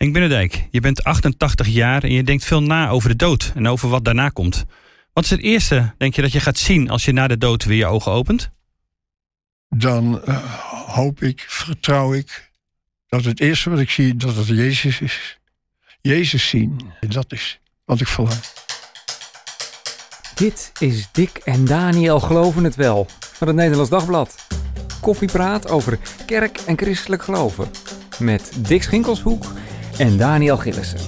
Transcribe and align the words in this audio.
Henk 0.00 0.12
Binnendijk, 0.12 0.66
je 0.70 0.80
bent 0.80 1.04
88 1.04 1.66
jaar 1.66 2.02
en 2.02 2.12
je 2.12 2.22
denkt 2.22 2.44
veel 2.44 2.62
na 2.62 2.88
over 2.88 3.08
de 3.08 3.16
dood 3.16 3.52
en 3.54 3.68
over 3.68 3.88
wat 3.88 4.04
daarna 4.04 4.28
komt. 4.28 4.64
Wat 5.12 5.24
is 5.24 5.30
het 5.30 5.40
eerste, 5.40 5.94
denk 5.98 6.14
je, 6.14 6.22
dat 6.22 6.32
je 6.32 6.40
gaat 6.40 6.58
zien 6.58 6.90
als 6.90 7.04
je 7.04 7.12
na 7.12 7.26
de 7.26 7.38
dood 7.38 7.64
weer 7.64 7.76
je 7.76 7.86
ogen 7.86 8.12
opent? 8.12 8.50
Dan 9.68 10.22
uh, 10.28 10.44
hoop 10.86 11.22
ik, 11.22 11.44
vertrouw 11.48 12.14
ik, 12.14 12.50
dat 13.08 13.24
het 13.24 13.40
eerste 13.40 13.70
wat 13.70 13.78
ik 13.78 13.90
zie, 13.90 14.16
dat 14.16 14.36
het 14.36 14.46
Jezus 14.46 15.00
is. 15.00 15.38
Jezus 16.00 16.48
zien, 16.48 16.80
dat 17.08 17.32
is 17.32 17.60
wat 17.84 18.00
ik 18.00 18.08
verlang. 18.08 18.40
Dit 20.34 20.72
is 20.78 21.08
Dick 21.12 21.36
en 21.44 21.64
Daniel 21.64 22.20
Geloven 22.20 22.64
het 22.64 22.74
Wel 22.74 23.06
van 23.20 23.46
het 23.46 23.56
Nederlands 23.56 23.90
Dagblad. 23.90 24.46
Koffiepraat 25.00 25.68
over 25.68 25.98
kerk 26.26 26.58
en 26.58 26.78
christelijk 26.78 27.22
geloven. 27.22 27.70
Met 28.18 28.52
Dick 28.66 28.82
Schinkelshoek 28.82 29.44
en 30.00 30.16
Daniel 30.16 30.56
Gillissen. 30.56 30.98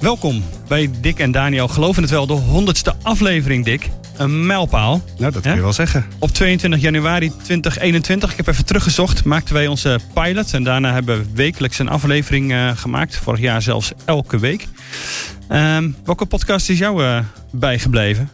Welkom 0.00 0.44
bij 0.68 0.90
Dick 1.00 1.18
en 1.18 1.30
Daniel 1.30 1.68
Geloven 1.68 2.02
het 2.02 2.10
Wel, 2.10 2.26
de 2.26 2.32
honderdste 2.32 2.94
aflevering, 3.02 3.64
Dick. 3.64 3.90
Een 4.16 4.46
mijlpaal. 4.46 5.02
Nou, 5.18 5.32
dat 5.32 5.42
kun 5.42 5.54
je 5.54 5.60
wel 5.60 5.72
zeggen. 5.72 6.04
Op 6.18 6.30
22 6.30 6.80
januari 6.80 7.32
2021, 7.42 8.30
ik 8.30 8.36
heb 8.36 8.46
even 8.46 8.64
teruggezocht, 8.64 9.24
maakten 9.24 9.54
wij 9.54 9.66
onze 9.66 9.98
pilot. 10.14 10.52
En 10.52 10.64
daarna 10.64 10.92
hebben 10.92 11.18
we 11.18 11.26
wekelijks 11.34 11.78
een 11.78 11.88
aflevering 11.88 12.52
uh, 12.52 12.76
gemaakt. 12.76 13.16
Vorig 13.16 13.40
jaar 13.40 13.62
zelfs 13.62 13.92
elke 14.04 14.38
week. 14.38 14.66
Uh, 15.50 15.78
welke 16.04 16.26
podcast 16.26 16.70
is 16.70 16.78
jou 16.78 17.02
uh, 17.02 17.18
bijgebleven? 17.50 18.30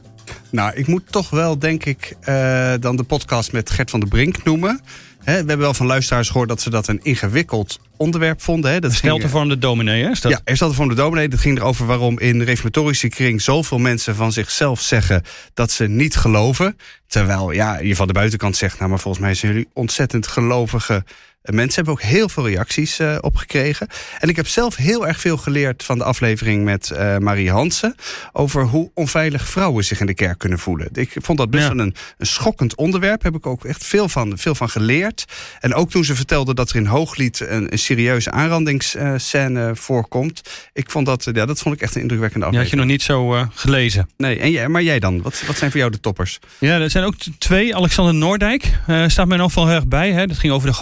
Nou, 0.50 0.72
ik 0.74 0.86
moet 0.86 1.02
toch 1.12 1.30
wel, 1.30 1.58
denk 1.58 1.84
ik, 1.84 2.16
uh, 2.28 2.72
dan 2.80 2.96
de 2.96 3.02
podcast 3.02 3.52
met 3.52 3.70
Gert 3.70 3.90
van 3.90 4.00
der 4.00 4.08
Brink 4.08 4.44
noemen. 4.44 4.80
He, 5.24 5.32
we 5.32 5.36
hebben 5.36 5.58
wel 5.58 5.74
van 5.74 5.86
luisteraars 5.86 6.28
gehoord 6.28 6.48
dat 6.48 6.60
ze 6.60 6.70
dat 6.70 6.88
een 6.88 7.00
ingewikkeld 7.02 7.80
onderwerp 7.96 8.42
vonden. 8.42 8.72
Hè. 8.72 8.80
Dat 8.80 8.92
Steltevormde 8.92 9.58
dominee, 9.58 10.02
hè? 10.02 10.08
Dat... 10.08 10.32
Ja, 10.32 10.40
er 10.44 10.56
steltevormde 10.56 10.94
dominee. 10.94 11.28
Dat 11.28 11.40
ging 11.40 11.58
erover 11.58 11.86
waarom 11.86 12.18
in 12.18 12.38
de 12.38 12.44
reformatorische 12.44 13.08
kring 13.08 13.42
zoveel 13.42 13.78
mensen 13.78 14.14
van 14.14 14.32
zichzelf 14.32 14.80
zeggen 14.80 15.22
dat 15.54 15.70
ze 15.70 15.86
niet 15.86 16.16
geloven. 16.16 16.76
Terwijl, 17.06 17.50
ja, 17.50 17.78
je 17.78 17.96
van 17.96 18.06
de 18.06 18.12
buitenkant 18.12 18.56
zegt, 18.56 18.78
nou, 18.78 18.90
maar 18.90 19.00
volgens 19.00 19.24
mij 19.24 19.34
zijn 19.34 19.52
jullie 19.52 19.68
ontzettend 19.72 20.26
gelovige 20.26 21.04
Mensen 21.42 21.74
hebben 21.74 21.92
ook 21.92 22.02
heel 22.02 22.28
veel 22.28 22.48
reacties 22.48 23.00
uh, 23.00 23.16
op 23.20 23.36
gekregen. 23.36 23.86
En 24.18 24.28
ik 24.28 24.36
heb 24.36 24.46
zelf 24.46 24.76
heel 24.76 25.06
erg 25.06 25.20
veel 25.20 25.36
geleerd 25.36 25.84
van 25.84 25.98
de 25.98 26.04
aflevering 26.04 26.64
met 26.64 26.90
uh, 26.92 27.16
Marie 27.16 27.50
Hansen. 27.50 27.94
Over 28.32 28.64
hoe 28.64 28.90
onveilig 28.94 29.48
vrouwen 29.48 29.84
zich 29.84 30.00
in 30.00 30.06
de 30.06 30.14
kerk 30.14 30.38
kunnen 30.38 30.58
voelen. 30.58 30.88
Ik 30.92 31.16
vond 31.16 31.38
dat 31.38 31.50
best 31.50 31.68
ja. 31.68 31.74
wel 31.74 31.84
een, 31.84 31.94
een, 32.18 32.26
schokkend 32.26 32.74
onderwerp. 32.74 33.22
Heb 33.22 33.34
ik 33.34 33.46
ook 33.46 33.64
echt 33.64 33.84
veel 33.84 34.08
van, 34.08 34.38
veel 34.38 34.54
van 34.54 34.68
geleerd. 34.68 35.24
En 35.60 35.74
ook 35.74 35.90
toen 35.90 36.04
ze 36.04 36.14
vertelde 36.14 36.54
dat 36.54 36.70
er 36.70 36.76
in 36.76 36.86
Hooglied 36.86 37.40
een, 37.40 37.72
een 37.72 37.78
serieuze 37.78 38.30
aanrandingsscène 38.30 39.68
uh, 39.68 39.74
voorkomt. 39.74 40.42
Ik 40.72 40.90
vond 40.90 41.06
dat, 41.06 41.28
ja, 41.32 41.46
dat 41.46 41.58
vond 41.58 41.74
ik 41.74 41.80
echt 41.80 41.94
een 41.94 42.00
indrukwekkende 42.00 42.46
aflevering. 42.46 42.80
Die 42.80 42.86
had 42.86 43.06
je 43.08 43.12
nog 43.12 43.16
niet 43.26 43.42
zo 43.42 43.50
gelezen. 43.60 44.08
Nee, 44.16 44.38
en 44.38 44.50
jij, 44.50 44.68
maar 44.68 44.82
jij 44.82 44.98
dan? 44.98 45.22
Wat, 45.22 45.42
wat 45.46 45.56
zijn 45.56 45.70
voor 45.70 45.80
jou 45.80 45.92
de 45.92 46.00
toppers? 46.00 46.38
Ja, 46.58 46.80
er 46.80 46.90
zijn 46.90 47.04
ook 47.04 47.14
twee. 47.38 47.76
Alexander 47.76 48.14
Noordijk 48.14 48.78
staat 49.06 49.26
mij 49.26 49.36
nog 49.36 49.54
wel 49.54 49.66
heel 49.66 49.74
erg 49.74 49.86
bij. 49.86 50.12
Hè. 50.12 50.26
Dat 50.26 50.38
ging 50.38 50.52
over 50.52 50.68
de 50.68 50.74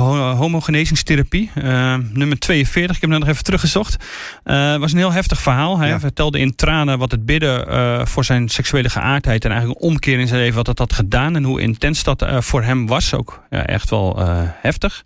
homogenezingstherapie. 0.48 1.50
Uh, 1.54 1.94
nummer 2.12 2.38
42, 2.38 2.94
ik 2.94 3.00
heb 3.00 3.10
hem 3.10 3.18
nog 3.18 3.28
even 3.28 3.44
teruggezocht. 3.44 3.92
Het 3.92 4.54
uh, 4.54 4.76
was 4.76 4.92
een 4.92 4.98
heel 4.98 5.12
heftig 5.12 5.40
verhaal. 5.40 5.78
Hij 5.78 5.88
ja. 5.88 6.00
vertelde 6.00 6.38
in 6.38 6.54
tranen 6.54 6.98
wat 6.98 7.10
het 7.10 7.26
bidden 7.26 7.68
uh, 7.68 8.06
voor 8.06 8.24
zijn 8.24 8.48
seksuele 8.48 8.88
geaardheid... 8.88 9.44
en 9.44 9.50
eigenlijk 9.50 9.80
een 9.80 9.88
omkeer 9.88 10.18
in 10.18 10.26
zijn 10.26 10.40
leven 10.40 10.56
wat 10.56 10.66
dat 10.66 10.78
had 10.78 10.92
gedaan... 10.92 11.36
en 11.36 11.44
hoe 11.44 11.60
intens 11.60 12.02
dat 12.02 12.26
voor 12.38 12.62
hem 12.62 12.86
was. 12.86 13.14
Ook 13.14 13.42
ja, 13.50 13.66
echt 13.66 13.90
wel 13.90 14.18
heftig. 14.60 15.04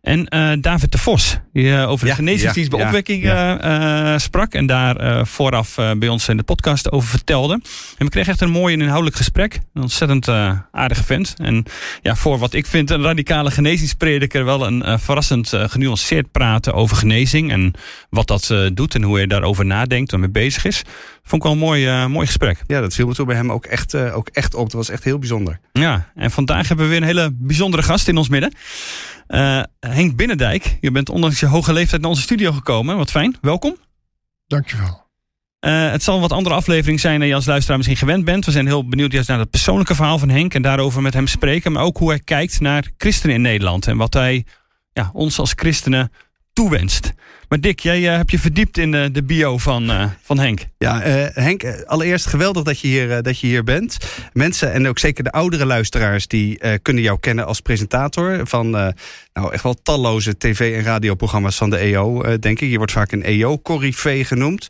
En 0.00 0.26
uh, 0.34 0.52
David 0.60 0.92
de 0.92 0.98
Vos, 0.98 1.38
die 1.52 1.64
uh, 1.64 1.90
over 1.90 2.06
de 2.06 2.24
ja, 2.36 2.52
bij 2.68 2.84
opwekking 2.84 3.22
ja. 3.22 4.12
uh, 4.12 4.18
sprak. 4.18 4.54
En 4.54 4.66
daar 4.66 5.26
vooraf 5.26 5.74
bij 5.74 6.08
ons 6.08 6.28
in 6.28 6.36
de 6.36 6.42
podcast 6.42 6.92
over 6.92 7.08
vertelde. 7.08 7.52
En 7.98 8.04
we 8.04 8.08
kregen 8.08 8.32
echt 8.32 8.40
een 8.40 8.50
mooi 8.50 8.74
en 8.74 8.80
inhoudelijk 8.80 9.16
gesprek. 9.16 9.60
Een 9.74 9.82
ontzettend 9.82 10.28
aardige 10.72 11.04
vent. 11.04 11.34
En 11.36 11.64
ja, 12.02 12.16
voor 12.16 12.38
wat 12.38 12.52
ik 12.52 12.66
vind 12.66 12.90
een 12.90 13.02
radicale 13.02 13.50
genezingsprediker... 13.50 14.44
wel 14.44 14.66
een 14.66 14.98
verrassend 14.98 15.52
genuanceerd 15.54 16.32
praten 16.32 16.74
over 16.74 16.96
genezing. 16.96 17.50
En 17.50 17.72
wat 18.10 18.26
dat 18.26 18.54
doet 18.72 18.94
en 18.94 19.02
hoe 19.02 19.16
hij 19.16 19.26
daarover 19.26 19.66
nadenkt 19.66 20.12
en 20.12 20.20
mee 20.20 20.30
bezig 20.30 20.64
is. 20.64 20.82
Vond 21.22 21.42
ik 21.44 21.48
wel 21.48 21.52
een 21.52 21.64
mooi, 21.64 22.06
mooi 22.06 22.26
gesprek. 22.26 22.62
Ja, 22.66 22.80
dat 22.80 22.94
viel 22.94 23.06
me 23.06 23.14
toen 23.14 23.26
bij 23.26 23.36
hem 23.36 23.52
ook 23.52 23.66
echt, 23.66 23.94
ook 23.94 24.28
echt 24.28 24.54
op. 24.54 24.64
Dat 24.64 24.72
was 24.72 24.88
echt 24.88 25.04
heel 25.04 25.18
bijzonder. 25.18 25.60
Ja, 25.72 26.10
en 26.14 26.30
vandaag 26.30 26.68
hebben 26.68 26.86
we 26.86 26.92
weer 26.92 27.00
een 27.00 27.08
hele 27.08 27.30
bijzondere 27.32 27.82
gast 27.82 28.08
in 28.08 28.16
ons 28.16 28.28
midden. 28.28 28.54
Uh, 29.30 29.62
Henk 29.80 30.16
Binnendijk, 30.16 30.76
je 30.80 30.90
bent 30.90 31.08
ondanks 31.08 31.40
je 31.40 31.46
hoge 31.46 31.72
leeftijd 31.72 32.00
naar 32.00 32.10
onze 32.10 32.22
studio 32.22 32.52
gekomen. 32.52 32.96
Wat 32.96 33.10
fijn, 33.10 33.36
welkom. 33.40 33.76
Dankjewel. 34.46 35.08
Uh, 35.60 35.90
het 35.90 36.02
zal 36.02 36.14
een 36.14 36.20
wat 36.20 36.32
andere 36.32 36.54
aflevering 36.54 37.00
zijn 37.00 37.18
dan 37.18 37.28
je 37.28 37.34
als 37.34 37.46
luisteraar 37.46 37.76
misschien 37.76 37.98
gewend 37.98 38.24
bent. 38.24 38.44
We 38.44 38.50
zijn 38.50 38.66
heel 38.66 38.88
benieuwd 38.88 39.12
juist 39.12 39.28
naar 39.28 39.38
het 39.38 39.50
persoonlijke 39.50 39.94
verhaal 39.94 40.18
van 40.18 40.28
Henk 40.28 40.54
en 40.54 40.62
daarover 40.62 41.02
met 41.02 41.14
hem 41.14 41.26
spreken. 41.26 41.72
Maar 41.72 41.82
ook 41.82 41.98
hoe 41.98 42.08
hij 42.08 42.18
kijkt 42.18 42.60
naar 42.60 42.90
christenen 42.96 43.34
in 43.34 43.42
Nederland 43.42 43.86
en 43.86 43.96
wat 43.96 44.14
hij 44.14 44.44
ja, 44.92 45.10
ons 45.12 45.38
als 45.38 45.52
christenen 45.56 46.12
Maar 47.48 47.60
Dick, 47.60 47.80
jij 47.80 48.00
uh, 48.00 48.16
hebt 48.16 48.30
je 48.30 48.38
verdiept 48.38 48.78
in 48.78 48.90
de, 48.90 49.08
de 49.12 49.22
bio 49.22 49.58
van, 49.58 49.90
uh, 49.90 50.04
van 50.22 50.38
Henk. 50.38 50.60
Ja, 50.78 51.00
Henk, 51.32 51.84
allereerst 51.86 52.26
geweldig 52.26 52.62
dat 52.62 52.80
je, 52.80 52.86
hier, 52.86 53.22
dat 53.22 53.40
je 53.40 53.46
hier 53.46 53.64
bent. 53.64 53.96
Mensen 54.32 54.72
en 54.72 54.88
ook 54.88 54.98
zeker 54.98 55.24
de 55.24 55.32
oudere 55.32 55.66
luisteraars... 55.66 56.26
die 56.26 56.78
kunnen 56.82 57.02
jou 57.02 57.18
kennen 57.20 57.46
als 57.46 57.60
presentator... 57.60 58.40
van 58.46 58.70
nou, 58.70 59.52
echt 59.52 59.62
wel 59.62 59.82
talloze 59.82 60.38
tv- 60.38 60.76
en 60.76 60.82
radioprogramma's 60.82 61.56
van 61.56 61.70
de 61.70 61.76
EO, 61.76 62.38
denk 62.38 62.60
ik. 62.60 62.70
Je 62.70 62.76
wordt 62.76 62.92
vaak 62.92 63.12
een 63.12 63.22
EO-corrivee 63.22 64.24
genoemd. 64.24 64.68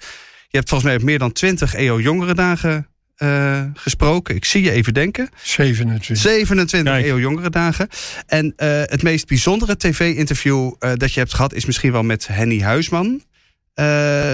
Je 0.48 0.56
hebt 0.56 0.68
volgens 0.68 0.90
mij 0.90 1.04
meer 1.04 1.18
dan 1.18 1.32
twintig 1.32 1.74
EO-jongerendagen 1.74 2.86
uh, 3.22 3.62
gesproken. 3.74 4.34
Ik 4.34 4.44
zie 4.44 4.62
je 4.62 4.70
even 4.70 4.94
denken. 4.94 5.28
27. 5.42 6.16
27 6.16 6.92
Kijk. 6.92 7.06
eeuw 7.06 7.18
jongere 7.18 7.50
dagen. 7.50 7.88
En 8.26 8.46
uh, 8.46 8.52
het 8.66 9.02
meest 9.02 9.26
bijzondere 9.26 9.76
tv-interview 9.76 10.72
uh, 10.80 10.90
dat 10.94 11.12
je 11.12 11.20
hebt 11.20 11.34
gehad... 11.34 11.54
is 11.54 11.64
misschien 11.64 11.92
wel 11.92 12.02
met 12.02 12.26
Henny 12.26 12.60
Huisman 12.60 13.22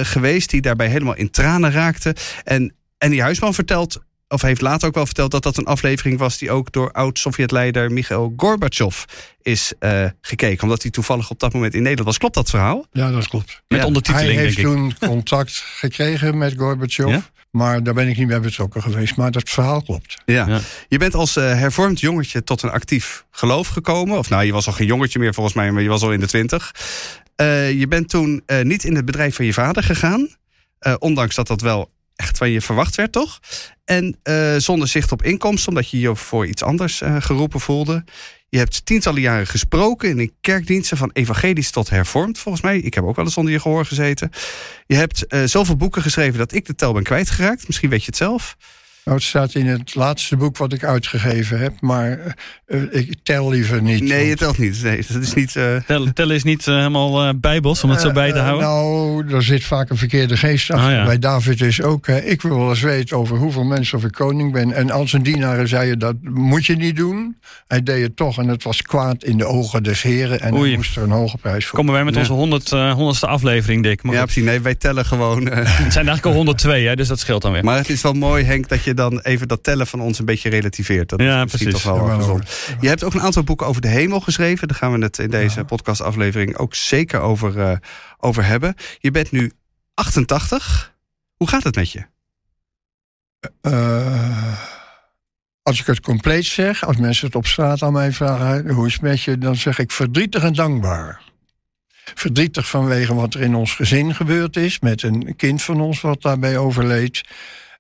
geweest... 0.02 0.50
die 0.50 0.60
daarbij 0.60 0.88
helemaal 0.88 1.16
in 1.16 1.30
tranen 1.30 1.70
raakte. 1.70 2.16
En 2.44 2.74
Henny 2.98 3.20
Huisman 3.20 3.54
vertelt... 3.54 4.04
Of 4.28 4.42
heeft 4.42 4.60
later 4.60 4.88
ook 4.88 4.94
wel 4.94 5.06
verteld 5.06 5.30
dat 5.30 5.42
dat 5.42 5.56
een 5.56 5.64
aflevering 5.64 6.18
was 6.18 6.38
die 6.38 6.50
ook 6.50 6.72
door 6.72 6.92
oud-Sovjet-leider 6.92 7.92
Michail 7.92 8.32
Gorbachev 8.36 9.04
is 9.42 9.72
gekeken. 10.20 10.62
Omdat 10.62 10.82
hij 10.82 10.90
toevallig 10.90 11.30
op 11.30 11.38
dat 11.38 11.52
moment 11.52 11.74
in 11.74 11.82
Nederland 11.82 12.08
was. 12.08 12.18
Klopt 12.18 12.34
dat 12.34 12.50
verhaal? 12.50 12.86
Ja, 12.92 13.10
dat 13.10 13.28
klopt. 13.28 13.62
Met 13.68 13.80
ja. 13.80 13.86
ondertiteling, 13.86 14.34
Hij 14.34 14.42
heeft 14.42 14.56
denk 14.56 14.68
toen 14.68 14.94
contact 14.98 15.52
gekregen 15.54 16.38
met 16.38 16.54
Gorbachev. 16.56 17.08
Ja? 17.08 17.22
Maar 17.56 17.82
daar 17.82 17.94
ben 17.94 18.08
ik 18.08 18.16
niet 18.16 18.28
bij 18.28 18.40
betrokken 18.40 18.82
geweest. 18.82 19.16
Maar 19.16 19.30
dat 19.30 19.48
verhaal 19.48 19.82
klopt. 19.82 20.16
Ja. 20.24 20.46
ja. 20.46 20.60
Je 20.88 20.98
bent 20.98 21.14
als 21.14 21.36
uh, 21.36 21.44
hervormd 21.44 22.00
jongetje 22.00 22.44
tot 22.44 22.62
een 22.62 22.70
actief 22.70 23.24
geloof 23.30 23.68
gekomen. 23.68 24.18
Of 24.18 24.28
nou, 24.28 24.44
je 24.44 24.52
was 24.52 24.66
al 24.66 24.72
geen 24.72 24.86
jongetje 24.86 25.18
meer 25.18 25.34
volgens 25.34 25.54
mij, 25.54 25.72
maar 25.72 25.82
je 25.82 25.88
was 25.88 26.02
al 26.02 26.12
in 26.12 26.20
de 26.20 26.26
twintig. 26.26 26.74
Uh, 27.36 27.72
je 27.72 27.88
bent 27.88 28.08
toen 28.08 28.42
uh, 28.46 28.60
niet 28.60 28.84
in 28.84 28.96
het 28.96 29.04
bedrijf 29.04 29.36
van 29.36 29.44
je 29.44 29.52
vader 29.52 29.82
gegaan. 29.82 30.28
ondanks 30.98 31.34
dat 31.34 31.46
dat 31.46 31.60
wel 31.60 31.90
echt 32.16 32.38
van 32.38 32.50
je 32.50 32.60
verwacht 32.60 32.94
werd, 32.94 33.12
toch? 33.12 33.40
En 33.84 34.18
zonder 34.56 34.88
zicht 34.88 35.12
op 35.12 35.22
inkomsten, 35.22 35.68
omdat 35.68 35.90
je 35.90 35.98
je 35.98 36.16
voor 36.16 36.46
iets 36.46 36.62
anders 36.62 37.02
geroepen 37.18 37.60
voelde. 37.60 38.04
Je 38.48 38.58
hebt 38.58 38.86
tientallen 38.86 39.20
jaren 39.20 39.46
gesproken 39.46 40.18
in 40.18 40.32
kerkdiensten 40.40 40.96
van 40.96 41.10
evangelisch 41.12 41.70
tot 41.70 41.90
hervormd, 41.90 42.38
volgens 42.38 42.64
mij. 42.64 42.78
Ik 42.78 42.94
heb 42.94 43.04
ook 43.04 43.16
wel 43.16 43.24
eens 43.24 43.36
onder 43.36 43.52
je 43.52 43.60
gehoor 43.60 43.84
gezeten. 43.84 44.30
Je 44.86 44.94
hebt 44.94 45.24
uh, 45.28 45.44
zoveel 45.44 45.76
boeken 45.76 46.02
geschreven 46.02 46.38
dat 46.38 46.52
ik 46.52 46.66
de 46.66 46.74
tel 46.74 46.92
ben 46.92 47.02
kwijtgeraakt. 47.02 47.66
Misschien 47.66 47.90
weet 47.90 48.00
je 48.00 48.06
het 48.06 48.16
zelf. 48.16 48.56
Nou, 49.06 49.18
het 49.18 49.26
staat 49.26 49.54
in 49.54 49.66
het 49.66 49.94
laatste 49.94 50.36
boek 50.36 50.56
wat 50.56 50.72
ik 50.72 50.84
uitgegeven 50.84 51.58
heb, 51.58 51.72
maar 51.80 52.36
uh, 52.66 52.82
ik 52.90 53.14
tel 53.22 53.50
liever 53.50 53.82
niet. 53.82 54.02
Nee, 54.02 54.16
want... 54.16 54.28
je 54.28 54.36
telt 54.36 54.58
niet. 54.58 54.82
Nee, 54.82 55.04
dat 55.08 55.22
is 55.22 55.34
niet 55.34 55.54
uh... 55.54 55.76
tellen, 55.86 56.14
tellen 56.14 56.34
is 56.34 56.42
niet 56.42 56.66
uh, 56.66 56.76
helemaal 56.76 57.38
bijbels 57.38 57.84
om 57.84 57.90
het 57.90 58.00
zo 58.00 58.12
bij 58.12 58.32
te 58.32 58.38
houden. 58.38 58.66
nou, 58.66 59.34
er 59.34 59.42
zit 59.42 59.64
vaak 59.64 59.90
een 59.90 59.96
verkeerde 59.96 60.36
geest 60.36 60.70
achter. 60.70 60.92
Ja. 60.92 61.04
Bij 61.04 61.18
David 61.18 61.60
is 61.60 61.82
ook, 61.82 62.08
ik 62.08 62.42
wil 62.42 62.56
wel 62.58 62.68
eens 62.68 62.80
weten 62.80 63.16
over 63.16 63.36
hoeveel 63.36 63.64
mensen 63.64 63.98
of 63.98 64.04
ik 64.04 64.12
koning 64.12 64.52
ben. 64.52 64.72
En 64.72 64.90
als 64.90 65.12
een 65.12 65.22
dienaren 65.22 65.68
zeiden 65.68 65.98
dat 65.98 66.16
moet 66.22 66.66
je 66.66 66.76
niet 66.76 66.96
doen, 66.96 67.36
hij 67.66 67.82
deed 67.82 68.02
het 68.02 68.16
toch 68.16 68.38
en 68.38 68.48
het 68.48 68.62
was 68.62 68.82
kwaad 68.82 69.24
in 69.24 69.38
de 69.38 69.44
ogen 69.44 69.82
des 69.82 70.02
heren 70.02 70.40
en 70.40 70.54
Oei. 70.54 70.68
hij 70.68 70.76
moest 70.76 70.96
er 70.96 71.02
een 71.02 71.10
hoge 71.10 71.38
prijs 71.38 71.66
voor. 71.66 71.78
Komen 71.78 71.92
wij 71.92 72.04
met 72.04 72.14
ja. 72.14 72.20
onze 72.20 72.32
honderd, 72.32 72.70
honderdste 72.70 73.26
aflevering, 73.26 73.82
Dick? 73.82 74.02
Maar 74.02 74.14
ja, 74.14 74.22
precies. 74.22 74.44
Nee, 74.44 74.60
wij 74.60 74.74
tellen 74.74 75.04
gewoon. 75.04 75.46
het 75.50 75.92
zijn 75.92 76.06
eigenlijk 76.08 76.26
al 76.26 76.32
102, 76.32 76.86
hè, 76.86 76.96
dus 76.96 77.08
dat 77.08 77.18
scheelt 77.18 77.42
dan 77.42 77.52
weer. 77.52 77.64
Maar 77.64 77.76
het 77.76 77.88
is 77.88 78.02
wel 78.02 78.12
mooi, 78.12 78.44
Henk, 78.44 78.68
dat 78.68 78.84
je 78.84 78.94
dan 78.96 79.20
even 79.20 79.48
dat 79.48 79.62
tellen 79.62 79.86
van 79.86 80.00
ons 80.00 80.18
een 80.18 80.24
beetje 80.24 80.48
relativeert. 80.48 81.08
Dat 81.08 81.20
ja, 81.20 81.42
is 81.42 81.50
precies. 81.50 81.72
toch 81.72 81.82
wel 81.82 82.08
ja, 82.08 82.14
gezond. 82.14 82.48
Je 82.80 82.88
hebt 82.88 83.04
ook 83.04 83.14
een 83.14 83.20
aantal 83.20 83.44
boeken 83.44 83.66
over 83.66 83.80
de 83.80 83.88
hemel 83.88 84.20
geschreven. 84.20 84.68
Daar 84.68 84.76
gaan 84.76 84.92
we 84.92 85.04
het 85.04 85.18
in 85.18 85.30
deze 85.30 85.58
ja. 85.58 85.64
podcastaflevering 85.64 86.56
ook 86.56 86.74
zeker 86.74 87.20
over, 87.20 87.56
uh, 87.56 87.72
over 88.18 88.44
hebben. 88.44 88.74
Je 88.98 89.10
bent 89.10 89.30
nu 89.30 89.52
88. 89.94 90.94
Hoe 91.36 91.48
gaat 91.48 91.62
het 91.62 91.74
met 91.74 91.92
je? 91.92 92.04
Uh, 93.62 94.58
als 95.62 95.80
ik 95.80 95.86
het 95.86 96.00
compleet 96.00 96.44
zeg, 96.44 96.86
als 96.86 96.96
mensen 96.96 97.26
het 97.26 97.36
op 97.36 97.46
straat 97.46 97.82
aan 97.82 97.92
mij 97.92 98.12
vragen... 98.12 98.70
hoe 98.70 98.86
is 98.86 98.92
het 98.92 99.02
met 99.02 99.22
je, 99.22 99.38
dan 99.38 99.56
zeg 99.56 99.78
ik 99.78 99.90
verdrietig 99.90 100.42
en 100.42 100.52
dankbaar. 100.52 101.22
Verdrietig 102.14 102.68
vanwege 102.68 103.14
wat 103.14 103.34
er 103.34 103.40
in 103.40 103.54
ons 103.54 103.74
gezin 103.74 104.14
gebeurd 104.14 104.56
is. 104.56 104.80
Met 104.80 105.02
een 105.02 105.36
kind 105.36 105.62
van 105.62 105.80
ons 105.80 106.00
wat 106.00 106.22
daarbij 106.22 106.58
overleed. 106.58 107.22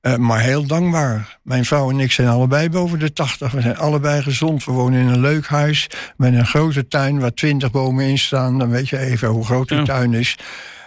Uh, 0.06 0.16
maar 0.16 0.40
heel 0.40 0.66
dankbaar. 0.66 1.38
Mijn 1.42 1.64
vrouw 1.64 1.90
en 1.90 2.00
ik 2.00 2.12
zijn 2.12 2.28
allebei 2.28 2.70
boven 2.70 2.98
de 2.98 3.12
80. 3.12 3.52
We 3.52 3.60
zijn 3.60 3.76
allebei 3.76 4.22
gezond. 4.22 4.64
We 4.64 4.72
wonen 4.72 5.00
in 5.00 5.06
een 5.06 5.20
leuk 5.20 5.46
huis 5.46 5.86
met 6.16 6.34
een 6.34 6.46
grote 6.46 6.88
tuin 6.88 7.18
waar 7.18 7.34
twintig 7.34 7.70
bomen 7.70 8.04
in 8.04 8.18
staan. 8.18 8.58
Dan 8.58 8.70
weet 8.70 8.88
je 8.88 8.98
even 8.98 9.28
hoe 9.28 9.44
groot 9.44 9.68
die 9.68 9.82
tuin 9.82 10.14
is. 10.14 10.38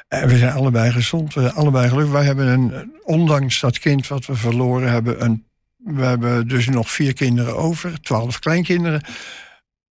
En 0.07 0.27
we 0.27 0.37
zijn 0.37 0.53
allebei 0.53 0.91
gezond. 0.91 1.33
We 1.33 1.41
zijn 1.41 1.53
allebei 1.53 1.89
gelukkig. 1.89 2.13
Wij 2.13 2.23
hebben 2.23 2.47
een, 2.47 2.91
ondanks 3.03 3.59
dat 3.59 3.79
kind 3.79 4.07
wat 4.07 4.25
we 4.25 4.35
verloren 4.35 4.91
hebben, 4.91 5.23
een, 5.23 5.45
we 5.77 6.03
hebben 6.03 6.47
dus 6.47 6.67
nog 6.67 6.91
vier 6.91 7.13
kinderen 7.13 7.57
over, 7.57 8.01
twaalf 8.01 8.39
kleinkinderen. 8.39 9.01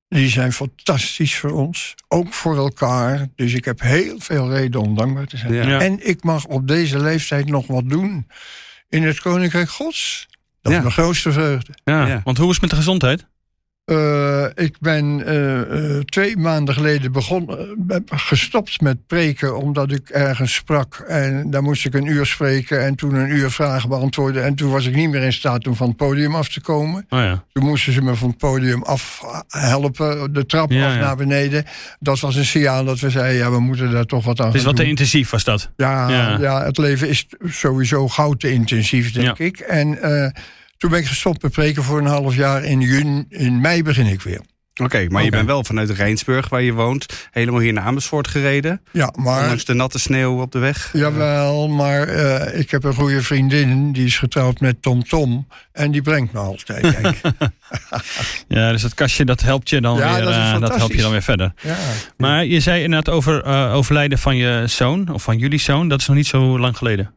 Die 0.09 0.29
zijn 0.29 0.53
fantastisch 0.53 1.37
voor 1.37 1.53
ons. 1.53 1.95
Ook 2.09 2.33
voor 2.33 2.57
elkaar. 2.57 3.29
Dus 3.35 3.55
ik 3.55 3.65
heb 3.65 3.81
heel 3.81 4.19
veel 4.19 4.51
reden 4.51 4.81
om 4.81 4.97
dankbaar 4.97 5.27
te 5.27 5.37
zijn. 5.37 5.81
En 5.81 6.07
ik 6.07 6.23
mag 6.23 6.45
op 6.45 6.69
deze 6.69 6.99
leeftijd 6.99 7.47
nog 7.47 7.67
wat 7.67 7.89
doen 7.89 8.27
in 8.89 9.03
het 9.03 9.21
Koninkrijk 9.21 9.71
Gods. 9.71 10.29
Dat 10.63 10.73
is 10.73 10.79
mijn 10.79 10.93
grootste 10.93 11.33
vreugde. 11.33 11.73
Ja. 11.85 12.21
Want 12.25 12.39
hoe 12.39 12.47
is 12.47 12.53
het 12.53 12.61
met 12.61 12.71
de 12.71 12.77
gezondheid? 12.77 13.27
Uh, 13.91 14.45
ik 14.55 14.77
ben 14.81 15.19
uh, 15.19 15.95
uh, 15.95 16.01
twee 16.01 16.37
maanden 16.37 16.75
geleden 16.75 17.13
begon, 17.13 17.51
gestopt 18.07 18.81
met 18.81 19.07
preken 19.07 19.57
omdat 19.57 19.93
ik 19.93 20.09
ergens 20.09 20.55
sprak. 20.55 21.05
En 21.07 21.51
daar 21.51 21.63
moest 21.63 21.85
ik 21.85 21.95
een 21.95 22.07
uur 22.07 22.27
spreken 22.27 22.85
en 22.85 22.95
toen 22.95 23.15
een 23.15 23.31
uur 23.31 23.51
vragen 23.51 23.89
beantwoorden. 23.89 24.45
En 24.45 24.55
toen 24.55 24.71
was 24.71 24.87
ik 24.87 24.95
niet 24.95 25.11
meer 25.11 25.23
in 25.23 25.33
staat 25.33 25.67
om 25.67 25.75
van 25.75 25.89
het 25.89 25.97
podium 25.97 26.35
af 26.35 26.49
te 26.49 26.61
komen. 26.61 27.07
Oh 27.09 27.19
ja. 27.19 27.45
Toen 27.53 27.65
moesten 27.65 27.93
ze 27.93 28.03
me 28.03 28.15
van 28.15 28.29
het 28.29 28.39
podium 28.39 28.83
af 28.83 29.23
helpen, 29.49 30.33
de 30.33 30.47
trap 30.47 30.73
af 30.73 30.77
naar 30.77 31.17
beneden. 31.17 31.65
Dat 32.01 32.21
was 32.21 32.37
een 32.37 32.45
signaal 32.45 32.85
dat 32.85 33.01
we 33.01 33.11
zeiden, 33.11 33.37
ja, 33.37 33.51
we 33.51 33.61
moeten 33.61 33.91
daar 33.91 34.05
toch 34.05 34.25
wat 34.25 34.41
aan 34.41 34.55
is 34.55 34.65
wat 34.65 34.77
te 34.77 34.85
intensief 34.85 35.31
was 35.31 35.45
dat? 35.45 35.71
Ja, 35.77 36.09
ja, 36.41 36.65
het 36.65 36.79
leven 36.79 37.09
is 37.09 37.27
sowieso 37.45 38.09
gauw 38.09 38.33
te 38.33 38.53
intensief, 38.53 39.13
denk 39.13 39.39
ik. 39.39 39.59
En 39.59 39.99
toen 40.79 40.91
ben 40.91 40.99
ik 40.99 41.07
gestopt 41.07 41.43
met 41.43 41.53
preken 41.53 41.83
voor 41.83 41.99
een 41.99 42.07
half 42.07 42.35
jaar. 42.35 42.65
In, 42.65 42.81
juni, 42.81 43.25
in 43.29 43.61
mei 43.61 43.83
begin 43.83 44.07
ik 44.07 44.23
weer. 44.23 44.41
Oké, 44.83 45.07
maar 45.09 45.25
je 45.25 45.31
bent 45.31 45.47
wel 45.47 45.65
vanuit 45.65 45.91
Rijnsburg, 45.91 46.49
waar 46.49 46.63
je 46.63 46.73
woont, 46.73 47.07
helemaal 47.31 47.61
hier 47.61 47.73
naar 47.73 47.85
Amersfoort 47.85 48.29
gereden. 48.29 48.83
Ja, 48.93 49.13
maar... 49.17 49.43
Ondanks 49.43 49.65
de 49.65 49.75
natte 49.75 49.99
sneeuw 49.99 50.41
op 50.41 50.53
de 50.53 50.59
weg. 50.59 50.91
Jawel, 50.93 51.69
maar 51.69 52.09
uh, 52.09 52.59
ik 52.59 52.71
heb 52.71 52.85
een 52.85 52.95
goede 52.95 53.23
vriendin, 53.23 53.93
die 53.93 54.05
is 54.05 54.19
getrouwd 54.19 54.61
met 54.61 54.83
Tom 54.83 55.05
Tom. 55.05 55.47
En 55.73 55.91
die 55.91 56.03
brengt 56.03 56.33
me 56.33 56.39
altijd, 56.39 56.83
ja, 58.49 58.71
dus 58.73 58.83
dat 58.83 58.95
kastje, 58.95 59.25
dat 59.25 59.41
helpt 59.41 59.69
je 59.69 59.81
dan 59.81 59.97
ja, 59.97 60.15
weer, 60.15 60.25
dat, 60.25 60.35
uh, 60.35 60.61
dat 60.61 60.77
helpt 60.77 60.95
je 60.95 61.03
dan 61.03 61.11
weer 61.11 61.23
verder. 61.23 61.53
Ja. 61.63 61.77
Maar 62.17 62.45
je 62.45 62.61
zei 62.61 62.83
inderdaad 62.83 63.15
over 63.15 63.47
uh, 63.47 63.75
overlijden 63.75 64.19
van 64.19 64.37
je 64.37 64.63
zoon, 64.67 65.09
of 65.13 65.23
van 65.23 65.39
jullie 65.39 65.61
zoon. 65.61 65.89
Dat 65.89 66.01
is 66.01 66.07
nog 66.07 66.17
niet 66.17 66.27
zo 66.27 66.59
lang 66.59 66.77
geleden. 66.77 67.15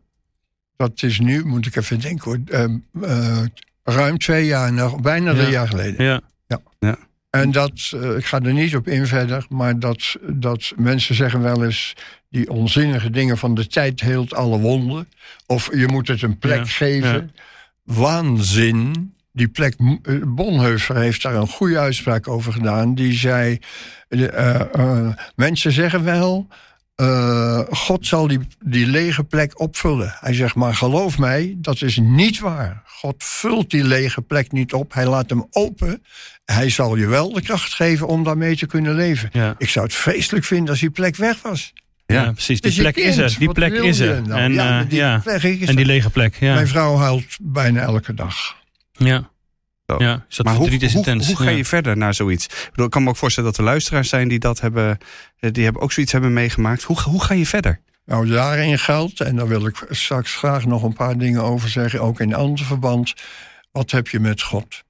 Dat 0.82 1.04
is 1.04 1.20
nu, 1.20 1.46
moet 1.46 1.66
ik 1.66 1.76
even 1.76 2.00
denken 2.00 2.24
hoor, 2.24 2.40
ehm, 2.46 2.78
uh, 3.02 3.44
ruim 3.84 4.18
twee 4.18 4.46
jaar, 4.46 4.74
nog, 4.74 5.02
bijna 5.02 5.34
drie 5.34 5.50
jaar 5.50 5.68
geleden. 5.68 6.06
Ja. 6.06 6.22
ja. 6.48 6.62
ja. 6.80 6.98
En 7.30 7.52
dat, 7.52 7.92
uh, 7.96 8.18
ik 8.18 8.26
ga 8.26 8.42
er 8.42 8.54
niet 8.54 8.76
op 8.76 8.88
in 8.88 9.08
verder, 9.08 9.46
maar 9.50 9.80
dat, 9.80 10.16
dat 10.22 10.74
mensen 10.76 11.16
zeggen 11.16 11.42
wel 11.42 11.64
eens 11.64 11.94
die 12.30 12.50
onzinnige 12.50 13.10
dingen 13.10 13.38
van 13.38 13.56
de 13.56 13.68
tijd 13.68 14.02
heelt 14.02 14.34
alle 14.34 14.60
wonden. 14.60 15.08
Of 15.46 15.76
je 15.76 15.88
moet 15.88 16.08
het 16.08 16.22
een 16.22 16.38
plek 16.38 16.70
geven. 16.70 17.32
Waanzin. 17.84 19.14
Die 19.34 19.48
plek, 19.48 19.76
eh, 19.78 20.16
Bonheuver 20.28 20.98
heeft 20.98 21.22
daar 21.22 21.36
een 21.36 21.48
goede 21.48 21.80
uitspraak 21.80 22.28
over 22.28 22.54
gedaan. 22.54 22.96
Die 22.96 23.14
zei, 23.14 23.60
uh, 24.10 25.14
mensen 25.36 25.72
zeggen 25.72 26.04
wel, 26.04 26.48
uh, 27.02 27.60
God 27.70 28.08
zal 28.08 28.28
die, 28.28 28.40
die 28.60 28.88
lege 28.88 29.24
plek 29.24 29.60
opvullen. 29.60 30.16
Hij 30.20 30.34
zegt, 30.34 30.56
maar 30.56 30.76
geloof 30.76 31.18
mij, 31.18 31.56
dat 31.58 31.82
is 31.82 31.98
niet 31.98 32.40
waar. 32.40 32.82
God 32.86 33.16
vult 33.18 33.70
die 33.70 33.84
lege 33.84 34.22
plek 34.22 34.52
niet 34.52 34.74
op. 34.74 34.94
Hij 34.94 35.06
laat 35.06 35.30
hem 35.30 35.46
open. 35.50 36.04
Hij 36.46 36.70
zal 36.70 36.96
je 36.96 37.08
wel 37.08 37.34
de 37.34 37.42
kracht 37.42 37.74
geven 37.74 38.08
om 38.08 38.24
daarmee 38.24 38.58
te 38.58 38.66
kunnen 38.66 38.96
leven. 38.96 39.30
Ja. 39.34 39.56
Ik 39.58 39.70
zou 39.70 39.86
het 39.86 39.96
vreselijk 39.96 40.46
vinden 40.46 40.70
als 40.70 40.80
die 40.80 40.90
plek 40.90 41.16
weg 41.16 41.42
was. 41.42 41.74
Ja, 42.06 42.32
precies. 42.32 42.62
Die 42.62 42.72
dus 42.72 42.80
plek 42.80 42.96
is 42.96 43.18
er. 43.18 43.36
Die 43.40 43.52
plek 43.52 43.74
is 43.74 44.00
er. 44.00 44.32
En, 44.32 44.54
ja, 44.54 44.84
die, 44.84 45.00
uh, 45.00 45.44
en 45.70 45.76
die 45.76 45.86
lege 45.86 46.10
plek. 46.10 46.36
Ja. 46.36 46.54
Mijn 46.54 46.68
vrouw 46.68 46.96
huilt 46.96 47.38
bijna 47.42 47.82
elke 47.82 48.14
dag. 48.14 48.56
Ja. 48.92 49.31
Ja, 50.00 50.26
is 50.30 50.36
dat 50.36 50.46
maar 50.46 50.56
hoe, 50.56 50.70
is 50.70 50.96
intens. 50.96 51.28
Hoe, 51.28 51.36
ga 51.36 51.50
je 51.50 51.66
verder 51.66 51.98
naar 51.98 52.14
zoiets? 52.14 52.46
Ik, 52.46 52.68
bedoel, 52.70 52.86
ik 52.86 52.92
kan 52.92 53.04
me 53.04 53.10
ook 53.10 53.18
voorstellen 53.18 53.50
dat 53.50 53.60
er 53.60 53.66
luisteraars 53.66 54.10
zijn 54.10 54.28
die 54.28 54.40
dat 54.40 54.60
hebben, 54.60 54.98
eh, 55.40 55.52
die 55.52 55.64
hebben 55.64 55.82
ook 55.82 55.92
zoiets 55.92 56.12
hebben 56.12 56.34
meegemaakt. 56.34 56.84
Hoe, 56.84 57.02
hoe 57.02 57.24
ga 57.24 57.34
je 57.34 57.46
verder? 57.46 57.80
Nou, 58.06 58.28
daarin 58.28 58.80
geldt, 58.80 59.20
en 59.20 59.36
daar 59.36 59.48
wil 59.48 59.66
ik 59.66 59.86
straks 59.90 60.36
graag 60.36 60.66
nog 60.66 60.84
een 60.84 60.94
paar 60.94 61.18
dingen 61.18 61.44
over 61.44 61.70
zeggen, 61.70 62.02
ook 62.02 62.20
in 62.20 62.34
ander 62.34 62.66
verband. 62.66 63.14
Wat 63.72 63.92
heb 63.92 64.08
je 64.08 64.20
met 64.20 64.42
God? 64.42 64.84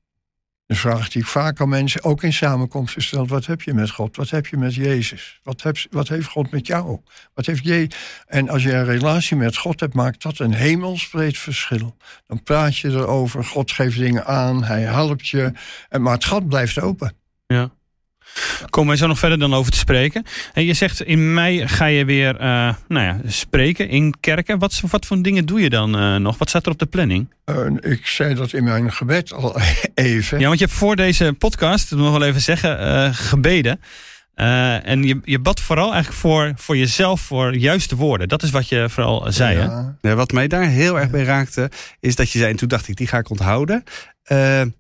Een 0.72 0.78
vraag 0.78 1.10
die 1.10 1.26
vaak 1.26 1.62
aan 1.62 1.70
mensen, 1.70 2.04
ook 2.04 2.24
in 2.24 2.34
samenkomsten 2.34 3.02
stel. 3.02 3.28
Wat 3.28 3.46
heb 3.46 3.62
je 3.62 3.74
met 3.74 3.90
God? 3.90 4.16
Wat 4.16 4.30
heb 4.30 4.48
je 4.48 4.58
met 4.58 4.76
Jezus? 4.76 5.40
Wat, 5.44 5.62
heb, 5.62 5.78
wat 5.90 6.08
heeft 6.08 6.28
God 6.28 6.52
met 6.52 6.68
jou? 6.68 7.00
Wat 7.34 7.46
heeft 7.46 7.64
je? 7.64 7.88
En 8.28 8.50
als 8.50 8.64
je 8.64 8.74
een 8.74 8.86
relatie 8.86 9.38
met 9.38 9.58
God 9.58 9.80
hebt, 9.80 9.94
maakt 9.94 10.22
dat 10.22 10.40
een 10.40 10.54
hemelsbreed 10.54 11.38
verschil. 11.38 11.98
Dan 12.28 12.44
praat 12.44 12.78
je 12.78 12.90
erover, 12.90 13.44
God 13.44 13.72
geeft 13.72 13.98
dingen 13.98 14.26
aan, 14.26 14.64
hij 14.64 14.82
helpt 14.82 15.28
je. 15.28 15.52
En, 15.90 16.02
maar 16.02 16.14
het 16.14 16.26
gat 16.26 16.48
blijft 16.48 16.80
open. 16.80 17.14
Ja. 17.48 17.72
Komen 18.70 18.90
wij 18.90 18.98
zo 18.98 19.08
nog 19.08 19.20
verder 19.20 19.40
dan 19.40 19.54
over 19.54 19.72
te 19.72 19.78
spreken. 19.78 20.26
En 20.54 20.66
je 20.66 20.74
zegt 20.74 21.02
in 21.02 21.34
mei 21.34 21.68
ga 21.68 21.86
je 21.86 22.06
weer 22.06 22.34
uh, 22.42 22.74
nou 22.88 23.06
ja, 23.06 23.20
spreken 23.26 23.90
in 23.90 24.20
kerken. 24.20 24.60
Wat, 24.60 24.82
wat 24.90 25.06
voor 25.06 25.22
dingen 25.22 25.46
doe 25.46 25.62
je 25.62 25.70
dan 25.70 26.02
uh, 26.02 26.16
nog? 26.16 26.38
Wat 26.38 26.50
staat 26.50 26.66
er 26.66 26.72
op 26.72 26.80
de 26.80 26.86
planning? 26.86 27.34
Uh, 27.46 27.92
ik 27.92 28.08
zei 28.08 28.34
dat 28.34 28.54
in 28.54 28.64
mijn 28.64 28.92
gebed 28.92 29.34
al 29.34 29.60
even. 29.94 30.40
Ja, 30.40 30.48
want 30.48 30.60
je 30.60 30.66
hebt 30.66 30.78
voor 30.78 30.96
deze 30.96 31.36
podcast, 31.38 31.90
dat 31.90 32.00
nog 32.00 32.12
wel 32.12 32.28
even 32.28 32.42
zeggen, 32.42 33.14
gebeden. 33.16 33.82
en 34.36 35.04
je, 35.04 35.20
je 35.24 35.40
bad 35.40 35.60
vooral 35.60 35.94
eigenlijk 35.94 36.22
voor, 36.22 36.52
voor 36.56 36.78
jezelf, 36.78 37.22
voor 37.22 37.56
juiste 37.56 37.96
woorden. 37.96 38.28
Dat 38.28 38.44
is 38.44 38.50
wat 38.50 38.70
je 38.70 38.86
vooral 38.90 39.32
zei. 39.32 39.58
Ja. 39.58 39.96
Hè? 40.02 40.10
Ja, 40.10 40.16
wat 40.16 40.32
mij 40.32 40.48
daar 40.48 40.68
heel 40.68 41.00
erg 41.00 41.10
bij 41.10 41.24
raakte, 41.24 41.72
is 42.00 42.16
dat 42.16 42.32
je 42.32 42.40
zei, 42.40 42.52
en 42.52 42.58
toen 42.58 42.68
dacht 42.68 42.88
ik, 42.88 42.96
die 42.96 43.08
ga 43.08 43.18
ik 43.18 43.30
onthouden. 43.30 43.84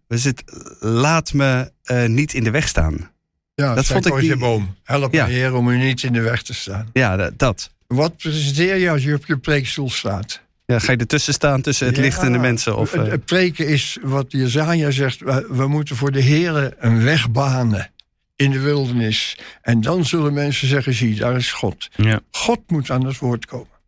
dus 0.07 0.23
het, 0.23 0.43
laat 0.79 1.33
me 1.33 1.71
niet 2.07 2.33
in 2.33 2.43
de 2.43 2.51
weg 2.51 2.67
staan. 2.67 3.09
Ja, 3.53 3.75
dat 3.75 3.85
vond 3.85 4.05
ik 4.05 4.19
die... 4.19 4.37
boom. 4.37 4.75
Help 4.83 5.13
ja. 5.13 5.25
Heer 5.25 5.55
om 5.55 5.69
u 5.69 5.77
niet 5.77 6.03
in 6.03 6.13
de 6.13 6.21
weg 6.21 6.41
te 6.41 6.53
staan. 6.53 6.89
Ja, 6.93 7.31
dat. 7.37 7.69
Wat 7.87 8.17
presenteer 8.17 8.75
je 8.75 8.89
als 8.89 9.03
je 9.03 9.13
op 9.13 9.25
je 9.25 9.37
preekstoel 9.37 9.89
staat? 9.89 10.41
Ja, 10.65 10.79
ga 10.79 10.91
je 10.91 10.97
ertussen 10.97 11.33
staan 11.33 11.61
tussen 11.61 11.87
het 11.87 11.97
licht 11.97 12.21
en 12.21 12.31
de 12.31 12.37
mensen? 12.37 12.77
Of, 12.77 12.91
het, 12.91 13.11
het 13.11 13.25
preken 13.25 13.67
is 13.67 13.97
wat 14.01 14.25
Jezaja 14.29 14.91
zegt. 14.91 15.19
We, 15.49 15.67
moeten 15.67 15.95
voor 15.95 16.11
de 16.11 16.21
Heer 16.21 16.75
een 16.79 17.03
weg 17.03 17.31
banen 17.31 17.91
in 18.35 18.51
de 18.51 18.59
wildernis. 18.59 19.37
En 19.61 19.81
dan 19.81 20.05
zullen 20.05 20.33
mensen 20.33 20.67
zeggen, 20.67 20.93
zie, 20.93 21.15
daar 21.15 21.35
is 21.35 21.51
God. 21.51 21.89
Ja. 21.95 22.19
God 22.31 22.59
moet 22.67 22.89
aan 22.89 23.05
het 23.05 23.17
woord 23.17 23.45
komen. 23.45 23.79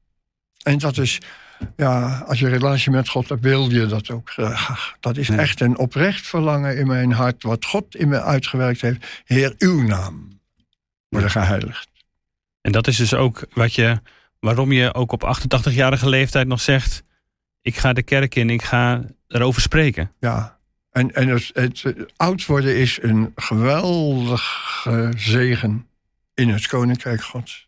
En 0.64 0.78
dat 0.78 0.98
is 0.98 1.20
ja, 1.75 2.24
als 2.27 2.39
je 2.39 2.46
een 2.46 2.51
relatie 2.51 2.91
met 2.91 3.10
God 3.10 3.29
hebt, 3.29 3.41
wil 3.41 3.72
je 3.72 3.86
dat 3.86 4.10
ook 4.10 4.29
graag. 4.29 4.96
Dat 5.00 5.17
is 5.17 5.29
echt 5.29 5.62
een 5.62 5.77
oprecht 5.77 6.27
verlangen 6.27 6.77
in 6.77 6.88
mijn 6.88 7.12
hart, 7.12 7.43
wat 7.43 7.65
God 7.65 7.96
in 7.96 8.08
me 8.08 8.22
uitgewerkt 8.22 8.82
heeft. 8.82 9.22
Heer, 9.25 9.55
uw 9.58 9.82
naam 9.82 10.39
worden 11.10 11.32
geheiligd. 11.32 11.89
En 12.62 12.72
dat 12.72 12.88
is 12.88 12.98
dus 12.98 13.13
ook 13.13 13.46
wat 13.53 13.74
je, 13.74 14.01
waarom 14.39 14.72
je 14.72 14.93
ook 14.93 15.12
op 15.12 15.38
88-jarige 15.38 16.10
leeftijd 16.10 16.48
nog 16.48 16.62
zegt: 16.62 17.03
Ik 17.62 17.77
ga 17.77 17.93
de 17.93 18.03
kerk 18.03 18.36
in, 18.36 18.50
ik 18.50 18.62
ga 18.62 19.01
erover 19.27 19.62
spreken. 19.62 20.12
Ja, 20.20 20.58
en, 20.91 21.15
en 21.15 21.27
het, 21.27 21.50
het, 21.53 21.96
oud 22.15 22.46
worden 22.46 22.77
is 22.77 23.00
een 23.01 23.32
geweldige 23.36 25.12
zegen 25.15 25.88
in 26.34 26.50
het 26.50 26.67
koninkrijk 26.67 27.24
Gods. 27.24 27.67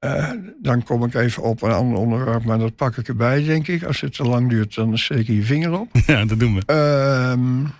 Uh, 0.00 0.30
dan 0.62 0.82
kom 0.82 1.04
ik 1.04 1.14
even 1.14 1.42
op 1.42 1.62
een 1.62 1.70
ander 1.70 1.98
onderwerp, 1.98 2.44
maar 2.44 2.58
dat 2.58 2.76
pak 2.76 2.96
ik 2.96 3.08
erbij, 3.08 3.44
denk 3.44 3.68
ik. 3.68 3.82
Als 3.82 4.00
het 4.00 4.14
te 4.14 4.22
lang 4.22 4.48
duurt, 4.48 4.74
dan 4.74 4.98
steek 4.98 5.26
je 5.26 5.36
je 5.36 5.42
vinger 5.42 5.80
op. 5.80 5.88
Ja, 6.06 6.24
dat 6.24 6.38
doen 6.38 6.54
we. 6.54 6.62
Uh, 6.66 7.70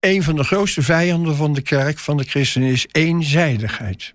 een 0.00 0.22
van 0.22 0.36
de 0.36 0.44
grootste 0.44 0.82
vijanden 0.82 1.36
van 1.36 1.52
de 1.52 1.62
kerk, 1.62 1.98
van 1.98 2.16
de 2.16 2.24
christenen, 2.24 2.68
is 2.68 2.86
eenzijdigheid. 2.92 4.12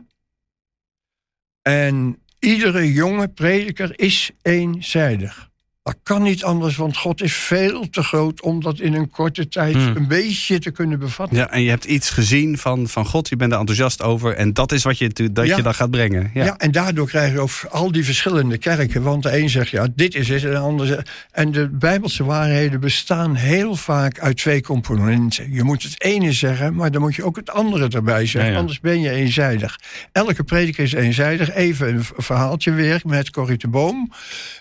En 1.61 2.19
iedere 2.39 2.93
jonge 2.93 3.27
prediker 3.27 3.99
is 3.99 4.31
eenzijdig. 4.41 5.49
Dat 5.85 5.97
kan 6.03 6.23
niet 6.23 6.43
anders, 6.43 6.75
want 6.75 6.97
God 6.97 7.21
is 7.21 7.33
veel 7.33 7.89
te 7.89 8.03
groot 8.03 8.41
om 8.41 8.61
dat 8.61 8.79
in 8.79 8.93
een 8.93 9.09
korte 9.09 9.47
tijd 9.47 9.75
hmm. 9.75 9.95
een 9.95 10.07
beetje 10.07 10.59
te 10.59 10.71
kunnen 10.71 10.99
bevatten. 10.99 11.37
Ja, 11.37 11.51
en 11.51 11.61
je 11.61 11.69
hebt 11.69 11.85
iets 11.85 12.09
gezien 12.09 12.57
van, 12.57 12.87
van 12.87 13.05
God, 13.05 13.29
je 13.29 13.35
bent 13.35 13.51
er 13.51 13.59
enthousiast 13.59 14.01
over 14.01 14.35
en 14.35 14.53
dat 14.53 14.71
is 14.71 14.83
wat 14.83 14.97
je, 14.97 15.31
dat 15.31 15.47
je 15.47 15.61
dan 15.61 15.73
gaat 15.73 15.91
brengen. 15.91 16.31
Ja. 16.33 16.45
ja. 16.45 16.57
en 16.57 16.71
daardoor 16.71 17.07
krijg 17.07 17.31
je 17.31 17.39
ook 17.39 17.51
al 17.69 17.91
die 17.91 18.05
verschillende 18.05 18.57
kerken. 18.57 19.01
Want 19.01 19.23
de 19.23 19.37
een 19.37 19.49
zegt, 19.49 19.69
ja, 19.69 19.87
dit 19.95 20.15
is 20.15 20.29
het, 20.29 20.43
en 20.43 20.51
de 20.51 20.57
ander 20.57 20.87
zegt... 20.87 21.09
En 21.31 21.51
de 21.51 21.69
Bijbelse 21.69 22.23
waarheden 22.23 22.79
bestaan 22.79 23.35
heel 23.35 23.75
vaak 23.75 24.19
uit 24.19 24.37
twee 24.37 24.61
componenten. 24.61 25.51
Je 25.51 25.63
moet 25.63 25.83
het 25.83 26.03
ene 26.03 26.31
zeggen, 26.31 26.75
maar 26.75 26.91
dan 26.91 27.01
moet 27.01 27.15
je 27.15 27.23
ook 27.23 27.35
het 27.35 27.49
andere 27.49 27.87
erbij 27.87 28.25
zeggen. 28.25 28.55
Anders 28.55 28.79
ben 28.79 29.01
je 29.01 29.09
eenzijdig. 29.09 29.79
Elke 30.11 30.43
prediker 30.43 30.83
is 30.83 30.93
eenzijdig. 30.93 31.53
Even 31.53 31.87
een 31.87 32.05
verhaaltje 32.17 32.71
weer 32.71 33.01
met 33.03 33.29
Corrie 33.29 33.57
de 33.57 33.67
Boom. 33.67 34.11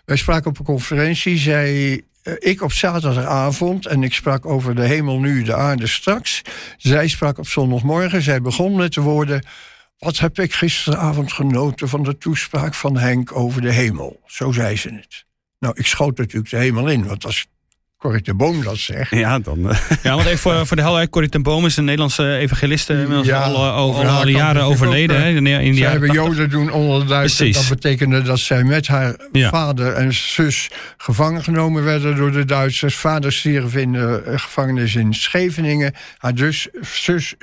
Wij 0.05 0.17
spraken 0.17 0.51
op 0.51 0.59
een 0.59 0.65
conferentie, 0.65 1.13
zei 1.15 2.01
eh, 2.23 2.35
ik 2.39 2.63
op 2.63 2.73
zaterdagavond 2.73 3.87
en 3.87 4.03
ik 4.03 4.15
sprak 4.15 4.47
over 4.47 4.75
de 4.75 4.87
hemel 4.87 5.21
nu, 5.21 5.43
de 5.43 5.55
aarde 5.55 5.87
straks. 5.87 6.43
Zij 6.77 7.09
sprak 7.09 7.39
op 7.39 7.49
zondagmorgen. 7.49 8.23
Zij 8.23 8.41
begon 8.41 8.77
met 8.77 8.95
de 8.95 9.01
woorden. 9.01 9.47
Wat 9.99 10.19
heb 10.19 10.39
ik 10.39 10.53
gisteravond 10.53 11.33
genoten 11.33 11.89
van 11.89 12.03
de 12.03 12.19
toespraak 12.19 12.75
van 12.75 12.97
Henk 12.97 13.37
over 13.37 13.61
de 13.61 13.73
hemel? 13.73 14.21
Zo 14.27 14.53
zei 14.53 14.77
ze 14.77 14.95
het. 14.95 15.25
Nou, 15.59 15.75
ik 15.77 15.87
schoot 15.87 16.19
natuurlijk 16.19 16.51
de 16.51 16.57
hemel 16.57 16.89
in, 16.89 17.07
want 17.07 17.23
dat 17.23 17.31
is 17.31 17.47
Corrie 18.05 18.23
ten 18.23 18.37
Boom 18.37 18.63
dat 18.63 18.77
zegt. 18.77 19.11
Ja, 19.11 19.39
dan. 19.39 19.59
Uh. 19.59 19.79
Ja, 20.03 20.15
want 20.15 20.27
even 20.27 20.39
voor, 20.39 20.67
voor 20.67 20.77
de 20.77 20.83
helderheid, 20.83 21.11
Corrie 21.11 21.31
ten 21.31 21.43
Boom 21.43 21.67
is 21.67 21.77
een 21.77 21.85
Nederlandse 21.85 22.37
evangeliste. 22.37 22.93
Inmiddels 22.93 23.27
ja, 23.27 23.43
al, 23.43 23.57
al, 23.57 24.07
al, 24.07 24.29
jaren 24.29 24.63
overleden. 24.63 25.23
Hè, 25.23 25.29
in 25.29 25.45
de 25.45 25.75
zij 25.75 25.91
hebben 25.91 26.13
Joden 26.13 26.51
doen 26.51 26.71
onder 26.71 27.01
de 27.01 27.07
Duitsers. 27.07 27.57
Dat 27.57 27.69
betekende 27.69 28.23
dat 28.23 28.39
zij 28.39 28.65
met 28.65 28.87
haar 28.87 29.17
vader 29.33 29.93
en 29.93 30.13
zus 30.13 30.71
gevangen 30.97 31.43
genomen 31.43 31.85
werden 31.85 32.17
door 32.17 32.33
de 32.33 32.45
Duitsers. 32.45 32.97
Vader 32.97 33.33
stierf 33.33 33.75
in 33.75 33.93
de 33.93 34.23
eh, 34.27 34.39
gevangenis 34.39 34.95
in 34.95 35.15
Scheveningen. 35.15 35.95
Haar 36.19 36.35
dus, 36.35 36.69
zus 36.93 37.35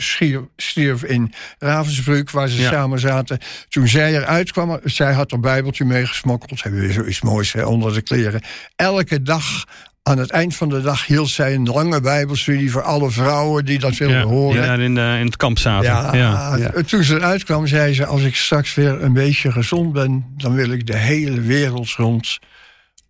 stierf 0.57 1.03
in 1.03 1.33
Ravensbrück, 1.59 2.31
waar 2.31 2.47
ze 2.47 2.61
samen 2.61 2.99
zaten. 2.99 3.37
Toen 3.69 3.87
zij 3.87 4.15
eruit 4.15 4.51
kwam, 4.51 4.79
zij 4.83 5.13
had 5.13 5.31
een 5.31 5.41
bijbeltje 5.41 5.85
meegesmokkeld. 5.85 6.63
Hebben 6.63 6.81
we 6.81 6.91
zoiets 6.91 7.21
moois 7.21 7.53
hè, 7.53 7.65
onder 7.65 7.93
de 7.93 8.01
kleren. 8.01 8.41
Elke 8.75 9.21
dag 9.21 9.65
aan 10.11 10.17
het 10.17 10.29
eind 10.29 10.55
van 10.55 10.69
de 10.69 10.81
dag 10.81 11.05
hield 11.05 11.29
zij 11.29 11.53
een 11.53 11.67
lange 11.67 12.01
bijbelstudie 12.01 12.71
voor 12.71 12.81
alle 12.81 13.11
vrouwen 13.11 13.65
die 13.65 13.79
dat 13.79 13.97
wilden 13.97 14.21
horen. 14.21 14.63
Ja, 14.63 14.73
in, 14.73 14.95
de, 14.95 15.17
in 15.19 15.25
het 15.25 15.37
kamp 15.37 15.57
zaten. 15.57 15.89
Ja, 15.89 16.55
ja, 16.55 16.71
Toen 16.85 17.03
ze 17.03 17.15
eruit 17.15 17.43
kwam, 17.43 17.67
zei 17.67 17.93
ze: 17.93 18.05
Als 18.05 18.21
ik 18.21 18.35
straks 18.35 18.73
weer 18.73 19.01
een 19.01 19.13
beetje 19.13 19.51
gezond 19.51 19.93
ben, 19.93 20.25
dan 20.37 20.53
wil 20.53 20.69
ik 20.69 20.87
de 20.87 20.97
hele 20.97 21.41
wereld 21.41 21.89
rond 21.89 22.39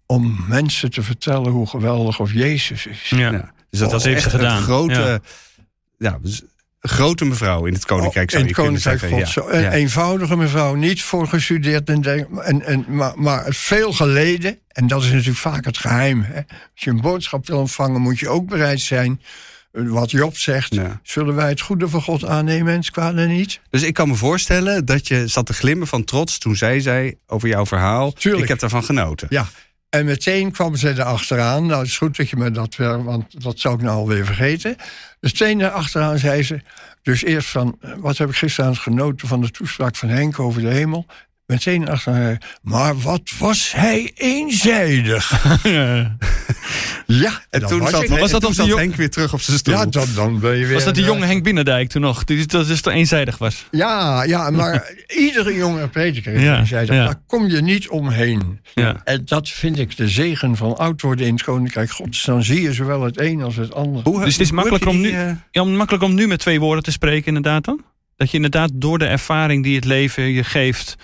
om 0.06 0.46
mensen 0.48 0.92
te 0.92 1.04
vertellen 1.04 1.52
hoe 1.52 1.68
geweldig 1.68 2.20
of 2.20 2.34
Jezus 2.34 2.86
is. 2.86 3.10
Ja. 3.10 3.52
Dus 3.70 3.80
dat 3.80 3.92
was 3.92 4.04
heeft 4.04 4.24
ze 4.24 4.30
gedaan. 4.30 4.58
Een 4.58 4.64
grote, 4.64 5.22
ja. 5.98 6.20
dus 6.22 6.42
grote 6.82 7.26
mevrouw 7.26 7.66
in 7.66 7.74
het 7.74 7.86
koninkrijk. 7.86 8.32
Oh, 8.34 8.40
in 8.40 8.46
het 8.46 8.56
koninkrijk 8.56 9.00
God. 9.00 9.28
Zo, 9.28 9.48
een 9.48 9.72
eenvoudige 9.72 10.38
mevrouw, 10.38 10.76
niet 10.76 11.02
voor 11.02 11.28
gestudeerd, 11.28 11.90
en, 11.90 12.04
en, 12.44 12.66
en, 12.66 12.86
maar, 12.88 13.14
maar 13.16 13.46
veel 13.50 13.94
geleden. 13.94 14.60
En 14.68 14.88
dat 14.88 15.04
is 15.04 15.12
natuurlijk 15.12 15.38
vaak 15.38 15.66
het 15.66 15.78
geheim. 15.78 16.22
Hè. 16.22 16.36
Als 16.48 16.84
je 16.84 16.90
een 16.90 17.02
boodschap 17.02 17.48
wil 17.48 17.58
ontvangen, 17.58 18.02
moet 18.02 18.20
je 18.20 18.30
ook 18.30 18.48
bereid 18.48 18.80
zijn. 18.80 19.22
Eh, 19.72 19.88
wat 19.88 20.12
Job 20.12 20.38
zegt, 20.38 20.78
zullen 21.04 21.36
wij 21.36 21.50
het 21.50 21.62
goede 21.62 21.90
van 21.90 22.02
God 22.02 22.26
aannemen 22.26 22.74
en 22.74 22.80
het 22.80 22.92
kwade 22.92 23.28
niet? 23.28 23.60
Dus 23.70 23.84
ik 23.84 23.94
kan 23.94 24.08
me 24.08 24.16
voorstellen 24.16 24.86
dat 24.86 25.08
je 25.08 25.28
zat 25.28 25.46
te 25.46 25.54
glimmen 25.54 25.88
van 25.88 26.04
trots 26.04 26.38
toen 26.38 26.56
zij 26.56 26.80
zei 26.80 27.16
over 27.28 27.48
jouw 27.48 27.66
verhaal. 27.66 28.12
Tuurlijk. 28.12 28.44
Ik 28.44 28.50
heb 28.50 28.60
daarvan 28.60 28.84
genoten. 28.84 29.28
Ja, 29.30 29.48
en 29.92 30.06
meteen 30.06 30.52
kwam 30.52 30.76
ze 30.76 30.90
erachteraan. 30.90 31.66
Nou, 31.66 31.80
het 31.80 31.88
is 31.88 31.98
goed 31.98 32.18
dat 32.18 32.30
je 32.30 32.36
me 32.36 32.52
dat 32.52 32.76
weer, 32.76 33.04
want 33.04 33.44
dat 33.44 33.60
zou 33.60 33.76
ik 33.76 33.82
nou 33.82 33.98
alweer 33.98 34.26
vergeten. 34.26 34.76
Dus 35.20 35.32
meteen 35.32 35.62
erachteraan 35.62 36.18
zei 36.18 36.44
ze. 36.44 36.62
Dus 37.02 37.24
eerst 37.24 37.50
van, 37.50 37.78
wat 37.98 38.18
heb 38.18 38.30
ik 38.30 38.36
gisteren 38.36 38.76
genoten 38.76 39.28
van 39.28 39.42
de 39.42 39.52
toespraak 39.52 39.96
van 39.96 40.10
Henk 40.10 40.40
over 40.40 40.62
de 40.62 40.68
hemel 40.68 41.06
meteen 41.52 41.90
achter 41.90 42.14
haar. 42.14 42.42
Maar 42.62 43.00
wat 43.00 43.22
was 43.40 43.72
hij 43.76 44.12
eenzijdig? 44.16 45.32
ja, 47.06 47.42
en 47.50 47.68
toen 47.68 47.80
was, 47.80 47.90
zat, 47.90 48.08
was 48.08 48.32
dat 48.32 48.56
toen 48.56 48.78
Henk 48.78 48.96
weer 48.96 49.10
terug 49.10 49.34
op 49.34 49.42
zijn 49.42 49.58
stoel. 49.58 49.74
Ja, 49.74 49.86
dan, 49.86 50.08
dan 50.16 50.40
ben 50.40 50.58
je 50.58 50.66
weer... 50.66 50.74
Was 50.74 50.84
dat 50.84 50.96
die 50.96 51.04
jonge 51.04 51.26
Henk 51.26 51.44
Binnendijk 51.44 51.90
toen 51.90 52.02
nog? 52.02 52.24
Die, 52.24 52.46
dat 52.46 52.68
is 52.68 52.82
toch 52.82 52.94
eenzijdig 52.94 53.38
was? 53.38 53.66
Ja, 53.72 54.24
ja 54.24 54.50
maar 54.50 54.92
iedere 55.08 55.56
jonge 55.56 55.88
prediker 55.88 56.34
is 56.34 56.44
eenzijdig. 56.44 56.96
Daar 56.96 57.22
kom 57.28 57.48
je 57.48 57.62
niet 57.62 57.90
omheen. 57.90 58.60
Ja. 58.74 59.02
En 59.04 59.22
dat 59.26 59.50
vind 59.50 59.80
ik 59.80 59.98
de 59.98 60.08
zegen 60.08 60.56
van 60.56 60.78
oud 60.78 61.02
worden 61.02 61.26
in 61.26 61.34
het 61.34 61.44
Koninkrijk 61.44 61.92
Gods. 61.92 62.26
Dan 62.26 62.44
zie 62.44 62.62
je 62.62 62.74
zowel 62.74 63.02
het 63.02 63.20
een 63.20 63.42
als 63.42 63.56
het 63.56 63.74
ander. 63.74 64.04
Hoe, 64.04 64.24
dus 64.24 64.34
het 64.34 64.42
is 64.42 64.52
makkelijk 64.52 64.86
om, 64.86 65.02
nu, 65.02 65.10
uh... 65.12 65.32
ja, 65.52 65.64
makkelijk 65.64 66.04
om 66.04 66.14
nu 66.14 66.28
met 66.28 66.40
twee 66.40 66.60
woorden 66.60 66.84
te 66.84 66.92
spreken 66.92 67.28
inderdaad 67.28 67.64
dan? 67.64 67.84
Dat 68.16 68.30
je 68.30 68.36
inderdaad 68.36 68.72
door 68.74 69.00
de 69.00 69.06
ervaring 69.06 69.64
die 69.64 69.76
het 69.76 69.86
leven 69.86 70.24
je 70.24 70.44
geeft 70.44 70.96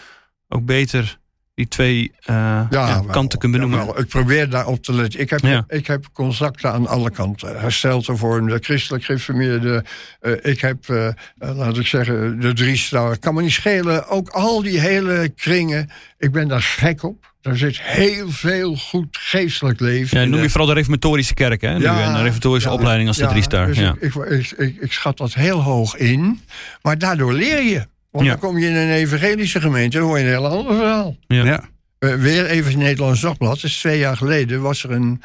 ook 0.49 0.65
beter 0.65 1.17
die 1.55 1.67
twee 1.67 2.11
uh, 2.29 2.61
ja, 2.69 3.03
kanten 3.11 3.39
kunnen 3.39 3.59
benoemen. 3.59 3.93
Ja, 3.95 4.01
ik 4.01 4.07
probeer 4.07 4.49
daarop 4.49 4.83
te 4.83 4.93
letten. 4.93 5.19
Ik 5.19 5.29
heb, 5.29 5.63
ik 5.67 5.87
heb 5.87 6.05
contacten 6.13 6.71
aan 6.71 6.87
alle 6.87 7.11
kanten. 7.11 7.59
Hersteltevormde, 7.59 8.57
christelijk 8.61 9.03
geïnformeerde. 9.03 9.83
Uh, 10.21 10.33
ik 10.41 10.61
heb, 10.61 10.87
uh, 10.87 11.07
laat 11.35 11.77
ik 11.77 11.87
zeggen, 11.87 12.39
de 12.39 12.53
drie 12.53 12.77
star. 12.77 13.17
Kan 13.17 13.33
me 13.33 13.41
niet 13.41 13.51
schelen. 13.51 14.07
Ook 14.07 14.29
al 14.29 14.61
die 14.61 14.79
hele 14.79 15.29
kringen. 15.35 15.89
Ik 16.17 16.31
ben 16.31 16.47
daar 16.47 16.61
gek 16.61 17.03
op. 17.03 17.33
Er 17.41 17.57
zit 17.57 17.81
heel 17.81 18.31
veel 18.31 18.75
goed 18.75 19.17
geestelijk 19.19 19.79
leven. 19.79 20.19
Ja, 20.19 20.25
noem 20.25 20.41
je 20.41 20.49
vooral 20.49 20.67
de 20.67 20.73
reformatorische 20.73 21.33
kerk, 21.33 21.61
hè? 21.61 21.75
Ja, 21.75 22.13
de 22.13 22.21
reformatorische 22.21 22.71
opleiding 22.71 23.07
als 23.07 23.17
de 23.17 23.27
drie 23.27 23.43
star. 23.43 23.67
Dus 23.67 23.77
ik, 23.77 24.15
ik, 24.15 24.51
ik, 24.57 24.75
ik 24.79 24.91
schat 24.91 25.17
dat 25.17 25.33
heel 25.33 25.61
hoog 25.63 25.95
in. 25.95 26.41
Maar 26.81 26.97
daardoor 26.97 27.33
leer 27.33 27.63
je. 27.63 27.87
Want 28.11 28.27
dan 28.27 28.39
kom 28.39 28.57
je 28.57 28.67
in 28.67 28.75
een 28.75 28.91
evangelische 28.91 29.61
gemeente, 29.61 29.97
dan 29.97 30.07
hoor 30.07 30.17
je 30.17 30.23
een 30.23 30.29
heel 30.29 30.47
ander 30.47 30.75
verhaal. 30.75 31.17
Ja. 31.27 31.69
Uh, 31.99 32.15
weer 32.15 32.45
even 32.45 32.71
het 32.71 32.79
Nederlands 32.79 33.21
Dagblad. 33.21 33.61
Dus 33.61 33.79
twee 33.79 33.99
jaar 33.99 34.17
geleden 34.17 34.61
was 34.61 34.83
er 34.83 34.91
een, 34.91 35.21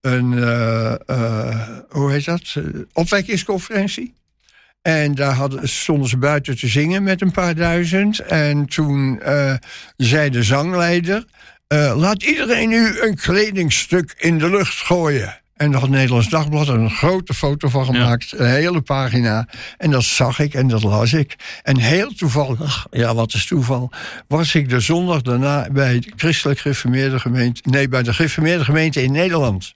een 0.00 0.32
uh, 0.32 0.94
uh, 1.06 1.68
hoe 1.88 2.12
heet 2.12 2.24
dat? 2.24 2.54
opwekkingsconferentie. 2.92 4.14
En 4.82 5.14
daar 5.14 5.34
hadden, 5.34 5.68
stonden 5.68 6.08
ze 6.08 6.16
buiten 6.16 6.56
te 6.56 6.66
zingen 6.66 7.02
met 7.02 7.20
een 7.20 7.30
paar 7.30 7.54
duizend. 7.54 8.18
En 8.18 8.66
toen 8.66 9.20
zei 9.96 10.30
de 10.30 10.42
zangleider... 10.42 11.24
laat 11.94 12.22
iedereen 12.22 12.68
nu 12.68 13.00
een 13.00 13.16
kledingstuk 13.16 14.14
in 14.16 14.38
de 14.38 14.50
lucht 14.50 14.76
gooien. 14.76 15.40
En 15.56 15.70
nog 15.70 15.80
het 15.80 15.90
Nederlands 15.90 16.28
Dagblad 16.28 16.68
een 16.68 16.90
grote 16.90 17.34
foto 17.34 17.68
van 17.68 17.84
gemaakt. 17.84 18.32
Een 18.32 18.50
hele 18.50 18.80
pagina. 18.80 19.48
En 19.78 19.90
dat 19.90 20.04
zag 20.04 20.38
ik 20.38 20.54
en 20.54 20.68
dat 20.68 20.82
las 20.82 21.12
ik. 21.12 21.36
En 21.62 21.78
heel 21.78 22.12
toevallig, 22.12 22.86
ja 22.90 23.14
wat 23.14 23.34
is 23.34 23.46
toeval... 23.46 23.92
was 24.28 24.54
ik 24.54 24.68
de 24.68 24.80
zondag 24.80 25.22
daarna 25.22 25.68
bij 25.70 26.00
de 26.00 26.12
christelijk 26.16 26.58
gereformeerde 26.58 27.18
gemeente... 27.18 27.60
nee, 27.64 27.88
bij 27.88 28.02
de 28.02 28.14
gereformeerde 28.14 28.64
gemeente 28.64 29.02
in 29.02 29.12
Nederland. 29.12 29.74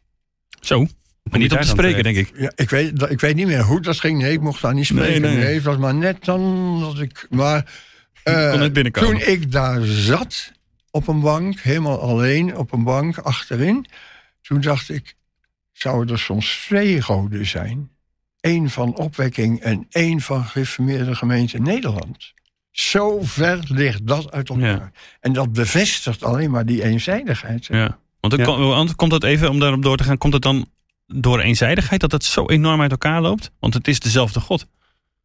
Zo, 0.60 0.86
maar 1.22 1.38
niet 1.38 1.52
op 1.52 1.60
te 1.60 1.66
spreken, 1.66 2.02
denk 2.02 2.16
ik. 2.16 2.32
Ja, 2.36 2.52
ik, 2.54 2.70
weet, 2.70 3.02
ik 3.08 3.20
weet 3.20 3.34
niet 3.34 3.46
meer 3.46 3.62
hoe 3.62 3.80
dat 3.80 4.00
ging. 4.00 4.18
Nee, 4.18 4.32
ik 4.32 4.40
mocht 4.40 4.62
daar 4.62 4.74
niet 4.74 4.86
spreken. 4.86 5.20
Nee, 5.20 5.36
nee. 5.36 5.54
het 5.54 5.62
was 5.62 5.76
maar 5.76 5.94
net 5.94 6.24
dan 6.24 6.80
dat 6.80 7.00
ik... 7.00 7.26
Maar 7.30 7.72
uh, 8.24 8.64
toen 8.90 9.20
ik 9.20 9.52
daar 9.52 9.80
zat, 9.84 10.52
op 10.90 11.08
een 11.08 11.20
bank, 11.20 11.60
helemaal 11.60 12.00
alleen, 12.00 12.56
op 12.56 12.72
een 12.72 12.84
bank 12.84 13.18
achterin... 13.18 13.86
toen 14.42 14.60
dacht 14.60 14.90
ik, 14.90 15.18
zouden 15.82 16.14
er 16.14 16.20
soms 16.20 16.64
twee 16.66 17.02
goden 17.02 17.46
zijn. 17.46 17.90
Eén 18.40 18.70
van 18.70 18.96
opwekking 18.96 19.60
en 19.60 19.86
één 19.90 20.20
van 20.20 20.44
gereformeerde 20.44 21.14
gemeente 21.14 21.58
Nederland. 21.58 22.32
Zo 22.70 23.18
ver 23.22 23.58
ligt 23.68 24.06
dat 24.06 24.32
uit 24.32 24.48
elkaar. 24.48 24.92
En 25.20 25.32
dat 25.32 25.52
bevestigt 25.52 26.24
alleen 26.24 26.50
maar 26.50 26.66
die 26.66 26.82
eenzijdigheid. 26.82 27.66
Ja. 27.66 27.98
Want, 28.20 28.36
ja. 28.36 28.94
komt 28.96 29.10
dat 29.10 29.24
even, 29.24 29.50
om 29.50 29.58
daarop 29.58 29.82
door 29.82 29.96
te 29.96 30.04
gaan, 30.04 30.18
komt 30.18 30.32
het 30.32 30.42
dan 30.42 30.66
door 31.06 31.40
eenzijdigheid 31.40 32.00
dat 32.00 32.12
het 32.12 32.24
zo 32.24 32.46
enorm 32.46 32.80
uit 32.80 32.90
elkaar 32.90 33.20
loopt? 33.20 33.50
Want 33.58 33.74
het 33.74 33.88
is 33.88 34.00
dezelfde 34.00 34.40
God. 34.40 34.66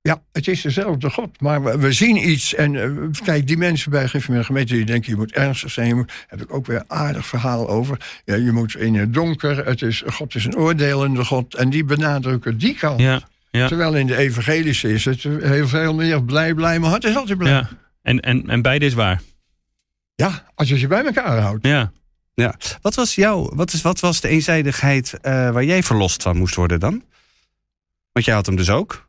Ja, 0.06 0.22
het 0.32 0.48
is 0.48 0.62
dezelfde 0.62 1.10
God. 1.10 1.42
Maar 1.42 1.80
we, 1.80 1.92
zien 1.92 2.30
iets. 2.30 2.54
En 2.54 2.74
uh, 2.74 3.08
kijk, 3.24 3.48
die 3.48 3.58
mensen 3.58 3.92
bij 3.92 4.10
de 4.12 4.44
gemeente 4.44 4.74
die 4.74 4.86
denken 4.86 5.12
je 5.12 5.18
moet 5.18 5.32
ernstig 5.32 5.72
zijn. 5.72 5.96
Daar 5.96 6.06
heb 6.28 6.42
ik 6.42 6.54
ook 6.54 6.66
weer 6.66 6.78
een 6.78 6.92
aardig 6.92 7.26
verhaal 7.26 7.70
over. 7.70 8.22
Ja, 8.26 8.36
je 8.36 8.52
moet 8.52 8.76
in 8.76 8.96
het 8.96 9.14
donker. 9.14 9.66
Het 9.66 9.82
is, 9.82 10.04
God 10.08 10.36
is 10.36 10.46
een 10.46 10.58
oordelende 10.58 11.26
God. 11.26 11.56
En 11.56 11.70
die 11.70 11.84
benadrukken 11.84 12.58
die 12.58 12.76
kant. 12.76 13.00
Ja, 13.00 13.22
ja. 13.52 13.68
Terwijl 13.68 13.96
in 13.96 14.08
de 14.08 14.16
evangelische 14.16 14.94
is 14.94 15.06
het 15.06 15.24
heel 15.24 15.68
veel 15.68 15.94
meer 15.94 16.24
blij, 16.24 16.54
blij. 16.54 16.80
Mijn 16.80 16.92
hart 16.92 17.04
is 17.04 17.16
altijd 17.16 17.38
blij. 17.38 17.52
Ja. 17.52 17.70
En, 18.02 18.20
en, 18.20 18.50
en 18.50 18.62
beide 18.62 18.86
is 18.86 18.94
waar. 18.94 19.22
Ja, 20.16 20.44
als 20.56 20.70
je 20.70 20.78
ze 20.78 20.88
bij 20.88 21.06
elkaar 21.06 21.40
houdt. 21.40 21.68
Ja. 21.68 21.92
Ja. 22.34 22.56
Wat 22.82 22.96
was 22.96 23.16
jouw, 23.16 23.56
wat, 23.56 23.74
is, 23.74 23.82
wat 23.82 24.00
was 24.00 24.22
de 24.22 24.28
eenzijdigheid 24.28 25.14
uh, 25.14 25.22
waar 25.50 25.64
jij 25.64 25.84
verlost 25.84 26.24
van 26.24 26.38
moest 26.38 26.56
worden 26.56 26.80
dan? 26.80 27.04
Want 28.12 28.26
jij 28.26 28.36
had 28.36 28.46
hem 28.46 28.56
dus 28.56 28.70
ook. 28.70 29.05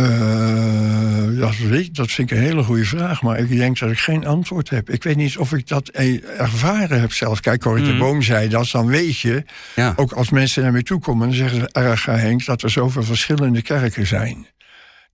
Uh, 0.00 1.40
dat, 1.40 1.54
dat 1.92 2.10
vind 2.10 2.30
ik 2.30 2.36
een 2.36 2.42
hele 2.42 2.62
goede 2.62 2.84
vraag, 2.84 3.22
maar 3.22 3.38
ik 3.38 3.48
denk 3.48 3.78
dat 3.78 3.90
ik 3.90 3.98
geen 3.98 4.26
antwoord 4.26 4.70
heb. 4.70 4.90
Ik 4.90 5.02
weet 5.02 5.16
niet 5.16 5.38
of 5.38 5.52
ik 5.52 5.68
dat 5.68 5.90
e- 5.92 6.20
ervaren 6.36 7.00
heb 7.00 7.12
zelf. 7.12 7.40
Kijk, 7.40 7.60
Corrie 7.60 7.84
de 7.84 7.92
mm. 7.92 7.98
Boom 7.98 8.22
zei 8.22 8.48
dat, 8.48 8.70
dan 8.70 8.86
weet 8.86 9.18
je... 9.18 9.44
Ja. 9.76 9.92
ook 9.96 10.12
als 10.12 10.30
mensen 10.30 10.62
naar 10.62 10.72
mij 10.72 10.82
toe 10.82 11.00
komen, 11.00 11.26
dan 11.28 11.36
zeggen 11.36 11.60
ze... 11.60 11.68
erg 11.72 12.04
Henk, 12.04 12.44
dat 12.44 12.62
er 12.62 12.70
zoveel 12.70 13.02
verschillende 13.02 13.62
kerken 13.62 14.06
zijn. 14.06 14.46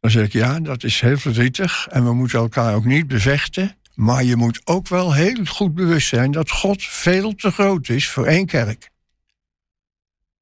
Dan 0.01 0.11
zeg 0.11 0.25
ik, 0.25 0.33
ja, 0.33 0.61
dat 0.61 0.85
is 0.85 1.01
heel 1.01 1.19
verdrietig... 1.19 1.87
en 1.91 2.05
we 2.05 2.15
moeten 2.15 2.39
elkaar 2.39 2.75
ook 2.75 2.85
niet 2.85 3.07
bevechten... 3.07 3.77
maar 3.95 4.25
je 4.25 4.37
moet 4.37 4.61
ook 4.65 4.89
wel 4.89 5.15
heel 5.15 5.45
goed 5.45 5.75
bewust 5.75 6.09
zijn... 6.09 6.31
dat 6.31 6.51
God 6.51 6.85
veel 6.85 7.35
te 7.35 7.51
groot 7.51 7.89
is 7.89 8.09
voor 8.09 8.27
één 8.27 8.47
kerk. 8.47 8.91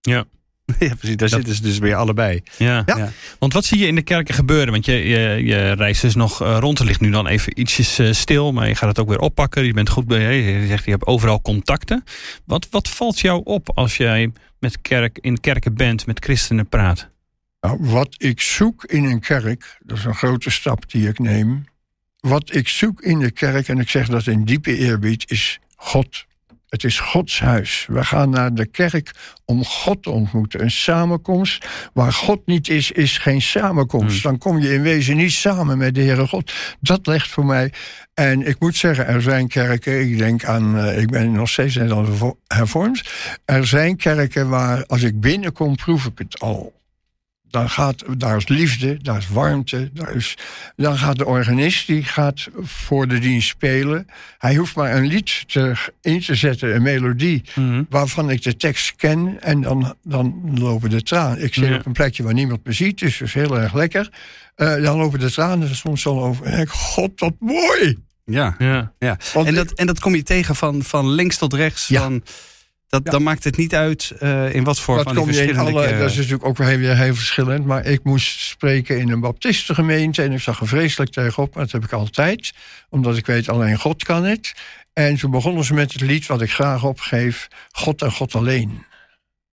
Ja. 0.00 0.24
Ja, 0.78 0.94
precies. 0.94 1.16
Daar 1.16 1.28
zitten 1.28 1.54
ze 1.54 1.62
dus 1.62 1.78
weer 1.78 1.94
allebei. 1.94 2.42
Ja. 2.56 2.82
ja. 2.86 3.12
Want 3.38 3.52
wat 3.52 3.64
zie 3.64 3.78
je 3.78 3.86
in 3.86 3.94
de 3.94 4.02
kerken 4.02 4.34
gebeuren? 4.34 4.72
Want 4.72 4.84
je, 4.84 4.92
je, 4.92 5.44
je 5.44 5.72
reist 5.72 6.02
dus 6.02 6.14
nog 6.14 6.42
eh, 6.42 6.56
rond. 6.60 6.78
Er 6.78 6.84
ligt 6.84 7.00
nu 7.00 7.10
dan 7.10 7.26
even 7.26 7.60
ietsjes 7.60 7.98
eh, 7.98 8.12
stil, 8.12 8.52
maar 8.52 8.68
je 8.68 8.74
gaat 8.74 8.88
het 8.88 8.98
ook 8.98 9.08
weer 9.08 9.18
oppakken. 9.18 9.64
Je 9.64 9.72
bent 9.72 9.88
goed 9.88 10.06
bij. 10.06 10.40
Je 10.40 10.66
zegt 10.66 10.84
je 10.84 10.90
hebt 10.90 11.06
overal 11.06 11.42
contacten. 11.42 12.04
Wat, 12.44 12.66
wat 12.70 12.88
valt 12.88 13.20
jou 13.20 13.40
op 13.44 13.70
als 13.74 13.96
jij 13.96 14.32
met 14.58 14.80
kerk, 14.80 15.18
in 15.20 15.40
kerken 15.40 15.74
bent, 15.74 16.06
met 16.06 16.24
christenen 16.24 16.68
praat? 16.68 17.10
Nou, 17.60 17.78
wat 17.80 18.14
ik 18.18 18.40
zoek 18.40 18.84
in 18.84 19.04
een 19.04 19.20
kerk, 19.20 19.78
dat 19.82 19.98
is 19.98 20.04
een 20.04 20.14
grote 20.14 20.50
stap 20.50 20.90
die 20.90 21.08
ik 21.08 21.18
neem. 21.18 21.64
Wat 22.20 22.54
ik 22.54 22.68
zoek 22.68 23.02
in 23.02 23.18
de 23.18 23.30
kerk, 23.30 23.68
en 23.68 23.78
ik 23.78 23.88
zeg 23.88 24.08
dat 24.08 24.26
in 24.26 24.44
diepe 24.44 24.76
eerbied, 24.76 25.30
is 25.30 25.58
God. 25.76 26.24
Het 26.74 26.84
is 26.84 26.98
Gods 26.98 27.40
huis. 27.40 27.86
We 27.88 28.04
gaan 28.04 28.30
naar 28.30 28.54
de 28.54 28.66
kerk 28.66 29.14
om 29.44 29.64
God 29.64 30.02
te 30.02 30.10
ontmoeten. 30.10 30.62
Een 30.62 30.70
samenkomst 30.70 31.66
waar 31.92 32.12
God 32.12 32.46
niet 32.46 32.68
is, 32.68 32.90
is 32.90 33.18
geen 33.18 33.42
samenkomst. 33.42 34.22
Hmm. 34.22 34.30
Dan 34.30 34.38
kom 34.38 34.58
je 34.58 34.74
in 34.74 34.82
wezen 34.82 35.16
niet 35.16 35.32
samen 35.32 35.78
met 35.78 35.94
de 35.94 36.00
Heere 36.00 36.26
God. 36.26 36.52
Dat 36.80 37.06
legt 37.06 37.28
voor 37.28 37.44
mij. 37.44 37.72
En 38.14 38.46
ik 38.46 38.60
moet 38.60 38.76
zeggen, 38.76 39.06
er 39.06 39.22
zijn 39.22 39.48
kerken, 39.48 40.00
ik 40.00 40.18
denk 40.18 40.44
aan, 40.44 40.76
uh, 40.76 40.98
ik 40.98 41.10
ben 41.10 41.32
nog 41.32 41.48
steeds 41.48 41.74
hervormd. 42.46 43.02
Er 43.44 43.66
zijn 43.66 43.96
kerken 43.96 44.48
waar, 44.48 44.86
als 44.86 45.02
ik 45.02 45.20
binnenkom, 45.20 45.76
proef 45.76 46.04
ik 46.04 46.18
het 46.18 46.40
al 46.40 46.72
dan 47.50 47.70
gaat, 47.70 48.18
daar 48.18 48.36
is 48.36 48.48
liefde, 48.48 48.96
daar 49.02 49.18
is 49.18 49.28
warmte. 49.28 49.90
Daar 49.92 50.14
is, 50.14 50.36
dan 50.76 50.98
gaat 50.98 51.16
de 51.16 51.26
organist 51.26 51.86
die 51.86 52.04
gaat 52.04 52.48
voor 52.62 53.08
de 53.08 53.18
dienst 53.18 53.48
spelen. 53.48 54.06
Hij 54.38 54.54
hoeft 54.54 54.76
maar 54.76 54.96
een 54.96 55.06
lied 55.06 55.44
te, 55.46 55.74
in 56.00 56.20
te 56.20 56.34
zetten, 56.34 56.74
een 56.74 56.82
melodie, 56.82 57.44
mhm. 57.54 57.82
waarvan 57.88 58.30
ik 58.30 58.42
de 58.42 58.56
tekst 58.56 58.96
ken. 58.96 59.36
En 59.40 59.60
dan, 59.60 59.94
dan 60.02 60.50
lopen 60.54 60.90
de 60.90 61.02
tranen. 61.02 61.42
Ik 61.44 61.54
zit 61.54 61.78
op 61.78 61.86
een 61.86 61.92
plekje 61.92 62.22
waar 62.22 62.34
niemand 62.34 62.64
me 62.64 62.72
ziet, 62.72 62.98
dus 62.98 63.18
dat 63.18 63.28
is 63.28 63.34
heel 63.34 63.58
erg 63.58 63.74
lekker. 63.74 64.10
Uh, 64.56 64.82
dan 64.82 64.96
lopen 64.96 65.18
de 65.18 65.30
tranen 65.30 65.76
soms 65.76 66.06
al 66.06 66.24
over. 66.24 66.46
En 66.46 66.60
ik, 66.60 66.68
God, 66.68 67.20
wat 67.20 67.34
mooi! 67.38 68.02
Ja, 68.24 68.54
ja. 68.58 68.92
ja. 68.98 69.18
En, 69.34 69.54
dat, 69.54 69.72
en 69.72 69.86
dat 69.86 70.00
kom 70.00 70.14
je 70.14 70.22
tegen 70.22 70.56
van, 70.56 70.82
van 70.82 71.08
links 71.08 71.36
tot 71.36 71.52
rechts. 71.52 71.88
Ja. 71.88 72.00
Van, 72.00 72.22
dat, 73.02 73.12
Dan 73.12 73.22
maakt 73.22 73.44
het 73.44 73.56
niet 73.56 73.74
uit 73.74 74.12
uh, 74.22 74.54
in 74.54 74.64
wat 74.64 74.80
voor 74.80 74.96
dat 74.96 75.04
van 75.04 75.14
die 75.14 75.24
verschillende... 75.24 75.70
Alle, 75.70 75.98
dat 75.98 76.10
is 76.10 76.16
natuurlijk 76.16 76.44
ook 76.44 76.56
weer 76.56 76.96
heel, 76.96 77.14
verschillend. 77.14 77.64
Maar 77.64 77.86
ik 77.86 78.04
moest 78.04 78.40
spreken 78.40 78.98
in 78.98 79.10
een 79.10 79.20
baptistengemeente... 79.20 80.22
en 80.22 80.32
ik 80.32 80.40
zag 80.40 80.60
er 80.60 80.68
vreselijk 80.68 81.10
tegenop, 81.10 81.54
maar 81.54 81.62
dat 81.62 81.72
heb 81.72 81.84
ik 81.84 81.92
altijd. 81.92 82.52
Omdat 82.88 83.16
ik 83.16 83.26
weet, 83.26 83.48
alleen 83.48 83.78
God 83.78 84.04
kan 84.04 84.24
het. 84.24 84.54
En 84.92 85.16
toen 85.16 85.30
begonnen 85.30 85.64
ze 85.64 85.74
met 85.74 85.92
het 85.92 86.02
lied 86.02 86.26
wat 86.26 86.40
ik 86.40 86.52
graag 86.52 86.84
opgeef... 86.84 87.48
God 87.70 88.02
en 88.02 88.12
God 88.12 88.34
alleen. 88.34 88.84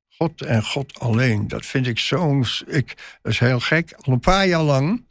God 0.10 0.42
en 0.42 0.64
God 0.64 1.00
alleen. 1.00 1.48
Dat 1.48 1.66
vind 1.66 1.88
ik 1.88 2.00
zo... 2.00 2.44
Ik, 2.68 2.96
dat 3.22 3.32
is 3.32 3.40
heel 3.40 3.60
gek. 3.60 3.94
Al 4.02 4.14
een 4.14 4.20
paar 4.20 4.48
jaar 4.48 4.62
lang 4.62 5.06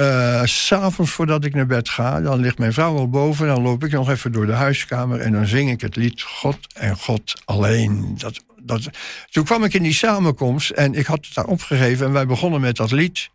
uh, 0.00 0.40
S'avonds 0.44 1.10
voordat 1.10 1.44
ik 1.44 1.54
naar 1.54 1.66
bed 1.66 1.88
ga, 1.88 2.20
dan 2.20 2.40
ligt 2.40 2.58
mijn 2.58 2.72
vrouw 2.72 2.96
al 2.96 3.08
boven. 3.08 3.46
Dan 3.46 3.62
loop 3.62 3.84
ik 3.84 3.90
nog 3.90 4.10
even 4.10 4.32
door 4.32 4.46
de 4.46 4.52
huiskamer 4.52 5.20
en 5.20 5.32
dan 5.32 5.46
zing 5.46 5.70
ik 5.70 5.80
het 5.80 5.96
lied 5.96 6.22
God 6.22 6.58
en 6.74 6.96
God 6.96 7.42
alleen. 7.44 8.14
Dat, 8.18 8.44
dat, 8.62 8.88
toen 9.30 9.44
kwam 9.44 9.64
ik 9.64 9.74
in 9.74 9.82
die 9.82 9.92
samenkomst 9.92 10.70
en 10.70 10.94
ik 10.94 11.06
had 11.06 11.24
het 11.24 11.34
daar 11.34 11.44
opgegeven 11.44 12.06
en 12.06 12.12
wij 12.12 12.26
begonnen 12.26 12.60
met 12.60 12.76
dat 12.76 12.90
lied. 12.90 13.30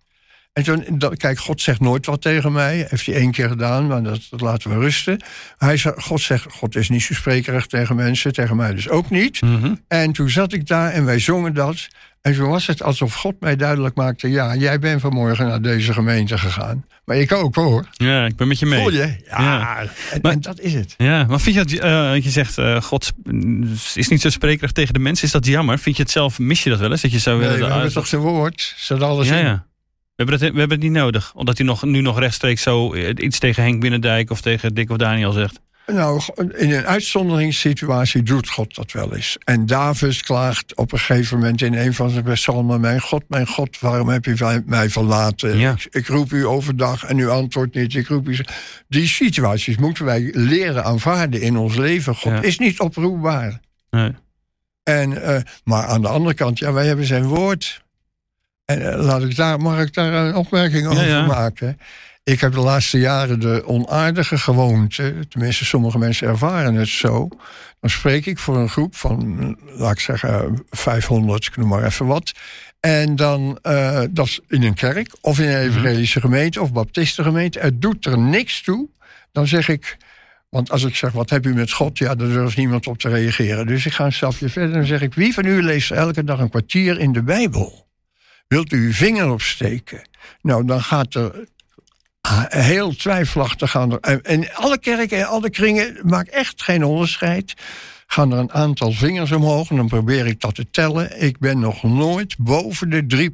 En 0.53 0.63
toen, 0.63 1.07
kijk, 1.17 1.39
God 1.39 1.61
zegt 1.61 1.79
nooit 1.79 2.05
wat 2.05 2.21
tegen 2.21 2.51
mij. 2.51 2.85
Heeft 2.89 3.05
hij 3.05 3.15
één 3.15 3.31
keer 3.31 3.49
gedaan, 3.49 3.87
maar 3.87 4.03
dat, 4.03 4.27
dat 4.29 4.41
laten 4.41 4.69
we 4.69 4.79
rusten. 4.79 5.23
Hij 5.57 5.77
zei, 5.77 5.93
God 5.97 6.21
zegt, 6.21 6.45
God 6.51 6.75
is 6.75 6.89
niet 6.89 7.01
zo 7.01 7.13
sprekerig 7.13 7.67
tegen 7.67 7.95
mensen, 7.95 8.33
tegen 8.33 8.55
mij 8.55 8.73
dus 8.73 8.89
ook 8.89 9.09
niet. 9.09 9.41
Mhm. 9.41 9.75
En 9.87 10.11
toen 10.11 10.29
zat 10.29 10.53
ik 10.53 10.67
daar 10.67 10.91
en 10.91 11.05
wij 11.05 11.19
zongen 11.19 11.53
dat. 11.53 11.87
En 12.23 12.33
zo 12.33 12.47
was 12.47 12.67
het 12.67 12.83
alsof 12.83 13.13
God 13.13 13.35
mij 13.39 13.55
duidelijk 13.55 13.95
maakte: 13.95 14.29
ja, 14.29 14.55
jij 14.55 14.79
bent 14.79 15.01
vanmorgen 15.01 15.47
naar 15.47 15.61
deze 15.61 15.93
gemeente 15.93 16.37
gegaan. 16.37 16.85
Maar 17.05 17.17
ik 17.17 17.31
ook 17.31 17.55
hoor. 17.55 17.87
Ja, 17.91 18.25
ik 18.25 18.35
ben 18.35 18.47
met 18.47 18.59
je 18.59 18.65
mee. 18.65 18.81
Voel 18.81 18.91
je? 18.91 19.15
Ja, 19.27 19.79
En, 20.11 20.19
maar, 20.21 20.39
dat 20.39 20.59
is 20.59 20.73
het. 20.73 20.93
Ja, 20.97 21.25
maar 21.25 21.39
vind 21.39 21.55
je 21.55 21.63
dat, 21.63 21.85
uh, 21.85 22.23
je 22.23 22.29
zegt, 22.29 22.57
uh, 22.57 22.81
God 22.81 23.11
is 23.93 24.07
niet 24.07 24.21
zo 24.21 24.29
sprekerig 24.29 24.71
tegen 24.71 24.93
de 24.93 24.99
mensen. 24.99 25.25
Is 25.25 25.31
dat 25.31 25.45
jammer? 25.45 25.79
Vind 25.79 25.95
je 25.97 26.01
het 26.01 26.11
zelf, 26.11 26.39
mis 26.39 26.63
je 26.63 26.69
dat 26.69 26.79
wel 26.79 26.91
eens? 26.91 27.01
Dat 27.01 27.11
je 27.11 27.19
zou 27.19 27.39
willen. 27.39 27.59
Nee, 27.59 27.67
we 27.67 27.73
hebben 27.73 27.93
toch 27.93 28.07
zijn 28.07 28.21
woord, 28.21 28.73
zat 28.77 29.01
alles 29.01 29.27
ja, 29.27 29.37
in. 29.37 29.45
Ja. 29.45 29.65
We 30.15 30.23
hebben, 30.23 30.39
het, 30.39 30.53
we 30.53 30.59
hebben 30.59 30.77
het 30.77 30.87
niet 30.87 30.97
nodig. 30.97 31.31
Omdat 31.35 31.57
hij 31.57 31.65
nog, 31.65 31.83
nu 31.83 32.01
nog 32.01 32.19
rechtstreeks 32.19 32.61
zo 32.61 32.93
eh, 32.93 33.13
iets 33.17 33.39
tegen 33.39 33.63
Henk 33.63 33.81
Binnendijk 33.81 34.29
of 34.29 34.41
tegen 34.41 34.73
Dick 34.73 34.89
of 34.89 34.97
Daniel 34.97 35.31
zegt. 35.31 35.59
Nou, 35.85 36.21
in 36.55 36.71
een 36.71 36.85
uitzonderingssituatie 36.85 38.23
doet 38.23 38.49
God 38.49 38.75
dat 38.75 38.91
wel 38.91 39.15
eens. 39.15 39.37
En 39.43 39.65
David 39.65 40.21
klaagt 40.21 40.75
op 40.75 40.91
een 40.91 40.99
gegeven 40.99 41.37
moment 41.37 41.61
in 41.61 41.73
een 41.73 41.93
van 41.93 42.09
zijn 42.09 42.23
psalmen... 42.23 42.81
Mijn 42.81 43.01
God, 43.01 43.23
mijn 43.27 43.47
God, 43.47 43.79
waarom 43.79 44.09
heb 44.09 44.25
je 44.25 44.61
mij 44.65 44.89
verlaten? 44.89 45.59
Ik, 45.59 45.87
ik, 45.89 46.07
roep 46.07 46.31
u 46.31 46.45
overdag 46.45 47.03
en 47.03 47.17
u 47.17 47.29
antwoordt 47.29 47.75
niet. 47.75 47.95
Ik 47.95 48.07
roep 48.07 48.27
u... 48.27 48.39
Die 48.87 49.07
situaties 49.07 49.77
moeten 49.77 50.05
wij 50.05 50.29
leren 50.33 50.83
aanvaarden 50.83 51.41
in 51.41 51.57
ons 51.57 51.75
leven. 51.75 52.15
God 52.15 52.43
is 52.43 52.57
niet 52.57 52.79
oproepbaar. 52.79 53.59
Nee. 53.89 54.11
En, 54.83 55.11
uh, 55.11 55.37
maar 55.63 55.85
aan 55.85 56.01
de 56.01 56.07
andere 56.07 56.35
kant, 56.35 56.59
ja, 56.59 56.73
wij 56.73 56.85
hebben 56.85 57.05
zijn 57.05 57.23
woord. 57.23 57.83
En 58.65 58.81
uh, 58.81 59.03
laat 59.03 59.23
ik 59.23 59.35
daar, 59.35 59.59
mag 59.59 59.81
ik 59.81 59.93
daar 59.93 60.13
een 60.13 60.35
opmerking 60.35 60.87
over 60.87 61.25
maken? 61.25 61.79
Ik 62.23 62.39
heb 62.39 62.53
de 62.53 62.59
laatste 62.59 62.99
jaren 62.99 63.39
de 63.39 63.67
onaardige 63.67 64.37
gewoonte, 64.37 65.15
tenminste 65.29 65.65
sommige 65.65 65.97
mensen 65.97 66.27
ervaren 66.27 66.75
het 66.75 66.87
zo. 66.87 67.27
Dan 67.79 67.89
spreek 67.89 68.25
ik 68.25 68.39
voor 68.39 68.57
een 68.57 68.69
groep 68.69 68.95
van, 68.95 69.57
laat 69.65 69.91
ik 69.91 69.99
zeggen, 69.99 70.63
500, 70.69 71.45
ik 71.45 71.57
noem 71.57 71.67
maar 71.67 71.83
even 71.83 72.05
wat. 72.05 72.31
En 72.79 73.15
dan, 73.15 73.59
uh, 73.63 74.01
dat 74.09 74.25
is 74.25 74.39
in 74.47 74.63
een 74.63 74.73
kerk 74.73 75.15
of 75.21 75.39
in 75.39 75.47
een 75.47 75.67
mhm. 75.67 75.77
evangelische 75.77 76.19
gemeente 76.19 76.61
of 76.61 76.71
baptistengemeente. 76.71 77.59
Het 77.59 77.81
doet 77.81 78.05
er 78.05 78.17
niks 78.17 78.61
toe. 78.61 78.89
Dan 79.31 79.47
zeg 79.47 79.67
ik, 79.67 79.97
want 80.49 80.71
als 80.71 80.83
ik 80.83 80.95
zeg, 80.95 81.11
wat 81.11 81.29
heb 81.29 81.45
u 81.45 81.53
met 81.53 81.71
God? 81.71 81.97
Ja, 81.97 82.15
daar 82.15 82.27
durft 82.27 82.57
niemand 82.57 82.87
op 82.87 82.97
te 82.97 83.09
reageren. 83.09 83.67
Dus 83.67 83.85
ik 83.85 83.93
ga 83.93 84.05
een 84.05 84.13
stapje 84.13 84.49
verder 84.49 84.75
en 84.75 84.85
zeg 84.85 85.01
ik, 85.01 85.13
wie 85.13 85.33
van 85.33 85.45
u 85.45 85.63
leest 85.63 85.91
elke 85.91 86.23
dag 86.23 86.39
een 86.39 86.49
kwartier 86.49 86.99
in 86.99 87.11
de 87.11 87.23
Bijbel? 87.23 87.87
Wilt 88.47 88.71
u 88.71 88.85
uw 88.85 88.93
vinger 88.93 89.31
opsteken? 89.31 90.01
Nou, 90.41 90.65
dan 90.65 90.81
gaat 90.81 91.13
er 91.13 91.47
heel 92.47 92.95
twijfelachtig 92.95 93.71
gaan 93.71 93.91
er. 93.91 94.21
En 94.21 94.55
alle 94.55 94.79
kerken 94.79 95.17
en 95.17 95.27
alle 95.27 95.49
kringen, 95.49 95.97
maak 96.03 96.27
echt 96.27 96.61
geen 96.61 96.83
onderscheid. 96.83 97.53
Gaan 98.07 98.31
er 98.31 98.37
een 98.37 98.51
aantal 98.51 98.91
vingers 98.91 99.31
omhoog 99.31 99.69
en 99.69 99.75
dan 99.75 99.87
probeer 99.87 100.27
ik 100.27 100.41
dat 100.41 100.55
te 100.55 100.69
tellen. 100.71 101.21
Ik 101.21 101.39
ben 101.39 101.59
nog 101.59 101.83
nooit 101.83 102.37
boven 102.37 102.89
de 102.89 103.29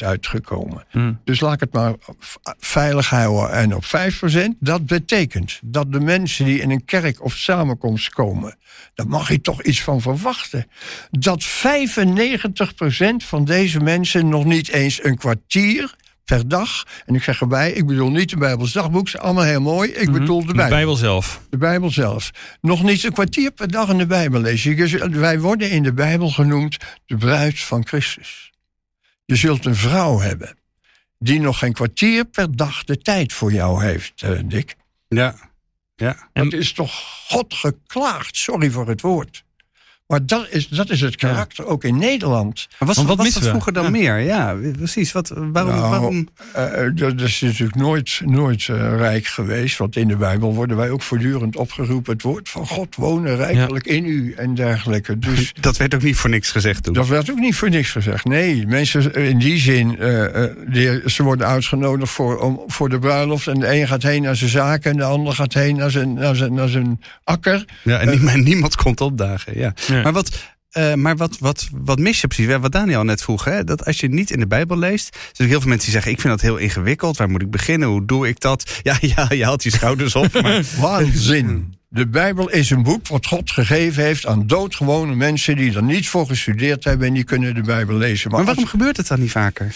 3% 0.00 0.04
uitgekomen. 0.04 0.84
Hmm. 0.90 1.20
Dus 1.24 1.40
laat 1.40 1.54
ik 1.54 1.60
het 1.60 1.72
maar 1.72 1.94
veilig 2.58 3.08
houden. 3.08 3.52
En 3.52 3.74
op 3.74 3.84
5%, 3.84 3.88
dat 4.58 4.86
betekent 4.86 5.60
dat 5.62 5.92
de 5.92 6.00
mensen 6.00 6.44
die 6.44 6.60
in 6.60 6.70
een 6.70 6.84
kerk 6.84 7.24
of 7.24 7.34
samenkomst 7.34 8.08
komen, 8.08 8.56
daar 8.94 9.08
mag 9.08 9.28
je 9.28 9.40
toch 9.40 9.62
iets 9.62 9.82
van 9.82 10.00
verwachten. 10.00 10.66
Dat 11.10 11.44
95% 11.44 11.48
van 13.16 13.44
deze 13.44 13.80
mensen 13.80 14.28
nog 14.28 14.44
niet 14.44 14.68
eens 14.68 15.04
een 15.04 15.16
kwartier 15.16 15.94
per 16.24 16.48
dag. 16.48 16.84
En 17.06 17.14
ik 17.14 17.22
zeg 17.22 17.40
erbij, 17.40 17.72
ik 17.72 17.86
bedoel 17.86 18.10
niet 18.10 18.30
de 18.30 18.36
Bijbels 18.36 18.72
dagboek, 18.72 19.06
is 19.06 19.18
allemaal 19.18 19.44
heel 19.44 19.60
mooi. 19.60 19.90
Ik 19.90 20.08
mhm. 20.08 20.18
bedoel 20.18 20.40
de 20.40 20.46
Bijbel. 20.46 20.64
De 20.64 20.70
Bijbel 20.70 20.96
zelf. 20.96 21.40
De 21.50 21.56
Bijbel 21.56 21.90
zelf. 21.90 22.30
Nog 22.60 22.82
niet 22.82 23.04
een 23.04 23.12
kwartier 23.12 23.50
per 23.50 23.70
dag 23.70 23.88
in 23.88 23.98
de 23.98 24.06
Bijbel 24.06 24.40
lezen. 24.40 25.20
Wij 25.20 25.40
worden 25.40 25.70
in 25.70 25.82
de 25.82 25.92
Bijbel 25.92 26.30
genoemd 26.30 26.76
de 27.06 27.16
bruid 27.16 27.60
van 27.60 27.86
Christus. 27.86 28.50
Je 29.24 29.36
zult 29.36 29.64
een 29.64 29.76
vrouw 29.76 30.18
hebben 30.18 30.56
die 31.22 31.40
nog 31.40 31.58
geen 31.58 31.72
kwartier 31.72 32.24
per 32.24 32.56
dag 32.56 32.84
de 32.84 32.98
tijd 32.98 33.32
voor 33.32 33.52
jou 33.52 33.84
heeft, 33.84 34.22
uh, 34.22 34.40
Dick. 34.44 34.76
Ja. 35.08 35.34
ja. 35.96 36.28
En... 36.32 36.44
Het 36.44 36.52
is 36.52 36.72
toch 36.72 36.92
God 37.28 37.54
geklaagd, 37.54 38.36
sorry 38.36 38.70
voor 38.70 38.88
het 38.88 39.00
woord. 39.00 39.44
Maar 40.12 40.26
dat 40.26 40.46
is, 40.50 40.68
dat 40.68 40.90
is 40.90 41.00
het 41.00 41.16
karakter 41.16 41.66
ook 41.66 41.84
in 41.84 41.98
Nederland. 41.98 42.68
Maar 42.78 42.88
was, 42.88 43.04
wat 43.04 43.16
was 43.16 43.32
dat 43.32 43.46
vroeger 43.46 43.72
dan 43.72 43.92
meer? 43.92 44.18
Ja, 44.18 44.56
precies. 44.76 45.12
Wat, 45.12 45.28
waarom? 45.28 45.74
Nou, 45.74 45.90
waarom? 45.90 46.28
Uh, 46.56 46.90
dat 46.94 47.20
is 47.20 47.40
natuurlijk 47.40 47.74
nooit, 47.74 48.20
nooit 48.24 48.64
rijk 48.96 49.26
geweest. 49.26 49.78
Want 49.78 49.96
in 49.96 50.08
de 50.08 50.16
Bijbel 50.16 50.54
worden 50.54 50.76
wij 50.76 50.90
ook 50.90 51.02
voortdurend 51.02 51.56
opgeroepen. 51.56 52.12
Het 52.12 52.22
woord 52.22 52.48
van 52.48 52.66
God 52.66 52.96
wonen 52.96 53.36
rijkelijk 53.36 53.86
in 53.86 54.04
u 54.04 54.32
en 54.32 54.54
dergelijke. 54.54 55.18
Dus, 55.18 55.52
dat 55.60 55.76
werd 55.76 55.94
ook 55.94 56.02
niet 56.02 56.16
voor 56.16 56.30
niks 56.30 56.50
gezegd 56.50 56.82
toen. 56.82 56.94
Dat 56.94 57.08
werd 57.08 57.30
ook 57.30 57.38
niet 57.38 57.54
voor 57.54 57.70
niks 57.70 57.90
gezegd. 57.90 58.24
Nee, 58.24 58.66
mensen 58.66 59.14
in 59.14 59.38
die 59.38 59.58
zin, 59.58 59.98
die, 60.68 61.10
ze 61.10 61.22
worden 61.22 61.46
uitgenodigd 61.46 62.12
voor, 62.12 62.38
om, 62.38 62.62
voor 62.66 62.88
de 62.88 62.98
bruiloft. 62.98 63.46
En 63.46 63.60
de 63.60 63.74
een 63.74 63.86
gaat 63.88 64.02
heen 64.02 64.22
naar 64.22 64.36
zijn 64.36 64.50
zaken 64.50 64.90
en 64.90 64.96
de 64.96 65.04
ander 65.04 65.32
gaat 65.32 65.54
heen 65.54 65.76
naar 65.76 65.90
zijn, 65.90 66.14
naar 66.14 66.36
zijn, 66.36 66.54
naar 66.54 66.68
zijn 66.68 67.00
akker. 67.24 67.64
Ja, 67.82 67.98
en 67.98 68.42
niemand 68.42 68.76
komt 68.76 69.00
opdagen. 69.00 69.58
Ja. 69.58 69.72
Maar, 70.02 70.12
wat, 70.12 70.30
uh, 70.72 70.94
maar 70.94 71.16
wat, 71.16 71.38
wat, 71.38 71.68
wat 71.72 71.98
mis 71.98 72.20
je 72.20 72.26
precies? 72.26 72.56
Wat 72.56 72.72
Daniel 72.72 73.02
net 73.02 73.22
vroeg, 73.22 73.44
hè? 73.44 73.64
dat 73.64 73.84
als 73.84 74.00
je 74.00 74.08
niet 74.08 74.30
in 74.30 74.40
de 74.40 74.46
Bijbel 74.46 74.78
leest... 74.78 75.14
Er 75.14 75.20
zijn 75.32 75.48
heel 75.48 75.60
veel 75.60 75.68
mensen 75.68 75.84
die 75.84 75.94
zeggen, 75.94 76.12
ik 76.12 76.20
vind 76.20 76.32
dat 76.32 76.42
heel 76.42 76.56
ingewikkeld. 76.56 77.16
Waar 77.16 77.30
moet 77.30 77.42
ik 77.42 77.50
beginnen? 77.50 77.88
Hoe 77.88 78.04
doe 78.04 78.28
ik 78.28 78.40
dat? 78.40 78.70
Ja, 78.82 78.96
ja 79.00 79.26
je 79.28 79.44
haalt 79.44 79.62
je 79.62 79.70
schouders 79.70 80.14
op. 80.14 80.42
Maar... 80.42 80.62
Waanzin. 80.80 81.74
De 81.88 82.08
Bijbel 82.08 82.50
is 82.50 82.70
een 82.70 82.82
boek 82.82 83.08
wat 83.08 83.26
God 83.26 83.50
gegeven 83.50 84.02
heeft 84.02 84.26
aan 84.26 84.46
doodgewone 84.46 85.14
mensen... 85.14 85.56
die 85.56 85.74
er 85.74 85.82
niets 85.82 86.08
voor 86.08 86.26
gestudeerd 86.26 86.84
hebben 86.84 87.06
en 87.06 87.14
die 87.14 87.24
kunnen 87.24 87.54
de 87.54 87.60
Bijbel 87.60 87.96
lezen. 87.96 88.30
Maar, 88.30 88.38
maar 88.38 88.46
waarom 88.46 88.66
gebeurt 88.66 88.96
het 88.96 89.08
dan 89.08 89.20
niet 89.20 89.30
vaker? 89.30 89.74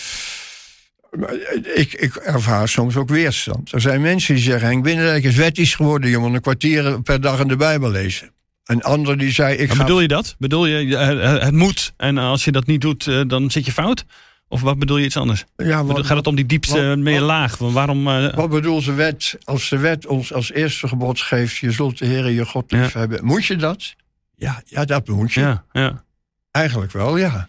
Ik, 1.74 1.92
ik 1.92 2.14
ervaar 2.14 2.68
soms 2.68 2.96
ook 2.96 3.08
weerstand. 3.08 3.72
Er 3.72 3.80
zijn 3.80 4.00
mensen 4.00 4.34
die 4.34 4.44
zeggen: 4.44 4.68
Henk 4.68 4.82
Binnendijk 4.82 5.24
is 5.24 5.34
wettisch 5.34 5.74
geworden. 5.74 6.10
Je 6.10 6.18
moet 6.18 6.34
een 6.34 6.40
kwartier 6.40 7.02
per 7.02 7.20
dag 7.20 7.40
in 7.40 7.48
de 7.48 7.56
Bijbel 7.56 7.90
lezen. 7.90 8.30
Een 8.66 8.82
ander 8.82 9.18
die 9.18 9.32
zei... 9.32 9.56
Ik 9.56 9.68
maar 9.68 9.76
bedoel 9.76 10.00
je 10.00 10.08
dat? 10.08 10.34
Bedoel 10.38 10.66
je, 10.66 10.96
het 10.96 11.54
moet 11.54 11.92
en 11.96 12.18
als 12.18 12.44
je 12.44 12.52
dat 12.52 12.66
niet 12.66 12.80
doet, 12.80 13.06
eh, 13.06 13.20
dan 13.26 13.50
zit 13.50 13.66
je 13.66 13.72
fout? 13.72 14.04
Of 14.48 14.60
wat 14.60 14.78
bedoel 14.78 14.96
je 14.96 15.04
iets 15.04 15.16
anders? 15.16 15.44
Ja, 15.56 15.84
wat, 15.84 16.06
Gaat 16.06 16.16
het 16.16 16.26
om 16.26 16.34
die 16.34 16.46
diepste 16.46 16.86
wat, 16.86 16.98
meer 16.98 17.20
laag? 17.20 17.58
Waarom, 17.58 18.08
uh... 18.08 18.34
Wat 18.34 18.50
bedoelt 18.50 18.84
de 18.84 18.92
wet? 18.92 19.38
Als 19.44 19.68
de 19.68 19.78
wet 19.78 20.06
ons 20.06 20.32
als 20.32 20.52
eerste 20.52 20.88
gebod 20.88 21.20
geeft... 21.20 21.56
je 21.56 21.70
zult 21.70 21.98
de 21.98 22.06
Heer 22.06 22.30
je 22.30 22.46
God 22.46 22.72
lief 22.72 22.92
hebben. 22.92 23.24
Moet 23.24 23.44
je 23.44 23.56
dat? 23.56 23.94
Ja, 24.36 24.62
ja 24.66 24.84
dat 24.84 25.08
moet 25.08 25.32
je. 25.32 25.40
Ja, 25.40 25.64
ja. 25.72 26.04
Eigenlijk 26.50 26.92
wel, 26.92 27.16
ja. 27.16 27.48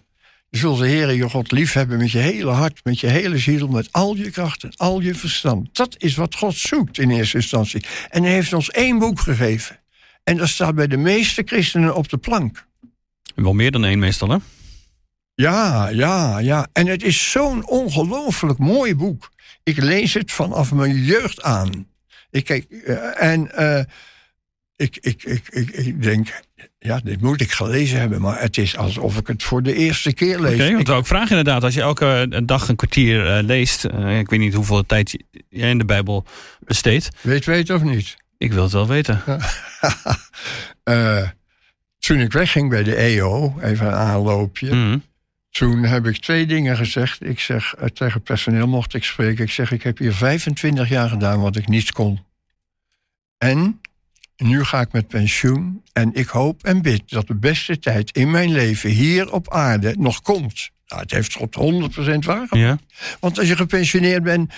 Je 0.49 0.57
zult 0.57 0.79
de 0.79 0.87
Heer 0.87 1.13
je 1.13 1.29
God 1.29 1.51
lief 1.51 1.73
hebben 1.73 1.97
met 1.97 2.11
je 2.11 2.17
hele 2.17 2.51
hart, 2.51 2.79
met 2.83 2.99
je 2.99 3.07
hele 3.07 3.37
ziel, 3.37 3.67
met 3.67 3.87
al 3.91 4.15
je 4.15 4.29
krachten, 4.29 4.71
al 4.75 4.99
je 4.99 5.15
verstand. 5.15 5.75
Dat 5.75 5.95
is 5.97 6.15
wat 6.15 6.35
God 6.35 6.55
zoekt 6.55 6.99
in 6.99 7.09
eerste 7.09 7.37
instantie. 7.37 7.83
En 8.09 8.23
hij 8.23 8.31
heeft 8.31 8.53
ons 8.53 8.71
één 8.71 8.99
boek 8.99 9.19
gegeven. 9.19 9.79
En 10.27 10.37
dat 10.37 10.47
staat 10.47 10.75
bij 10.75 10.87
de 10.87 10.97
meeste 10.97 11.41
christenen 11.45 11.95
op 11.95 12.09
de 12.09 12.17
plank. 12.17 12.65
Wel 13.35 13.53
meer 13.53 13.71
dan 13.71 13.85
één 13.85 13.99
meestal, 13.99 14.29
hè? 14.29 14.37
Ja, 15.33 15.89
ja, 15.89 16.39
ja. 16.39 16.67
En 16.73 16.87
het 16.87 17.03
is 17.03 17.31
zo'n 17.31 17.67
ongelooflijk 17.67 18.59
mooi 18.59 18.95
boek. 18.95 19.31
Ik 19.63 19.77
lees 19.77 20.13
het 20.13 20.31
vanaf 20.31 20.71
mijn 20.71 21.03
jeugd 21.03 21.41
aan. 21.41 21.87
Ik 22.29 22.43
kijk, 22.43 22.65
uh, 22.69 23.21
en 23.23 23.51
uh, 23.59 23.79
ik, 24.75 24.97
ik, 25.01 25.23
ik, 25.23 25.47
ik, 25.49 25.69
ik 25.69 26.03
denk, 26.03 26.41
ja, 26.79 26.99
dit 27.03 27.21
moet 27.21 27.41
ik 27.41 27.51
gelezen 27.51 27.99
hebben, 27.99 28.21
maar 28.21 28.41
het 28.41 28.57
is 28.57 28.77
alsof 28.77 29.17
ik 29.17 29.27
het 29.27 29.43
voor 29.43 29.63
de 29.63 29.73
eerste 29.73 30.13
keer 30.13 30.39
lees. 30.39 30.53
Oké, 30.53 30.61
okay, 30.61 30.73
want 30.73 30.87
ik 30.87 30.93
ook 30.93 31.07
vragen 31.07 31.37
inderdaad, 31.37 31.63
als 31.63 31.73
je 31.73 31.81
elke 31.81 32.41
dag 32.45 32.69
een 32.69 32.75
kwartier 32.75 33.37
uh, 33.37 33.43
leest, 33.43 33.85
uh, 33.85 34.19
ik 34.19 34.29
weet 34.29 34.39
niet 34.39 34.53
hoeveel 34.53 34.85
tijd 34.85 35.17
jij 35.49 35.69
in 35.69 35.77
de 35.77 35.85
Bijbel 35.85 36.25
besteedt. 36.59 37.09
Weet, 37.21 37.45
weet 37.45 37.69
of 37.69 37.83
niet? 37.83 38.17
Ik 38.37 38.53
wil 38.53 38.63
het 38.63 38.71
wel 38.71 38.87
weten. 38.87 39.23
uh, 40.83 41.29
toen 42.05 42.19
ik 42.19 42.31
wegging 42.31 42.69
bij 42.69 42.83
de 42.83 42.95
EO, 42.95 43.59
even 43.61 43.87
een 43.87 43.93
aanloopje. 43.93 44.73
Mm. 44.73 45.03
Toen 45.49 45.83
heb 45.83 46.05
ik 46.05 46.17
twee 46.17 46.45
dingen 46.45 46.77
gezegd. 46.77 47.25
Ik 47.25 47.39
zeg 47.39 47.73
tegen 47.93 48.21
personeel 48.21 48.67
mocht 48.67 48.93
ik 48.93 49.03
spreken. 49.03 49.43
Ik 49.43 49.51
zeg, 49.51 49.71
ik 49.71 49.83
heb 49.83 49.97
hier 49.97 50.13
25 50.13 50.89
jaar 50.89 51.09
gedaan 51.09 51.41
wat 51.41 51.55
ik 51.55 51.67
niet 51.67 51.91
kon. 51.91 52.25
En 53.37 53.81
nu 54.37 54.63
ga 54.63 54.81
ik 54.81 54.91
met 54.91 55.07
pensioen 55.07 55.83
en 55.93 56.13
ik 56.13 56.27
hoop 56.27 56.63
en 56.63 56.81
bid 56.81 57.09
dat 57.09 57.27
de 57.27 57.35
beste 57.35 57.79
tijd 57.79 58.11
in 58.11 58.31
mijn 58.31 58.51
leven 58.51 58.89
hier 58.89 59.31
op 59.31 59.53
aarde 59.53 59.95
nog 59.99 60.21
komt. 60.21 60.69
Nou, 60.87 61.01
het 61.01 61.11
heeft 61.11 61.33
God 61.33 61.57
100% 62.15 62.25
waar. 62.25 62.47
Ja. 62.49 62.77
Want 63.19 63.39
als 63.39 63.47
je 63.47 63.55
gepensioneerd 63.55 64.23
bent, 64.23 64.53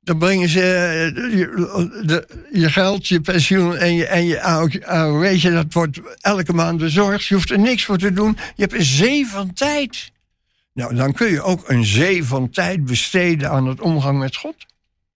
dan 0.00 0.18
brengen 0.18 0.48
ze 0.48 0.60
eh, 0.60 1.38
je, 1.38 2.26
je 2.52 2.70
geld, 2.70 3.08
je 3.08 3.20
pensioen 3.20 3.76
en 3.76 3.94
je, 3.94 4.06
en 4.06 4.24
je 4.24 4.42
AOW, 4.86 5.42
dat 5.42 5.72
wordt 5.72 6.00
elke 6.20 6.52
maand 6.52 6.78
bezorgd. 6.78 7.26
Je 7.26 7.34
hoeft 7.34 7.50
er 7.50 7.58
niks 7.58 7.84
voor 7.84 7.98
te 7.98 8.12
doen. 8.12 8.36
Je 8.54 8.62
hebt 8.62 8.74
een 8.74 8.84
zee 8.84 9.26
van 9.26 9.52
tijd. 9.52 10.12
Nou, 10.72 10.94
dan 10.94 11.12
kun 11.12 11.30
je 11.30 11.42
ook 11.42 11.68
een 11.68 11.84
zee 11.84 12.24
van 12.24 12.50
tijd 12.50 12.84
besteden 12.84 13.50
aan 13.50 13.66
het 13.66 13.80
omgang 13.80 14.18
met 14.18 14.36
God. 14.36 14.54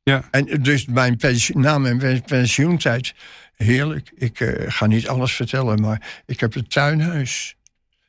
Ja. 0.02 0.28
En 0.30 0.62
dus 0.62 0.86
mijn 0.86 1.16
pensioen, 1.16 1.62
na 1.62 1.78
mijn 1.78 2.22
pensioentijd 2.22 3.14
heerlijk. 3.56 4.12
Ik 4.14 4.40
uh, 4.40 4.64
ga 4.66 4.86
niet 4.86 5.08
alles 5.08 5.32
vertellen, 5.32 5.80
maar 5.80 6.22
ik 6.26 6.40
heb 6.40 6.54
een 6.54 6.68
tuinhuis. 6.68 7.56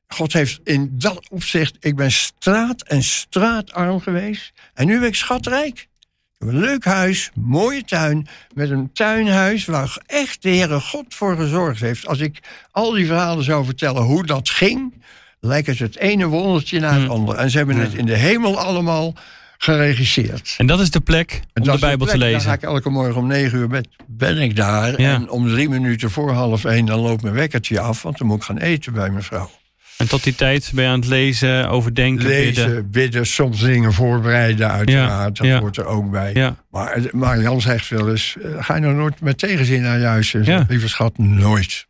God 0.07 0.33
heeft 0.33 0.59
in 0.63 0.89
dat 0.91 1.29
opzicht, 1.29 1.77
ik 1.79 1.95
ben 1.95 2.11
straat 2.11 2.81
en 2.81 3.03
straatarm 3.03 3.99
geweest. 3.99 4.53
En 4.73 4.87
nu 4.87 4.99
ben 4.99 5.07
ik 5.07 5.15
schatrijk. 5.15 5.87
Een 6.39 6.59
leuk 6.59 6.85
huis, 6.85 7.31
mooie 7.33 7.83
tuin, 7.83 8.27
met 8.53 8.69
een 8.69 8.89
tuinhuis 8.93 9.65
waar 9.65 9.97
echt 10.05 10.41
de 10.41 10.49
Heere 10.49 10.79
God 10.79 11.13
voor 11.13 11.35
gezorgd 11.35 11.81
heeft. 11.81 12.07
Als 12.07 12.19
ik 12.19 12.39
al 12.71 12.91
die 12.91 13.05
verhalen 13.05 13.43
zou 13.43 13.65
vertellen 13.65 14.01
hoe 14.01 14.25
dat 14.25 14.49
ging, 14.49 14.93
lijkt 15.39 15.67
het 15.67 15.79
het 15.79 15.97
ene 15.97 16.25
wondertje 16.25 16.79
naar 16.79 16.93
het 16.93 17.01
hmm. 17.01 17.11
andere. 17.11 17.37
En 17.37 17.49
ze 17.49 17.57
hebben 17.57 17.75
het 17.75 17.93
in 17.93 18.05
de 18.05 18.15
hemel 18.15 18.59
allemaal 18.59 19.13
geregisseerd. 19.57 20.55
En 20.57 20.65
dat 20.65 20.79
is 20.79 20.91
de 20.91 20.99
plek 20.99 21.41
om 21.53 21.63
de 21.63 21.79
Bijbel 21.79 22.07
te 22.07 22.17
lezen. 22.17 22.41
Ga 22.41 22.53
ik 22.53 22.61
elke 22.61 22.89
morgen 22.89 23.21
om 23.21 23.27
negen 23.27 23.57
uur 23.57 23.67
ben, 23.67 23.87
ben 24.07 24.37
ik 24.37 24.55
daar. 24.55 24.93
En 24.93 25.29
om 25.29 25.49
drie 25.49 25.69
minuten 25.69 26.11
voor 26.11 26.31
half 26.31 26.65
één 26.65 26.85
dan 26.85 26.99
loopt 26.99 27.21
mijn 27.21 27.33
wekkertje 27.33 27.79
af. 27.79 28.01
Want 28.01 28.17
dan 28.17 28.27
moet 28.27 28.37
ik 28.37 28.43
gaan 28.43 28.57
eten 28.57 28.93
bij 28.93 29.09
mijn 29.09 29.23
vrouw. 29.23 29.49
En 29.97 30.07
tot 30.07 30.23
die 30.23 30.35
tijd 30.35 30.71
ben 30.73 30.83
je 30.83 30.89
aan 30.89 30.99
het 30.99 31.09
lezen, 31.09 31.69
overdenken, 31.69 32.27
lezen, 32.27 32.65
bidden. 32.65 32.91
bidden 32.91 33.25
soms 33.25 33.59
dingen 33.59 33.93
voorbereiden 33.93 34.71
uiteraard. 34.71 35.37
Ja, 35.37 35.49
dat 35.49 35.59
hoort 35.59 35.77
er 35.77 35.85
ook 35.85 36.11
bij. 36.11 36.33
Ja. 36.33 36.55
Maar, 37.11 37.41
Jan 37.41 37.61
zegt 37.61 37.89
wel 37.89 38.09
eens, 38.09 38.35
eh, 38.41 38.49
ga 38.63 38.75
je 38.75 38.81
nou 38.81 38.93
nooit 38.93 39.21
met 39.21 39.37
tegenzin 39.37 39.81
naar 39.81 39.99
je 39.99 40.05
huis? 40.05 40.33
Lieve 40.67 40.87
schat, 40.87 41.17
nooit. 41.17 41.87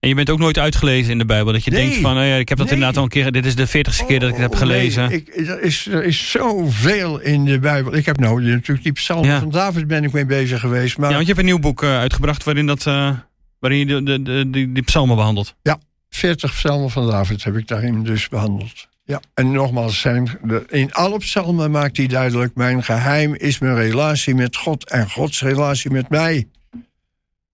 En 0.00 0.08
je 0.08 0.14
bent 0.14 0.30
ook 0.30 0.38
nooit 0.38 0.58
uitgelezen 0.58 1.12
in 1.12 1.18
de 1.18 1.24
Bijbel. 1.24 1.52
Dat 1.52 1.64
je 1.64 1.70
denkt 1.70 1.96
van, 1.96 2.18
oh 2.18 2.24
ja, 2.24 2.34
ik 2.34 2.48
heb 2.48 2.58
dat 2.58 2.70
inderdaad 2.70 2.96
al 2.96 3.02
een 3.02 3.08
keer. 3.08 3.32
Dit 3.32 3.46
is 3.46 3.54
de 3.54 3.66
veertigste 3.66 4.04
keer 4.04 4.20
dat 4.20 4.28
ik 4.28 4.34
het 4.34 4.42
heb 4.42 4.52
oh, 4.52 4.58
gelezen. 4.58 5.08
Nee, 5.08 5.16
ik, 5.16 5.48
er, 5.48 5.62
is, 5.62 5.86
er 5.86 6.04
is 6.04 6.30
zoveel 6.30 7.20
in 7.20 7.44
de 7.44 7.58
Bijbel. 7.58 7.94
Ik 7.94 8.06
heb 8.06 8.20
nou 8.20 8.42
natuurlijk 8.42 8.82
die 8.82 8.92
psalmen 8.92 9.38
van 9.38 9.50
David 9.50 9.86
ben 9.86 10.04
ik 10.04 10.12
mee 10.12 10.26
bezig 10.26 10.60
geweest. 10.60 10.98
Maar... 10.98 11.08
Ja, 11.08 11.14
want 11.14 11.26
je 11.26 11.32
hebt 11.32 11.44
een 11.44 11.52
nieuw 11.52 11.62
boek 11.62 11.82
uh, 11.82 11.98
uitgebracht 11.98 12.44
waarin, 12.44 12.66
dat, 12.66 12.86
uh, 12.86 13.10
waarin 13.58 13.78
je 13.78 13.86
de, 13.86 14.02
de, 14.02 14.22
de, 14.22 14.50
die, 14.50 14.72
die 14.72 14.82
psalmen 14.82 15.16
behandelt. 15.16 15.54
Ja, 15.62 15.78
40 16.10 16.52
psalmen 16.52 16.90
van 16.90 17.10
David 17.10 17.44
heb 17.44 17.56
ik 17.56 17.68
daarin 17.68 18.02
dus 18.02 18.28
behandeld. 18.28 18.88
Ja, 19.04 19.20
en 19.34 19.52
nogmaals, 19.52 20.00
zijn, 20.00 20.38
in 20.68 20.92
alle 20.92 21.18
psalmen 21.18 21.70
maakt 21.70 21.96
hij 21.96 22.06
duidelijk... 22.06 22.54
mijn 22.54 22.82
geheim 22.84 23.34
is 23.34 23.58
mijn 23.58 23.74
relatie 23.74 24.34
met 24.34 24.56
God 24.56 24.90
en 24.90 25.10
Gods 25.10 25.42
relatie 25.42 25.90
met 25.90 26.08
mij. 26.08 26.48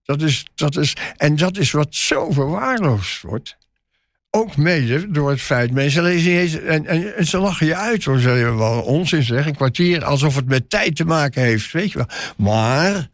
Dat 0.04 0.22
is, 0.22 0.44
dat 0.54 0.76
is, 0.76 0.96
en 1.16 1.36
dat 1.36 1.56
is 1.56 1.70
wat 1.70 1.94
zo 1.94 2.30
verwaarloosd 2.30 3.22
wordt. 3.22 3.56
Ook 4.30 4.56
mede 4.56 5.10
door 5.10 5.30
het 5.30 5.40
feit, 5.40 5.70
mensen 5.70 6.02
lezen 6.02 6.66
en, 6.66 6.86
en, 6.86 7.16
en, 7.16 7.26
ze 7.26 7.38
lachen 7.38 7.66
je 7.66 7.76
uit. 7.76 8.04
Hoor, 8.04 8.18
ze 8.18 8.28
wel 8.28 8.82
onzin 8.82 9.22
zeggen, 9.22 9.48
een 9.48 9.56
kwartier, 9.56 10.04
alsof 10.04 10.36
het 10.36 10.46
met 10.46 10.70
tijd 10.70 10.96
te 10.96 11.04
maken 11.04 11.42
heeft, 11.42 11.72
weet 11.72 11.92
je 11.92 11.98
wel. 11.98 12.08
Maar 12.36 13.08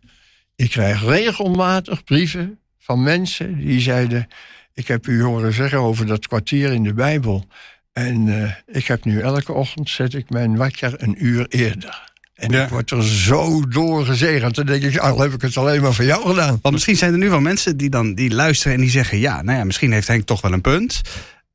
ik 0.56 0.70
krijg 0.70 1.04
regelmatig 1.04 2.04
brieven 2.04 2.58
van 2.78 3.02
mensen 3.02 3.58
die 3.58 3.80
zeiden... 3.80 4.28
ik 4.74 4.88
heb 4.88 5.06
u 5.06 5.22
horen 5.22 5.52
zeggen 5.52 5.78
over 5.78 6.06
dat 6.06 6.26
kwartier 6.26 6.72
in 6.72 6.82
de 6.82 6.94
Bijbel... 6.94 7.46
en 7.92 8.26
uh, 8.26 8.50
ik 8.66 8.86
heb 8.86 9.04
nu 9.04 9.20
elke 9.20 9.52
ochtend, 9.52 9.90
zet 9.90 10.14
ik 10.14 10.30
mijn 10.30 10.56
wakker 10.56 10.94
een 10.96 11.24
uur 11.24 11.46
eerder. 11.48 12.10
En 12.34 12.50
ja. 12.50 12.62
ik 12.64 12.68
word 12.68 12.90
er 12.90 13.04
zo 13.04 13.68
doorgezegend. 13.68 14.54
Dan 14.54 14.66
denk 14.66 14.82
ik, 14.82 14.96
al 14.96 15.20
heb 15.20 15.32
ik 15.32 15.42
het 15.42 15.56
alleen 15.56 15.82
maar 15.82 15.94
voor 15.94 16.04
jou 16.04 16.28
gedaan. 16.28 16.58
Want 16.62 16.74
misschien 16.74 16.96
zijn 16.96 17.12
er 17.12 17.18
nu 17.18 17.30
wel 17.30 17.40
mensen 17.40 17.76
die 17.76 17.90
dan 17.90 18.14
die 18.14 18.34
luisteren 18.34 18.74
en 18.74 18.80
die 18.80 18.90
zeggen... 18.90 19.18
ja, 19.18 19.42
nou 19.42 19.58
ja, 19.58 19.64
misschien 19.64 19.92
heeft 19.92 20.08
Henk 20.08 20.26
toch 20.26 20.40
wel 20.40 20.52
een 20.52 20.60
punt. 20.60 21.00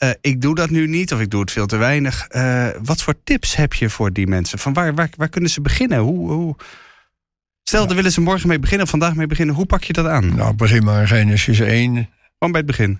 Uh, 0.04 0.10
ik 0.22 0.42
doe 0.42 0.56
dat 0.56 0.70
nu 0.70 0.88
niet 0.88 1.14
of 1.14 1.20
ik 1.20 1.30
doe 1.30 1.42
het 1.42 1.52
veel 1.52 1.66
te 1.66 1.78
weinig. 1.78 2.28
Uh, 2.32 2.68
wat 2.84 3.02
voor 3.02 3.16
tips 3.24 3.56
heb 3.56 3.74
je 3.74 3.90
voor 3.90 4.14
die 4.14 4.28
mensen? 4.28 4.60
Van 4.60 4.74
waar, 4.74 4.96
waar, 4.96 5.10
waar 5.18 5.30
kunnen 5.30 5.50
ze 5.50 5.62
beginnen? 5.62 6.00
Hoe, 6.00 6.32
hoe... 6.32 6.56
Stel, 7.64 7.82
ja. 7.82 7.88
daar 7.88 7.96
willen 7.96 8.12
ze 8.12 8.22
morgen 8.22 8.48
mee 8.48 8.60
beginnen 8.60 8.86
of 8.86 8.92
vandaag 8.92 9.16
mee 9.16 9.28
beginnen. 9.28 9.56
Hoe 9.56 9.66
pak 9.66 9.84
je 9.84 9.94
dat 9.94 10.06
aan? 10.06 10.36
Nou, 10.36 10.56
begin 10.56 10.84
maar 10.84 11.02
in 11.02 11.08
Genesis 11.08 11.60
1. 11.60 11.94
Gewoon 11.94 12.52
bij 12.52 12.62
het 12.62 12.66
begin. 12.66 13.00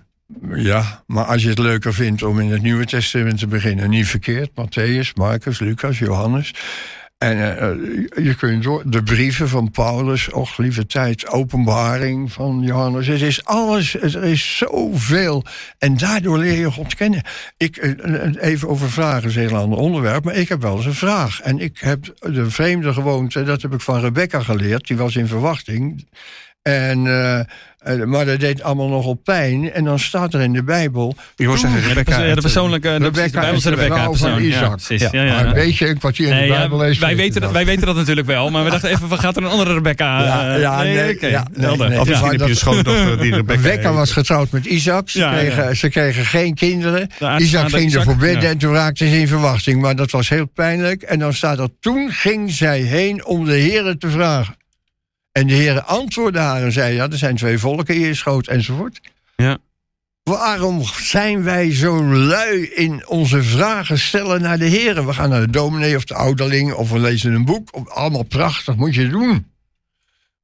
Ja, 0.54 1.02
maar 1.06 1.24
als 1.24 1.42
je 1.42 1.48
het 1.48 1.58
leuker 1.58 1.94
vindt 1.94 2.22
om 2.22 2.40
in 2.40 2.50
het 2.50 2.62
Nieuwe 2.62 2.84
Testament 2.84 3.38
te 3.38 3.46
beginnen, 3.46 3.90
niet 3.90 4.06
verkeerd. 4.06 4.50
Matthäus, 4.50 5.14
Marcus, 5.14 5.58
Lucas, 5.58 5.98
Johannes. 5.98 6.54
En 7.18 7.36
uh, 7.36 8.24
je 8.24 8.34
kunt 8.34 8.62
door 8.62 8.82
de 8.86 9.02
brieven 9.02 9.48
van 9.48 9.70
Paulus, 9.70 10.30
och 10.30 10.58
lieve 10.58 10.86
tijd, 10.86 11.28
openbaring 11.28 12.32
van 12.32 12.60
Johannes. 12.62 13.06
Het 13.06 13.20
is 13.20 13.44
alles, 13.44 13.94
er 13.94 14.24
is 14.24 14.56
zoveel. 14.56 15.44
En 15.78 15.96
daardoor 15.96 16.38
leer 16.38 16.58
je 16.58 16.70
God 16.70 16.94
kennen. 16.94 17.22
Ik, 17.56 17.96
even 18.40 18.68
over 18.68 18.90
vragen 18.90 19.28
is 19.28 19.36
een 19.36 19.48
heel 19.48 19.56
ander 19.56 19.78
onderwerp, 19.78 20.24
maar 20.24 20.34
ik 20.34 20.48
heb 20.48 20.62
wel 20.62 20.76
eens 20.76 20.86
een 20.86 20.94
vraag. 20.94 21.40
En 21.40 21.58
ik 21.58 21.78
heb 21.78 22.14
de 22.20 22.50
vreemde 22.50 22.92
gewoonte, 22.92 23.42
dat 23.42 23.62
heb 23.62 23.74
ik 23.74 23.80
van 23.80 24.00
Rebecca 24.00 24.40
geleerd, 24.40 24.86
die 24.86 24.96
was 24.96 25.16
in 25.16 25.26
verwachting. 25.26 26.08
En, 26.62 27.06
maar 28.04 28.24
dat 28.24 28.40
deed 28.40 28.62
allemaal 28.62 28.88
nogal 28.88 29.14
pijn. 29.14 29.72
En 29.72 29.84
dan 29.84 29.98
staat 29.98 30.34
er 30.34 30.40
in 30.40 30.52
de 30.52 30.62
Bijbel. 30.62 31.16
Je 31.36 31.46
hoort 31.46 31.60
zeggen, 31.60 31.80
Rebecca. 31.82 32.22
Ja, 32.22 32.34
de 32.34 32.40
persoonlijke. 32.40 32.96
Rebecca 32.96 33.26
de 33.26 33.30
Bijbelse 33.30 33.70
Rebecca. 33.70 34.12
van 34.12 34.42
Isaac. 34.42 34.80
Ja, 34.88 35.08
ja, 35.12 35.22
ja, 35.22 35.44
Een 35.44 35.52
beetje 35.52 35.88
een 35.88 35.98
kwartier 35.98 36.28
in 36.28 36.42
de 36.42 36.48
Bijbel 36.48 36.78
lezen. 36.78 37.02
Wij 37.02 37.16
weten, 37.16 37.40
dat, 37.40 37.52
wij 37.52 37.64
weten 37.64 37.86
dat 37.86 37.96
natuurlijk 37.96 38.26
wel. 38.26 38.50
Maar 38.50 38.64
we 38.64 38.70
dachten 38.70 38.90
even, 38.90 39.08
wat 39.08 39.18
gaat 39.18 39.36
er 39.36 39.42
een 39.42 39.48
andere 39.48 39.72
Rebecca? 39.72 40.24
Ja, 40.24 40.56
ja 40.56 40.82
nee, 40.82 40.94
nee, 40.94 41.14
okay. 41.14 41.30
ja, 41.30 41.46
nee, 41.54 41.76
nee, 41.76 42.00
Of 42.00 42.08
misschien 42.08 42.30
heb 42.30 42.40
je 42.40 42.48
een 42.48 42.56
schoondochter 42.56 43.20
die 43.20 43.34
Rebecca. 43.34 43.62
Rebecca 43.62 43.92
was 43.92 44.12
getrouwd 44.12 44.50
met 44.50 44.64
Isaac. 44.64 45.08
Ze, 45.08 45.28
kregen, 45.32 45.76
ze 45.76 45.88
kregen 45.88 46.24
geen 46.24 46.54
kinderen. 46.54 47.10
Isaac 47.38 47.68
ging 47.70 47.94
er 47.94 48.02
voorbij 48.02 48.36
en 48.36 48.58
toen 48.58 48.72
raakte 48.72 49.08
ze 49.08 49.20
in 49.20 49.28
verwachting. 49.28 49.80
Maar 49.80 49.96
dat 49.96 50.10
was 50.10 50.28
heel 50.28 50.46
pijnlijk. 50.46 51.02
En 51.02 51.18
dan 51.18 51.32
staat 51.32 51.58
er, 51.58 51.68
toen 51.80 52.10
ging 52.10 52.50
zij 52.50 52.80
heen 52.80 53.26
om 53.26 53.44
de 53.44 53.54
heren 53.54 53.98
te 53.98 54.10
vragen. 54.10 54.56
En 55.38 55.46
de 55.46 55.54
heren 55.54 55.86
antwoordde 55.86 56.38
haar 56.38 56.62
en 56.62 56.72
zei: 56.72 56.94
Ja, 56.94 57.10
er 57.10 57.18
zijn 57.18 57.36
twee 57.36 57.58
volken, 57.58 57.94
Eerschoot 57.94 58.46
enzovoort. 58.46 59.00
Ja. 59.36 59.58
Waarom 60.22 60.84
zijn 60.84 61.42
wij 61.42 61.74
zo 61.74 62.04
lui 62.04 62.62
in 62.62 63.06
onze 63.06 63.42
vragen 63.42 63.98
stellen 63.98 64.40
naar 64.40 64.58
de 64.58 64.64
heren? 64.64 65.06
We 65.06 65.12
gaan 65.12 65.28
naar 65.28 65.40
de 65.40 65.50
dominee 65.50 65.96
of 65.96 66.04
de 66.04 66.14
ouderling 66.14 66.72
of 66.72 66.90
we 66.90 66.98
lezen 66.98 67.34
een 67.34 67.44
boek. 67.44 67.70
Allemaal 67.88 68.22
prachtig, 68.22 68.76
moet 68.76 68.94
je 68.94 69.08
doen. 69.08 69.52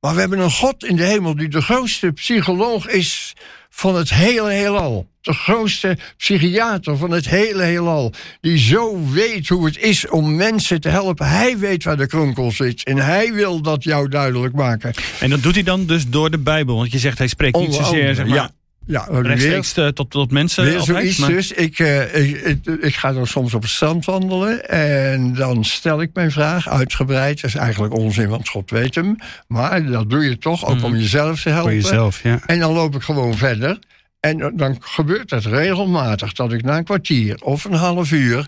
Maar 0.00 0.14
we 0.14 0.20
hebben 0.20 0.38
een 0.38 0.50
God 0.50 0.84
in 0.84 0.96
de 0.96 1.04
hemel 1.04 1.36
die 1.36 1.48
de 1.48 1.62
grootste 1.62 2.12
psycholoog 2.12 2.88
is 2.88 3.32
van 3.76 3.94
het 3.94 4.10
hele 4.10 4.50
heelal. 4.50 5.06
De 5.20 5.32
grootste 5.32 5.98
psychiater 6.16 6.96
van 6.96 7.10
het 7.10 7.28
hele 7.28 7.62
heelal. 7.62 8.12
Die 8.40 8.58
zo 8.58 9.08
weet 9.10 9.48
hoe 9.48 9.64
het 9.64 9.78
is 9.78 10.08
om 10.08 10.34
mensen 10.34 10.80
te 10.80 10.88
helpen. 10.88 11.28
Hij 11.28 11.58
weet 11.58 11.84
waar 11.84 11.96
de 11.96 12.06
kronkel 12.06 12.50
zit. 12.50 12.84
En 12.84 12.96
hij 12.96 13.32
wil 13.32 13.60
dat 13.60 13.84
jou 13.84 14.08
duidelijk 14.08 14.54
maken. 14.54 14.92
En 15.20 15.30
dat 15.30 15.42
doet 15.42 15.54
hij 15.54 15.62
dan 15.62 15.86
dus 15.86 16.08
door 16.08 16.30
de 16.30 16.38
Bijbel. 16.38 16.76
Want 16.76 16.92
je 16.92 16.98
zegt 16.98 17.18
hij 17.18 17.26
spreekt 17.26 17.58
niet 17.58 17.74
zozeer 17.74 18.14
zeg 18.14 18.26
maar, 18.26 18.36
ja. 18.36 18.50
Ja, 18.86 19.06
rechtstreeks 19.10 19.74
weer, 19.74 19.92
tot, 19.92 20.10
tot 20.10 20.30
mensen. 20.30 20.64
Weer 20.64 20.80
zoiets 20.80 21.18
maar... 21.18 21.30
dus. 21.30 21.52
Ik, 21.52 21.78
uh, 21.78 22.46
ik, 22.46 22.66
ik, 22.66 22.94
ga 22.94 23.12
dan 23.12 23.26
soms 23.26 23.54
op 23.54 23.62
het 23.62 23.70
strand 23.70 24.04
wandelen. 24.04 24.68
En 24.68 25.34
dan 25.34 25.64
stel 25.64 26.00
ik 26.00 26.10
mijn 26.14 26.30
vraag 26.30 26.68
uitgebreid. 26.68 27.40
Dat 27.40 27.50
is 27.50 27.56
eigenlijk 27.56 27.94
onzin, 27.94 28.28
want 28.28 28.48
God 28.48 28.70
weet 28.70 28.94
hem. 28.94 29.16
Maar 29.46 29.86
dat 29.86 30.10
doe 30.10 30.24
je 30.24 30.38
toch, 30.38 30.66
ook 30.66 30.78
mm. 30.78 30.84
om 30.84 30.96
jezelf 30.96 31.42
te 31.42 31.48
helpen. 31.48 31.72
Voor 31.72 31.80
jezelf, 31.80 32.22
ja. 32.22 32.40
En 32.46 32.58
dan 32.58 32.72
loop 32.72 32.94
ik 32.94 33.02
gewoon 33.02 33.36
verder. 33.36 33.78
En 34.20 34.52
dan 34.56 34.76
gebeurt 34.80 35.30
het 35.30 35.44
regelmatig 35.44 36.32
dat 36.32 36.52
ik 36.52 36.62
na 36.62 36.76
een 36.76 36.84
kwartier 36.84 37.42
of 37.42 37.64
een 37.64 37.74
half 37.74 38.12
uur 38.12 38.46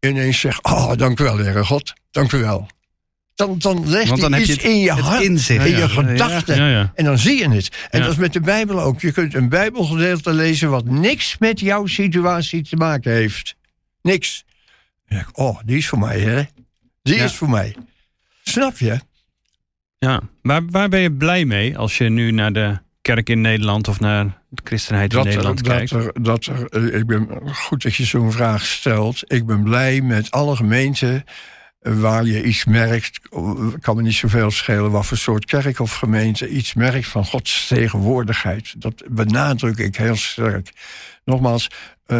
ineens 0.00 0.40
zeg: 0.40 0.62
Oh, 0.62 0.92
dank 0.96 1.20
u 1.20 1.24
wel, 1.24 1.38
Heere 1.38 1.64
God, 1.64 1.92
dank 2.10 2.32
u 2.32 2.38
wel. 2.38 2.68
Dan, 3.34 3.58
dan 3.58 3.88
legt 3.88 4.08
Want 4.08 4.20
dan 4.20 4.32
hij 4.32 4.42
iets 4.42 4.56
in 4.56 4.80
je 4.80 4.90
hart, 4.90 5.22
in, 5.22 5.32
je 5.76 5.88
gedachten. 5.88 6.90
En 6.94 7.04
dan 7.04 7.18
zie 7.18 7.38
je 7.38 7.50
het. 7.50 7.68
En 7.90 8.00
dat 8.00 8.10
is 8.10 8.16
met 8.16 8.32
de 8.32 8.40
Bijbel 8.40 8.80
ook. 8.80 9.00
Je 9.00 9.12
kunt 9.12 9.34
een 9.34 9.48
Bijbelgedeelte 9.48 10.32
lezen 10.32 10.70
wat 10.70 10.84
niks 10.84 11.38
met 11.38 11.60
jouw 11.60 11.86
situatie 11.86 12.62
te 12.62 12.76
maken 12.76 13.12
heeft. 13.12 13.56
Niks. 14.02 14.44
Dan 15.08 15.24
oh, 15.32 15.58
die 15.64 15.76
is 15.76 15.88
voor 15.88 15.98
mij, 15.98 16.20
hè? 16.20 16.42
Die 17.02 17.14
is 17.16 17.34
voor 17.34 17.50
mij. 17.50 17.76
Snap 18.42 18.78
je? 18.78 19.00
Ja, 19.98 20.20
waar, 20.42 20.62
waar 20.70 20.88
ben 20.88 21.00
je 21.00 21.12
blij 21.12 21.44
mee 21.44 21.78
als 21.78 21.98
je 21.98 22.08
nu 22.08 22.30
naar 22.30 22.52
de 22.52 22.78
kerk 23.00 23.28
in 23.28 23.40
Nederland 23.40 23.88
of 23.88 24.00
naar 24.00 24.42
de 24.48 24.62
christenheid 24.64 25.12
in 25.12 25.22
Nederland 25.22 25.60
kijkt? 25.60 25.90
Dat 25.90 26.04
er, 26.04 26.22
dat 26.22 26.46
er, 26.46 26.66
eh, 26.68 26.98
ik 26.98 27.06
ben, 27.06 27.28
goed 27.52 27.82
dat 27.82 27.94
je 27.94 28.04
zo'n 28.04 28.32
vraag 28.32 28.66
stelt. 28.66 29.22
Ik 29.26 29.46
ben 29.46 29.62
blij 29.62 30.00
met 30.00 30.30
alle 30.30 30.56
gemeenten 30.56 31.24
waar 31.84 32.24
je 32.24 32.44
iets 32.44 32.64
merkt, 32.64 33.20
kan 33.80 33.96
me 33.96 34.02
niet 34.02 34.14
zoveel 34.14 34.50
schelen 34.50 34.90
wat 34.90 35.06
voor 35.06 35.16
soort 35.16 35.44
kerk 35.44 35.78
of 35.78 35.94
gemeente, 35.94 36.48
iets 36.48 36.74
merkt 36.74 37.06
van 37.06 37.24
Gods 37.24 37.66
tegenwoordigheid. 37.66 38.74
Dat 38.80 39.02
benadruk 39.08 39.78
ik 39.78 39.96
heel 39.96 40.16
sterk. 40.16 40.70
Nogmaals, 41.24 41.68
uh, 42.06 42.16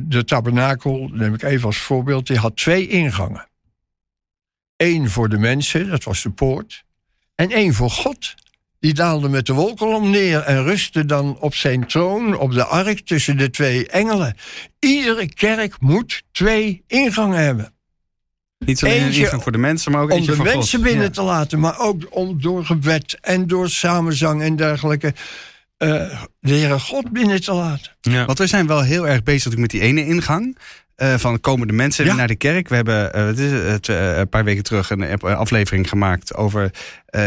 de 0.00 0.24
tabernakel, 0.24 1.10
neem 1.12 1.34
ik 1.34 1.42
even 1.42 1.66
als 1.66 1.78
voorbeeld, 1.78 2.26
die 2.26 2.36
had 2.36 2.56
twee 2.56 2.88
ingangen. 2.88 3.48
Eén 4.76 5.10
voor 5.10 5.28
de 5.28 5.38
mensen, 5.38 5.88
dat 5.88 6.04
was 6.04 6.22
de 6.22 6.30
poort, 6.30 6.84
en 7.34 7.50
één 7.50 7.74
voor 7.74 7.90
God. 7.90 8.34
Die 8.80 8.94
daalde 8.94 9.28
met 9.28 9.46
de 9.46 9.52
wolkolom 9.52 10.10
neer 10.10 10.40
en 10.40 10.62
rustte 10.62 11.04
dan 11.04 11.38
op 11.40 11.54
zijn 11.54 11.86
troon 11.86 12.38
op 12.38 12.52
de 12.52 12.64
ark 12.64 13.00
tussen 13.00 13.36
de 13.36 13.50
twee 13.50 13.88
engelen. 13.88 14.36
Iedere 14.78 15.34
kerk 15.34 15.80
moet 15.80 16.22
twee 16.32 16.82
ingangen 16.86 17.38
hebben. 17.38 17.72
Niet 18.58 18.84
alleen 18.84 18.94
eentje, 18.94 19.18
een 19.18 19.24
ingang 19.24 19.42
voor 19.42 19.52
de 19.52 19.58
mensen, 19.58 19.92
maar 19.92 20.02
ook 20.02 20.12
om 20.12 20.26
de 20.26 20.36
mensen 20.36 20.80
binnen 20.80 21.12
te 21.12 21.22
laten, 21.22 21.58
maar 21.58 21.78
ook 21.78 22.06
om, 22.10 22.40
door 22.40 22.64
gebed 22.64 23.18
en 23.20 23.46
door 23.46 23.68
samenzang 23.68 24.42
en 24.42 24.56
dergelijke. 24.56 25.14
Uh, 25.78 25.88
de 26.40 26.52
Heere 26.52 26.78
God 26.78 27.12
binnen 27.12 27.40
te 27.42 27.52
laten. 27.52 27.92
Ja. 28.00 28.24
Want 28.24 28.38
we 28.38 28.46
zijn 28.46 28.66
wel 28.66 28.82
heel 28.82 29.08
erg 29.08 29.22
bezig 29.22 29.56
met 29.56 29.70
die 29.70 29.80
ene 29.80 30.06
ingang. 30.06 30.58
Uh, 30.96 31.14
van 31.14 31.40
komen 31.40 31.66
de 31.66 31.72
mensen 31.72 32.16
naar 32.16 32.26
de 32.26 32.36
kerk. 32.36 32.68
We 32.68 32.74
hebben 32.74 33.16
uh, 33.16 33.26
het 33.26 33.38
is, 33.38 33.88
een 33.96 34.28
paar 34.28 34.44
weken 34.44 34.62
terug 34.62 34.90
een 34.90 35.20
aflevering 35.20 35.88
gemaakt 35.88 36.34
over 36.34 36.70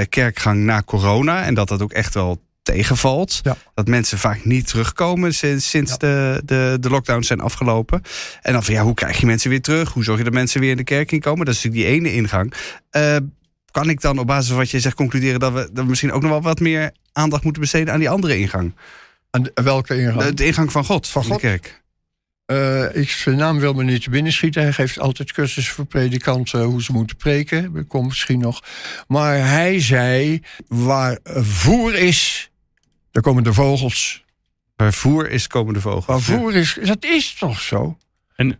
kerkgang 0.09 0.63
na 0.63 0.83
corona. 0.83 1.43
En 1.43 1.53
dat 1.53 1.67
dat 1.67 1.81
ook 1.81 1.91
echt 1.91 2.13
wel 2.13 2.41
tegenvalt. 2.61 3.41
Dat 3.73 3.87
mensen 3.87 4.17
vaak 4.17 4.45
niet 4.45 4.67
terugkomen 4.67 5.33
sinds, 5.33 5.69
sinds 5.69 5.97
de, 5.97 6.41
de, 6.45 6.77
de 6.79 6.89
lockdowns 6.89 7.27
zijn 7.27 7.39
afgelopen. 7.39 8.01
En 8.41 8.53
dan 8.53 8.63
van 8.63 8.73
ja, 8.73 8.83
hoe 8.83 8.93
krijg 8.93 9.19
je 9.19 9.25
mensen 9.25 9.49
weer 9.49 9.61
terug? 9.61 9.93
Hoe 9.93 10.03
zorg 10.03 10.17
je 10.17 10.23
dat 10.23 10.33
mensen 10.33 10.59
weer 10.59 10.71
in 10.71 10.77
de 10.77 10.83
kerk 10.83 11.11
in 11.11 11.19
komen? 11.19 11.45
Dat 11.45 11.55
is 11.55 11.63
natuurlijk 11.63 11.89
die 11.89 11.99
ene 11.99 12.13
ingang. 12.13 12.53
Uh, 12.91 13.15
kan 13.71 13.89
ik 13.89 14.01
dan 14.01 14.19
op 14.19 14.27
basis 14.27 14.47
van 14.47 14.57
wat 14.57 14.69
je 14.69 14.79
zegt 14.79 14.95
concluderen 14.95 15.39
dat 15.39 15.53
we, 15.53 15.59
dat 15.73 15.83
we 15.83 15.89
misschien 15.89 16.11
ook 16.11 16.21
nog 16.21 16.31
wel 16.31 16.41
wat 16.41 16.59
meer 16.59 16.91
aandacht 17.11 17.43
moeten 17.43 17.61
besteden 17.61 17.93
aan 17.93 17.99
die 17.99 18.09
andere 18.09 18.37
ingang? 18.37 18.75
Aan 19.29 19.49
welke 19.53 19.97
ingang? 19.97 20.35
De, 20.35 20.45
ingang 20.45 20.71
van 20.71 20.85
God, 20.85 21.07
van 21.07 21.23
God? 21.23 21.33
de 21.33 21.39
kerk. 21.39 21.81
Uh, 22.51 22.95
ik, 22.95 23.09
zijn 23.09 23.35
naam 23.35 23.59
wil 23.59 23.73
me 23.73 23.83
niet 23.83 24.09
binnenschieten. 24.09 24.61
Hij 24.61 24.73
geeft 24.73 24.99
altijd 24.99 25.31
cursussen 25.31 25.73
voor 25.73 25.85
predikanten 25.85 26.63
hoe 26.63 26.83
ze 26.83 26.91
moeten 26.91 27.15
preken. 27.15 27.73
Dat 27.73 27.87
komt 27.87 28.07
misschien 28.07 28.39
nog. 28.39 28.63
Maar 29.07 29.47
hij 29.47 29.81
zei: 29.81 30.41
waar 30.67 31.17
voer 31.23 31.95
is, 31.95 32.50
daar 33.11 33.23
komen 33.23 33.43
de 33.43 33.53
vogels. 33.53 34.23
Waar 34.75 34.93
voer 34.93 35.29
is, 35.29 35.47
komen 35.47 35.73
de 35.73 35.81
vogels. 35.81 36.05
Waar 36.05 36.19
voer 36.19 36.55
is, 36.55 36.77
dat 36.83 37.05
is 37.05 37.33
toch 37.33 37.61
zo? 37.61 37.97
En, 38.35 38.59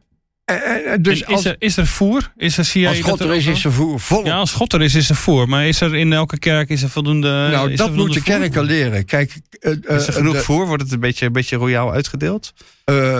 uh, 0.51 0.93
dus 1.01 1.21
is, 1.21 1.45
er, 1.45 1.55
is 1.59 1.77
er 1.77 1.87
voer? 1.87 2.31
Is 2.37 2.57
er, 2.57 2.65
zie 2.65 2.87
als 2.87 2.99
God 2.99 3.19
er 3.19 3.35
is, 3.35 3.45
is 3.45 3.63
er 3.63 3.71
voer. 3.71 3.99
Vol. 3.99 4.25
Ja, 4.25 4.35
als 4.35 4.51
God 4.51 4.73
er 4.73 4.81
is, 4.81 4.95
is 4.95 5.09
er 5.09 5.15
voer. 5.15 5.49
Maar 5.49 5.67
is 5.67 5.81
er 5.81 5.95
in 5.95 6.13
elke 6.13 6.39
kerk 6.39 6.69
is 6.69 6.83
er 6.83 6.89
voldoende 6.89 7.47
Nou, 7.51 7.75
dat 7.75 7.93
moeten 7.95 8.23
kerken 8.23 8.63
leren. 8.63 9.05
Kijk, 9.05 9.39
uh, 9.59 9.71
is 9.97 10.07
er 10.07 10.13
genoeg 10.13 10.43
voer? 10.43 10.67
Wordt 10.67 10.83
het 10.83 10.91
een 10.91 10.99
beetje, 10.99 11.25
een 11.25 11.31
beetje 11.31 11.55
royaal 11.55 11.91
uitgedeeld? 11.91 12.53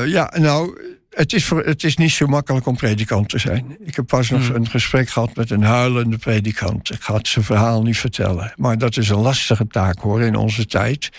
ja, 0.05 0.33
nou 0.37 0.79
het 1.12 1.34
is, 1.34 1.45
voor, 1.45 1.63
het 1.63 1.84
is 1.84 1.97
niet 1.97 2.12
zo 2.12 2.28
makkelijk 2.28 2.65
om 2.65 2.76
predikant 2.76 3.30
te 3.30 3.39
zijn. 3.39 3.78
Ik 3.80 3.95
heb 3.95 4.08
pas 4.08 4.30
nog 4.30 4.47
hmm. 4.47 4.56
een 4.56 4.69
gesprek 4.69 5.10
gehad 5.10 5.36
met 5.36 5.50
een 5.50 5.63
huilende 5.63 6.17
predikant. 6.17 6.91
Ik 6.91 7.02
ga 7.02 7.13
het 7.13 7.28
zijn 7.28 7.45
verhaal 7.45 7.84
niet 7.84 7.97
vertellen. 7.97 8.54
Maar 8.56 8.78
dat 8.78 8.97
is 8.97 9.10
een 9.10 9.17
lastige 9.17 9.67
taak 9.67 10.00
hoor 10.00 10.21
in 10.21 10.36
onze 10.36 10.65
tijd. 10.65 11.10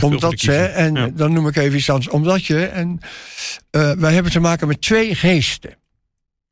Omdat 0.00 0.40
ze, 0.40 0.56
en 0.56 1.14
dan 1.16 1.32
noem 1.32 1.46
ik 1.46 1.56
even 1.56 1.78
iets 1.78 1.90
anders. 1.90 2.08
Omdat 2.08 2.44
je, 2.44 2.66
en 2.66 2.98
uh, 3.70 3.92
wij 3.92 4.12
hebben 4.12 4.32
te 4.32 4.40
maken 4.40 4.68
met 4.68 4.80
twee 4.80 5.14
geesten: 5.14 5.76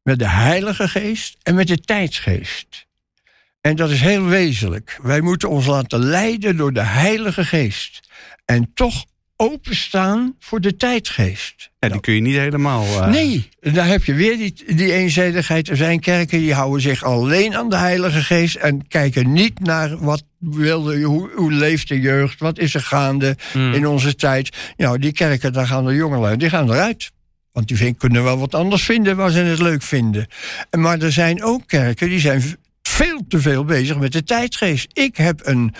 met 0.02 0.18
de 0.18 0.28
Heilige 0.28 0.88
Geest 0.88 1.36
en 1.42 1.54
met 1.54 1.66
de 1.66 1.78
tijdsgeest. 1.78 2.86
En 3.60 3.76
dat 3.76 3.90
is 3.90 4.00
heel 4.00 4.24
wezenlijk. 4.24 4.98
Wij 5.02 5.20
moeten 5.20 5.48
ons 5.48 5.66
laten 5.66 5.98
leiden 5.98 6.56
door 6.56 6.72
de 6.72 6.82
Heilige 6.82 7.44
Geest. 7.44 8.00
En 8.44 8.70
toch 8.74 9.04
openstaan 9.42 10.36
voor 10.38 10.60
de 10.60 10.76
tijdgeest. 10.76 11.70
Ja, 11.78 11.88
die 11.88 12.00
kun 12.00 12.14
je 12.14 12.20
niet 12.20 12.36
helemaal. 12.36 12.84
Uh... 12.84 13.06
Nee, 13.06 13.48
daar 13.60 13.86
heb 13.86 14.04
je 14.04 14.14
weer 14.14 14.36
die, 14.36 14.54
die 14.74 14.92
eenzijdigheid. 14.92 15.68
Er 15.68 15.76
zijn 15.76 16.00
kerken 16.00 16.38
die 16.38 16.54
houden 16.54 16.80
zich 16.80 17.04
alleen 17.04 17.56
aan 17.56 17.68
de 17.68 17.76
Heilige 17.76 18.22
Geest 18.22 18.56
en 18.56 18.88
kijken 18.88 19.32
niet 19.32 19.60
naar 19.60 19.98
wat 19.98 20.22
wilde, 20.38 21.02
hoe, 21.02 21.30
hoe 21.34 21.52
leeft 21.52 21.88
de 21.88 22.00
jeugd, 22.00 22.40
wat 22.40 22.58
is 22.58 22.74
er 22.74 22.80
gaande 22.80 23.36
hmm. 23.52 23.72
in 23.74 23.86
onze 23.86 24.14
tijd. 24.14 24.56
Nou, 24.76 24.98
die 24.98 25.12
kerken, 25.12 25.52
daar 25.52 25.66
gaan 25.66 25.86
de 25.86 25.94
jongelui, 25.94 26.36
die 26.36 26.48
gaan 26.48 26.70
eruit. 26.70 27.10
Want 27.52 27.68
die 27.68 27.76
vind, 27.76 27.96
kunnen 27.96 28.24
wel 28.24 28.38
wat 28.38 28.54
anders 28.54 28.82
vinden 28.82 29.16
waar 29.16 29.30
ze 29.30 29.38
het 29.38 29.60
leuk 29.60 29.82
vinden. 29.82 30.26
Maar 30.70 31.00
er 31.00 31.12
zijn 31.12 31.42
ook 31.42 31.62
kerken 31.66 32.08
die 32.08 32.20
zijn 32.20 32.42
veel 32.82 33.20
te 33.28 33.40
veel 33.40 33.64
bezig 33.64 33.98
met 33.98 34.12
de 34.12 34.24
tijdgeest. 34.24 34.90
Ik 34.92 35.16
heb 35.16 35.40
een 35.42 35.74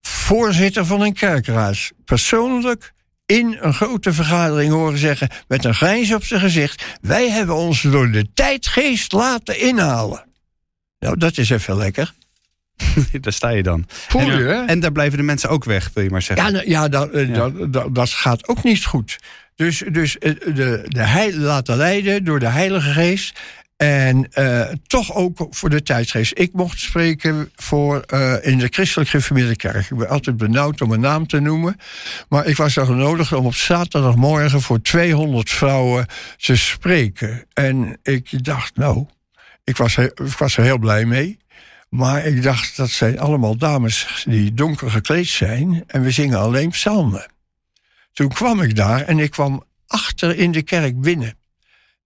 voorzitter 0.00 0.86
van 0.86 1.00
een 1.00 1.12
kerkraad. 1.12 1.90
Persoonlijk 2.04 2.92
in 3.26 3.56
een 3.60 3.74
grote 3.74 4.12
vergadering 4.12 4.72
horen 4.72 4.98
zeggen, 4.98 5.28
met 5.48 5.64
een 5.64 5.74
grijns 5.74 6.14
op 6.14 6.24
zijn 6.24 6.40
gezicht: 6.40 6.84
Wij 7.00 7.30
hebben 7.30 7.54
ons 7.54 7.82
door 7.82 8.10
de 8.10 8.32
tijdgeest 8.34 9.12
laten 9.12 9.60
inhalen. 9.60 10.24
Nou, 10.98 11.16
dat 11.16 11.38
is 11.38 11.50
even 11.50 11.76
lekker. 11.76 12.12
daar 13.20 13.32
sta 13.32 13.48
je 13.48 13.62
dan. 13.62 13.84
Voel 13.88 14.22
je, 14.22 14.48
en, 14.48 14.66
en, 14.66 14.80
daar 14.80 14.92
blijven 14.92 15.18
de 15.18 15.24
mensen 15.24 15.48
ook 15.48 15.64
weg, 15.64 15.90
wil 15.94 16.04
je 16.04 16.10
maar 16.10 16.22
zeggen. 16.22 16.46
Ja, 16.46 16.52
nou, 16.52 16.70
ja, 16.70 16.88
dat, 16.88 17.10
eh, 17.10 17.28
ja. 17.28 17.34
Dat, 17.34 17.72
dat, 17.72 17.94
dat, 17.94 18.10
gaat 18.10 18.48
ook 18.48 18.62
niet 18.62 18.84
goed. 18.84 19.18
Dus, 19.54 19.82
dus 19.92 20.18
eh, 20.18 20.34
de, 20.54 20.84
de 20.88 21.02
heil, 21.02 21.36
laten 21.36 21.76
leiden 21.76 22.24
door 22.24 22.38
de 22.38 22.48
Heilige 22.48 22.90
Geest. 22.90 23.40
En 23.80 24.28
uh, 24.38 24.68
toch 24.86 25.14
ook 25.14 25.46
voor 25.50 25.70
de 25.70 25.82
tijdsgeest. 25.82 26.32
Ik 26.38 26.52
mocht 26.52 26.78
spreken 26.78 27.52
voor, 27.56 28.04
uh, 28.14 28.34
in 28.42 28.58
de 28.58 28.68
christelijk 28.70 29.10
gereformeerde 29.10 29.56
kerk. 29.56 29.90
Ik 29.90 29.96
ben 29.96 30.08
altijd 30.08 30.36
benauwd 30.36 30.80
om 30.80 30.92
een 30.92 31.00
naam 31.00 31.26
te 31.26 31.40
noemen. 31.40 31.76
Maar 32.28 32.46
ik 32.46 32.56
was 32.56 32.76
er 32.76 32.86
genodigd 32.86 33.32
om 33.32 33.46
op 33.46 33.54
zaterdagmorgen 33.54 34.60
voor 34.60 34.82
200 34.82 35.50
vrouwen 35.50 36.06
te 36.36 36.56
spreken. 36.56 37.46
En 37.52 37.98
ik 38.02 38.44
dacht, 38.44 38.76
nou, 38.76 39.06
ik 39.64 39.76
was, 39.76 39.96
ik 39.96 40.38
was 40.38 40.56
er 40.56 40.64
heel 40.64 40.78
blij 40.78 41.04
mee. 41.04 41.38
Maar 41.88 42.26
ik 42.26 42.42
dacht, 42.42 42.76
dat 42.76 42.90
zijn 42.90 43.18
allemaal 43.18 43.56
dames 43.56 44.24
die 44.24 44.54
donker 44.54 44.90
gekleed 44.90 45.28
zijn. 45.28 45.84
En 45.86 46.02
we 46.02 46.10
zingen 46.10 46.38
alleen 46.38 46.70
psalmen. 46.70 47.26
Toen 48.12 48.28
kwam 48.28 48.60
ik 48.60 48.76
daar 48.76 49.00
en 49.00 49.18
ik 49.18 49.30
kwam 49.30 49.64
achter 49.86 50.38
in 50.38 50.52
de 50.52 50.62
kerk 50.62 51.00
binnen. 51.00 51.38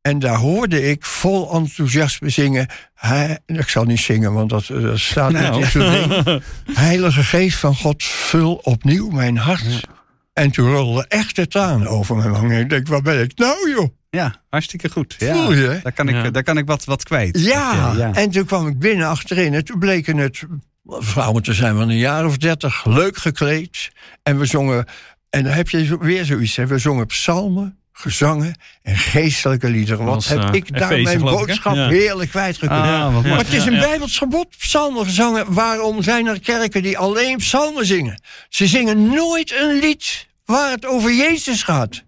En 0.07 0.19
daar 0.19 0.37
hoorde 0.37 0.83
ik 0.83 1.05
vol 1.05 1.53
enthousiasme 1.53 2.29
zingen. 2.29 2.67
Hij, 2.95 3.39
ik 3.47 3.69
zal 3.69 3.85
niet 3.85 4.01
zingen, 4.01 4.33
want 4.33 4.51
dat, 4.51 4.67
dat 4.67 4.99
staat 4.99 5.33
nou. 5.33 5.55
niet 5.55 5.65
in 5.65 5.71
zo'n 5.71 5.91
ding. 5.91 6.43
Heilige 6.89 7.23
Geest 7.25 7.59
van 7.59 7.75
God, 7.75 8.03
vul 8.03 8.55
opnieuw 8.55 9.11
mijn 9.11 9.37
hart. 9.37 9.89
En 10.33 10.51
toen 10.51 10.71
rolde 10.71 11.05
echt 11.09 11.37
de 11.37 11.47
tranen 11.47 11.89
over 11.89 12.17
mijn 12.17 12.31
wangen. 12.31 12.61
Ik 12.61 12.71
denk, 12.71 12.89
waar 12.89 13.03
ben 13.03 13.21
ik 13.21 13.39
nou, 13.39 13.71
joh? 13.71 13.89
Ja, 14.11 14.35
hartstikke 14.51 14.91
goed. 14.91 15.17
Ja, 15.19 15.35
Voel 15.35 15.53
je? 15.53 15.81
Daar 15.83 15.93
kan 15.93 16.09
ik, 16.09 16.33
daar 16.33 16.43
kan 16.43 16.59
ik 16.59 16.67
wat, 16.67 16.85
wat 16.85 17.03
kwijt. 17.03 17.41
Ja. 17.41 17.93
ja. 17.97 18.13
en 18.15 18.31
toen 18.31 18.45
kwam 18.45 18.67
ik 18.67 18.79
binnen 18.79 19.09
achterin. 19.09 19.55
En 19.55 19.65
toen 19.65 19.79
bleken 19.79 20.17
het 20.17 20.43
vrouwen 20.87 21.43
te 21.43 21.55
zijn 21.55 21.77
van 21.77 21.89
een 21.89 21.97
jaar 21.97 22.25
of 22.25 22.37
dertig. 22.37 22.85
Leuk 22.85 23.17
gekleed. 23.17 23.91
En 24.23 24.39
we 24.39 24.47
zongen... 24.47 24.87
En 25.31 25.45
dan 25.45 25.53
heb 25.53 25.69
je 25.69 25.99
weer 26.01 26.25
zoiets. 26.25 26.57
Hè? 26.57 26.67
We 26.67 26.79
zongen 26.79 27.07
psalmen, 27.07 27.79
gezangen 27.97 28.55
en 28.83 28.97
geestelijke 28.97 29.69
liederen. 29.69 30.05
Wat 30.05 30.25
heb 30.25 30.39
uh, 30.39 30.49
ik 30.53 30.79
daar 30.79 31.01
mijn 31.01 31.21
boodschap 31.21 31.75
ja. 31.75 31.89
heerlijk 31.89 32.31
kwijtgekund. 32.31 32.81
Ah, 32.81 33.23
maar 33.23 33.39
het 33.39 33.53
is 33.53 33.67
een 33.67 33.79
bijbels 33.79 34.19
gebod, 34.19 34.49
psalmen 34.59 35.05
gezangen. 35.05 35.53
Waarom 35.53 36.03
zijn 36.03 36.27
er 36.27 36.41
kerken 36.41 36.83
die 36.83 36.99
alleen 36.99 37.37
psalmen 37.37 37.87
zingen? 37.87 38.21
Ze 38.49 38.67
zingen 38.67 39.07
nooit 39.07 39.53
een 39.53 39.79
lied 39.79 40.27
waar 40.45 40.71
het 40.71 40.87
over 40.87 41.13
Jezus 41.13 41.63
gaat. 41.63 42.03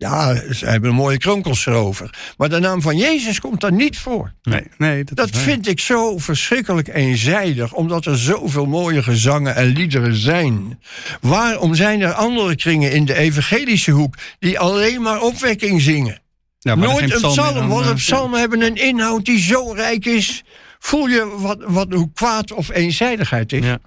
Ja, 0.00 0.34
ze 0.52 0.66
hebben 0.66 0.90
een 0.90 0.96
mooie 0.96 1.18
kronkels 1.18 1.66
erover. 1.66 2.34
Maar 2.36 2.48
de 2.48 2.58
naam 2.58 2.82
van 2.82 2.96
Jezus 2.96 3.40
komt 3.40 3.60
daar 3.60 3.72
niet 3.72 3.98
voor. 3.98 4.32
Nee, 4.42 4.66
nee, 4.78 5.04
dat, 5.04 5.16
dat 5.16 5.30
vind 5.30 5.68
ik 5.68 5.80
zo 5.80 6.18
verschrikkelijk 6.18 6.88
eenzijdig, 6.88 7.72
omdat 7.72 8.06
er 8.06 8.18
zoveel 8.18 8.66
mooie 8.66 9.02
gezangen 9.02 9.54
en 9.56 9.66
liederen 9.66 10.14
zijn. 10.14 10.80
Waarom 11.20 11.74
zijn 11.74 12.00
er 12.00 12.12
andere 12.12 12.56
kringen 12.56 12.92
in 12.92 13.04
de 13.04 13.14
evangelische 13.14 13.90
hoek 13.90 14.14
die 14.38 14.58
alleen 14.58 15.02
maar 15.02 15.20
opwekking 15.20 15.80
zingen? 15.80 16.20
Ja, 16.58 16.74
Nooit 16.74 17.14
een 17.14 17.30
psalm, 17.30 17.68
want 17.68 17.86
een 17.86 17.94
psalmen 17.94 18.40
hebben 18.40 18.62
een 18.62 18.76
inhoud 18.76 19.24
die 19.24 19.38
zo 19.38 19.72
rijk 19.72 20.04
is. 20.04 20.44
Voel 20.78 21.06
je 21.06 21.36
wat, 21.38 21.58
wat, 21.66 21.92
hoe 21.92 22.10
kwaad 22.14 22.52
of 22.52 22.70
eenzijdigheid 22.70 23.52
is? 23.52 23.64
Ja. 23.64 23.78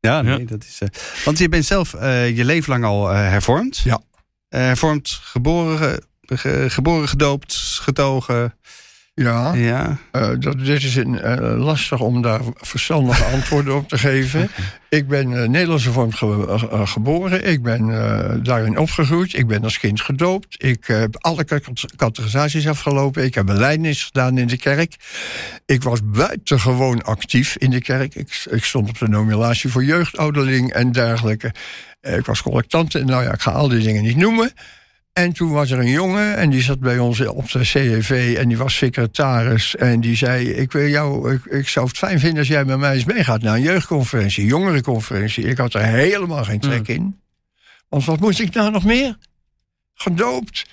Ja, 0.00 0.22
nee, 0.22 0.44
dat 0.44 0.64
is. 0.64 0.80
Uh, 0.82 0.88
want 1.24 1.38
je 1.38 1.48
bent 1.48 1.64
zelf 1.64 1.94
uh, 1.94 2.36
je 2.36 2.44
leven 2.44 2.70
lang 2.70 2.84
al 2.84 3.10
uh, 3.10 3.16
hervormd. 3.16 3.78
Ja. 3.78 4.00
Hervormd, 4.58 5.20
geboren, 5.22 6.02
ge, 6.26 6.70
geboren, 6.70 7.08
gedoopt, 7.08 7.54
getogen. 7.82 8.54
Ja, 9.14 9.54
ja. 9.54 9.98
Uh, 10.12 10.28
dat, 10.38 10.58
dit 10.58 10.82
is 10.82 10.96
een, 10.96 11.14
uh, 11.14 11.64
lastig 11.64 12.00
om 12.00 12.22
daar 12.22 12.40
verstandige 12.54 13.24
antwoorden 13.34 13.76
op 13.76 13.88
te 13.88 13.98
geven. 13.98 14.50
Ik 14.88 15.08
ben 15.08 15.30
uh, 15.30 15.48
Nederlands 15.48 15.84
hervormd 15.84 16.14
ge 16.14 16.58
geboren. 16.86 17.48
Ik 17.48 17.62
ben 17.62 17.86
daarin 18.42 18.78
opgegroeid. 18.78 19.34
Ik 19.34 19.46
ben 19.46 19.62
als 19.62 19.78
kind 19.78 20.00
gedoopt. 20.00 20.64
Ik 20.64 20.86
heb 20.86 21.16
alle 21.18 21.44
categorisaties 21.96 22.68
afgelopen. 22.68 23.24
Ik 23.24 23.34
heb 23.34 23.46
beleidnis 23.46 24.04
gedaan 24.04 24.38
in 24.38 24.46
de 24.46 24.56
kerk. 24.56 24.96
Ik 25.66 25.82
was 25.82 26.00
buitengewoon 26.04 27.02
actief 27.02 27.56
in 27.56 27.70
de 27.70 27.80
kerk. 27.80 28.14
Ik, 28.14 28.46
ik 28.50 28.64
stond 28.64 28.88
op 28.88 28.98
de 28.98 29.08
nominatie 29.08 29.70
voor 29.70 29.84
jeugdouderling 29.84 30.72
en 30.72 30.92
dergelijke. 30.92 31.54
Ik 32.00 32.26
was 32.26 32.42
collectant. 32.42 32.92
Nou 32.92 33.22
ja, 33.22 33.32
ik 33.32 33.40
ga 33.40 33.50
al 33.50 33.68
die 33.68 33.82
dingen 33.82 34.02
niet 34.02 34.16
noemen. 34.16 34.52
En 35.12 35.32
toen 35.32 35.50
was 35.50 35.70
er 35.70 35.78
een 35.78 35.90
jongen 35.90 36.36
en 36.36 36.50
die 36.50 36.62
zat 36.62 36.80
bij 36.80 36.98
ons 36.98 37.20
op 37.20 37.50
de 37.50 37.64
CEV 37.64 38.36
en 38.38 38.48
die 38.48 38.56
was 38.56 38.76
secretaris. 38.76 39.76
En 39.76 40.00
die 40.00 40.16
zei: 40.16 40.50
Ik, 40.50 40.72
wil 40.72 40.86
jou, 40.86 41.32
ik, 41.34 41.44
ik 41.44 41.68
zou 41.68 41.86
het 41.86 41.98
fijn 41.98 42.20
vinden 42.20 42.38
als 42.38 42.48
jij 42.48 42.64
met 42.64 42.78
mij 42.78 42.94
eens 42.94 43.04
meegaat 43.04 43.42
naar 43.42 43.54
een 43.54 43.62
jeugdconferentie, 43.62 44.46
jongerenconferentie. 44.46 45.44
Ik 45.44 45.58
had 45.58 45.74
er 45.74 45.82
helemaal 45.82 46.44
geen 46.44 46.60
trek 46.60 46.88
in. 46.88 47.20
Want 47.88 48.04
wat 48.04 48.20
moest 48.20 48.40
ik 48.40 48.54
nou 48.54 48.70
nog 48.70 48.84
meer? 48.84 49.16
Gedoopt, 49.94 50.66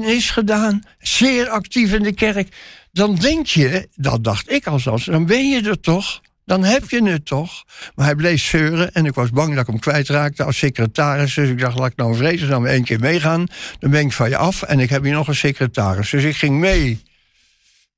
is 0.00 0.30
gedaan, 0.30 0.82
zeer 0.98 1.48
actief 1.48 1.92
in 1.92 2.02
de 2.02 2.14
kerk. 2.14 2.56
Dan 2.92 3.14
denk 3.14 3.46
je, 3.46 3.88
dat 3.94 4.24
dacht 4.24 4.50
ik 4.50 4.66
althans, 4.66 5.04
dan 5.04 5.26
ben 5.26 5.48
je 5.48 5.62
er 5.62 5.80
toch 5.80 6.20
dan 6.44 6.64
heb 6.64 6.90
je 6.90 7.02
het 7.02 7.26
toch. 7.26 7.64
Maar 7.94 8.06
hij 8.06 8.14
bleef 8.14 8.42
zeuren 8.42 8.94
en 8.94 9.06
ik 9.06 9.14
was 9.14 9.30
bang 9.30 9.50
dat 9.50 9.60
ik 9.60 9.66
hem 9.66 9.78
kwijtraakte 9.78 10.44
als 10.44 10.58
secretaris. 10.58 11.34
Dus 11.34 11.48
ik 11.48 11.58
dacht, 11.58 11.78
laat 11.78 11.90
ik 11.90 11.96
nou 11.96 12.16
vrezen, 12.16 12.48
dan 12.48 12.66
één 12.66 12.84
keer 12.84 13.00
meegaan. 13.00 13.46
Dan 13.78 13.90
ben 13.90 14.00
ik 14.00 14.12
van 14.12 14.28
je 14.28 14.36
af 14.36 14.62
en 14.62 14.80
ik 14.80 14.90
heb 14.90 15.02
hier 15.02 15.12
nog 15.12 15.28
een 15.28 15.34
secretaris. 15.34 16.10
Dus 16.10 16.24
ik 16.24 16.36
ging 16.36 16.58
mee. 16.58 16.90
Ik 16.90 17.00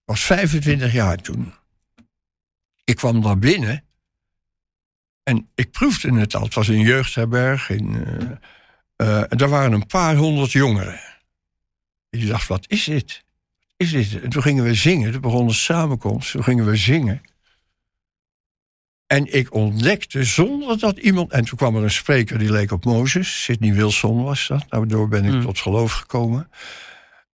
was 0.05 0.21
25 0.21 0.93
jaar 0.93 1.17
toen. 1.17 1.53
Ik 2.85 2.97
kwam 2.97 3.23
daar 3.23 3.39
binnen 3.39 3.85
en 5.23 5.49
ik 5.55 5.71
proefde 5.71 6.19
het 6.19 6.35
al. 6.35 6.43
Het 6.43 6.55
was 6.55 6.69
een 6.69 6.81
jeugdherberg. 6.81 7.71
In, 7.71 7.95
uh, 7.95 9.09
uh, 9.09 9.41
er 9.41 9.49
waren 9.49 9.73
een 9.73 9.87
paar 9.87 10.17
honderd 10.17 10.53
jongeren. 10.53 11.01
Ik 12.11 12.29
dacht, 12.29 12.49
wat 12.49 12.65
is 12.69 12.85
dit? 12.85 13.25
Is 13.77 13.91
dit? 13.91 14.21
En 14.21 14.31
toen 14.31 14.43
gingen 14.43 14.65
we 14.65 14.75
zingen. 14.75 15.13
Toen 15.13 15.21
begon 15.21 15.47
de 15.47 15.53
samenkomst. 15.53 16.31
Toen 16.31 16.45
gingen 16.45 16.67
we 16.67 16.77
zingen. 16.77 17.23
En 19.07 19.35
ik 19.35 19.55
ontdekte 19.55 20.25
zonder 20.25 20.79
dat 20.79 20.99
iemand. 20.99 21.33
En 21.33 21.45
toen 21.45 21.59
kwam 21.59 21.77
er 21.77 21.83
een 21.83 21.91
spreker 21.91 22.39
die 22.39 22.51
leek 22.51 22.73
op 22.73 22.85
Mozes. 22.85 23.43
Sidney 23.43 23.75
Wilson 23.75 24.23
was 24.23 24.47
dat. 24.47 24.65
Daardoor 24.69 25.09
ben 25.09 25.25
ik 25.25 25.33
mm. 25.33 25.41
tot 25.41 25.59
geloof 25.59 25.93
gekomen. 25.93 26.51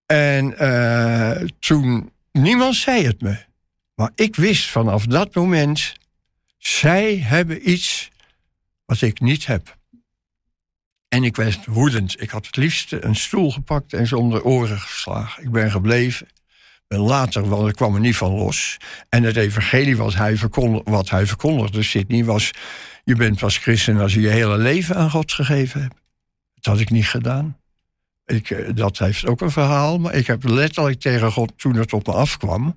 En 0.06 0.54
uh, 0.60 1.48
toen. 1.58 2.10
Niemand 2.32 2.74
zei 2.74 3.06
het 3.06 3.20
me. 3.20 3.36
Maar 3.94 4.10
ik 4.14 4.36
wist 4.36 4.70
vanaf 4.70 5.06
dat 5.06 5.34
moment. 5.34 5.94
Zij 6.58 7.16
hebben 7.16 7.70
iets 7.70 8.10
wat 8.84 9.00
ik 9.00 9.20
niet 9.20 9.46
heb. 9.46 9.76
En 11.08 11.24
ik 11.24 11.36
werd 11.36 11.66
woedend. 11.66 12.20
Ik 12.20 12.30
had 12.30 12.46
het 12.46 12.56
liefst 12.56 12.92
een 12.92 13.16
stoel 13.16 13.50
gepakt 13.50 13.92
en 13.92 14.04
de 14.04 14.44
oren 14.44 14.78
geslagen. 14.78 15.42
Ik 15.42 15.50
ben 15.50 15.70
gebleven 15.70 16.26
later, 16.98 17.48
want 17.48 17.68
ik 17.68 17.74
kwam 17.74 17.94
er 17.94 18.00
niet 18.00 18.16
van 18.16 18.32
los. 18.32 18.76
En 19.08 19.22
het 19.22 19.36
evangelie 19.36 19.96
wat 19.96 20.14
hij, 20.14 20.36
verkondigde, 20.36 20.90
wat 20.90 21.10
hij 21.10 21.26
verkondigde, 21.26 21.82
Sidney, 21.82 22.24
was... 22.24 22.50
je 23.04 23.14
bent 23.14 23.38
pas 23.38 23.56
christen 23.56 24.00
als 24.00 24.14
je 24.14 24.20
je 24.20 24.28
hele 24.28 24.58
leven 24.58 24.96
aan 24.96 25.10
God 25.10 25.32
gegeven 25.32 25.80
hebt. 25.80 25.94
Dat 26.54 26.64
had 26.64 26.80
ik 26.80 26.90
niet 26.90 27.08
gedaan. 27.08 27.56
Ik, 28.26 28.50
eh, 28.50 28.68
dat 28.74 28.98
heeft 28.98 29.26
ook 29.26 29.40
een 29.40 29.50
verhaal, 29.50 29.98
maar 29.98 30.14
ik 30.14 30.26
heb 30.26 30.44
letterlijk 30.44 31.00
tegen 31.00 31.32
God 31.32 31.52
toen 31.56 31.74
het 31.76 31.92
op 31.92 32.06
me 32.06 32.12
afkwam... 32.12 32.74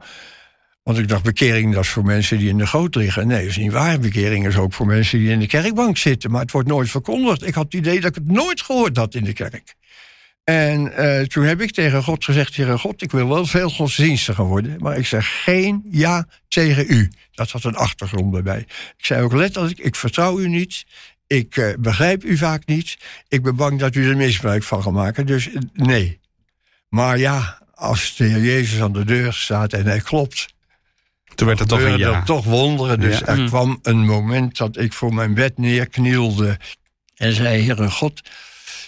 Want 0.85 0.97
ik 0.97 1.07
dacht, 1.07 1.23
bekering 1.23 1.73
dat 1.73 1.83
is 1.83 1.89
voor 1.89 2.05
mensen 2.05 2.37
die 2.37 2.49
in 2.49 2.57
de 2.57 2.67
goot 2.67 2.95
liggen. 2.95 3.27
Nee, 3.27 3.39
dat 3.39 3.49
is 3.49 3.57
niet 3.57 3.71
waar. 3.71 3.99
Bekering 3.99 4.47
is 4.47 4.57
ook 4.57 4.73
voor 4.73 4.85
mensen 4.85 5.19
die 5.19 5.29
in 5.29 5.39
de 5.39 5.47
kerkbank 5.47 5.97
zitten. 5.97 6.31
Maar 6.31 6.41
het 6.41 6.51
wordt 6.51 6.67
nooit 6.67 6.89
verkondigd. 6.89 7.47
Ik 7.47 7.53
had 7.53 7.63
het 7.63 7.73
idee 7.73 7.99
dat 7.99 8.09
ik 8.09 8.15
het 8.15 8.31
nooit 8.31 8.61
gehoord 8.61 8.97
had 8.97 9.15
in 9.15 9.23
de 9.23 9.33
kerk. 9.33 9.75
En 10.45 10.93
uh, 10.97 11.21
toen 11.21 11.43
heb 11.43 11.61
ik 11.61 11.71
tegen 11.71 12.03
God 12.03 12.23
gezegd: 12.23 12.55
Heer 12.55 12.79
God, 12.79 13.01
ik 13.01 13.11
wil 13.11 13.27
wel 13.27 13.45
veel 13.45 13.69
godsdienstiger 13.69 14.43
worden. 14.43 14.75
Maar 14.79 14.97
ik 14.97 15.05
zeg 15.05 15.43
geen 15.43 15.83
ja 15.91 16.27
tegen 16.47 16.85
u. 16.87 17.11
Dat 17.31 17.51
had 17.51 17.63
een 17.63 17.75
achtergrond 17.75 18.43
bij 18.43 18.59
Ik 18.97 19.05
zei 19.05 19.23
ook 19.23 19.33
letterlijk: 19.33 19.79
Ik 19.79 19.95
vertrouw 19.95 20.39
u 20.39 20.47
niet. 20.47 20.85
Ik 21.27 21.55
uh, 21.55 21.73
begrijp 21.79 22.23
u 22.23 22.37
vaak 22.37 22.65
niet. 22.65 22.97
Ik 23.27 23.43
ben 23.43 23.55
bang 23.55 23.79
dat 23.79 23.95
u 23.95 24.09
er 24.09 24.17
misbruik 24.17 24.63
van 24.63 24.83
gaat 24.83 24.93
maken. 24.93 25.25
Dus 25.25 25.47
uh, 25.47 25.55
nee. 25.73 26.19
Maar 26.89 27.17
ja, 27.17 27.61
als 27.73 28.15
de 28.15 28.23
Heer 28.23 28.41
Jezus 28.41 28.81
aan 28.81 28.93
de 28.93 29.05
deur 29.05 29.33
staat 29.33 29.73
en 29.73 29.85
hij 29.85 29.99
klopt. 29.99 30.53
Toen 31.35 31.47
werd 31.47 31.59
het 31.59 31.67
toch 31.67 31.81
een 31.81 31.97
ja. 31.97 32.23
toch 32.23 32.45
wonderen. 32.45 32.99
Dus 32.99 33.19
ja. 33.19 33.25
er 33.25 33.39
mm. 33.39 33.47
kwam 33.47 33.79
een 33.81 34.05
moment 34.05 34.57
dat 34.57 34.77
ik 34.77 34.93
voor 34.93 35.13
mijn 35.13 35.33
bed 35.33 35.57
neerknielde. 35.57 36.57
En 37.15 37.33
zei: 37.33 37.61
Heer 37.61 37.91
God, 37.91 38.21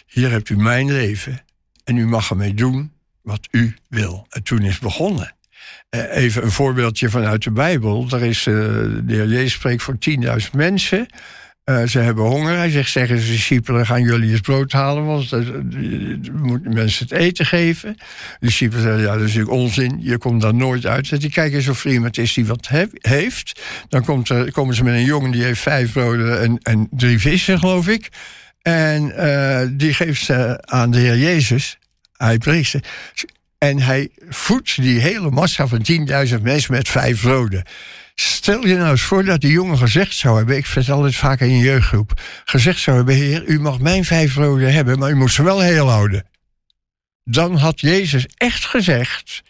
hier 0.08 0.32
hebt 0.32 0.50
u 0.50 0.58
mijn 0.58 0.92
leven. 0.92 1.46
En 1.88 1.98
u 1.98 2.08
mag 2.08 2.30
ermee 2.30 2.54
doen 2.54 2.92
wat 3.22 3.48
u 3.52 3.76
wil. 3.90 4.26
En 4.30 4.44
toen 4.44 4.62
is 4.62 4.80
begonnen. 4.80 5.36
Uh, 5.96 6.16
even 6.16 6.44
een 6.44 6.52
voorbeeldje 6.52 7.10
vanuit 7.10 7.44
de 7.44 7.52
Bijbel. 7.52 8.08
Er 8.10 8.24
is, 8.24 8.46
uh, 8.46 8.56
de 8.56 9.04
heer 9.08 9.28
Jezus 9.28 9.54
spreekt 9.54 9.84
voor 9.84 9.98
10.000 10.10 10.52
mensen. 10.54 11.08
Uh, 11.66 11.84
ze 11.84 12.00
hebben 12.00 12.24
honger. 12.24 12.58
Hij 12.58 12.70
zegt, 12.70 12.92
zeggen 12.92 13.20
ze 13.20 13.32
discipelen, 13.32 13.86
gaan 13.86 14.02
jullie 14.02 14.32
eens 14.32 14.42
brood 14.42 14.72
halen, 14.72 15.06
want 15.06 15.32
uh, 15.32 15.40
moeten 16.34 16.74
mensen 16.74 17.08
het 17.08 17.18
eten 17.18 17.46
geven. 17.46 17.94
De 17.98 18.46
discipelen 18.46 18.84
zeggen, 18.84 19.02
ja, 19.02 19.14
dat 19.14 19.22
is 19.22 19.36
natuurlijk 19.36 19.52
onzin, 19.52 19.98
je 20.02 20.18
komt 20.18 20.42
daar 20.42 20.56
nooit 20.56 20.86
uit. 20.86 21.08
Zegt 21.08 21.22
hij, 21.22 21.32
kijk 21.32 21.54
eens 21.54 21.68
of 21.68 21.86
er 21.86 21.92
iemand 21.92 22.18
is 22.18 22.34
die 22.34 22.46
wat 22.46 22.68
he 22.68 22.86
heeft. 23.02 23.62
Dan 23.90 24.04
komt 24.04 24.30
er, 24.30 24.52
komen 24.52 24.76
ze 24.76 24.84
met 24.84 24.94
een 24.94 25.04
jongen 25.04 25.32
die 25.32 25.44
heeft 25.44 25.62
vijf 25.62 25.92
broden 25.92 26.42
en, 26.42 26.60
en 26.62 26.88
drie 26.92 27.20
vissen, 27.20 27.60
geloof 27.60 27.88
ik. 27.88 28.10
En 28.68 29.14
uh, 29.18 29.62
die 29.72 29.94
geeft 29.94 30.24
ze 30.24 30.62
aan 30.66 30.92
de 30.92 31.00
Heer 31.00 31.18
Jezus. 31.18 31.78
Hij 32.18 32.64
ze. 32.64 32.82
En 33.58 33.80
hij 33.80 34.10
voedt 34.30 34.82
die 34.82 35.00
hele 35.00 35.32
massa 35.32 35.68
van 35.68 35.86
10.000 36.36 36.42
mensen 36.42 36.72
met 36.72 36.90
vijf 36.90 37.22
broden. 37.22 37.64
Stel 38.16 38.68
je 38.68 38.76
nou 38.76 38.90
eens 38.90 39.02
voor 39.02 39.26
dat 39.26 39.42
die 39.42 39.52
jongen 39.52 39.78
gezegd 39.78 40.14
zou 40.16 40.38
hebben, 40.38 40.58
ik 40.58 40.66
vertel 40.66 41.02
dit 41.02 41.16
vaak 41.16 41.40
in 41.40 41.50
je 41.50 41.64
jeugdgroep, 41.64 42.22
gezegd 42.46 42.80
zou 42.80 42.98
hebben, 42.98 43.16
heer, 43.16 43.46
u 43.46 43.60
mag 43.60 43.80
mijn 43.80 44.06
vijf 44.06 44.34
broden 44.34 44.74
hebben, 44.74 45.00
maar 45.00 45.10
u 45.10 45.16
moet 45.16 45.32
ze 45.32 45.44
wel 45.44 45.60
heel 45.60 45.90
houden. 45.90 46.26
Dan 47.24 47.56
had 47.56 47.80
Jezus 47.80 48.26
echt 48.38 48.66
gezegd, 48.66 49.44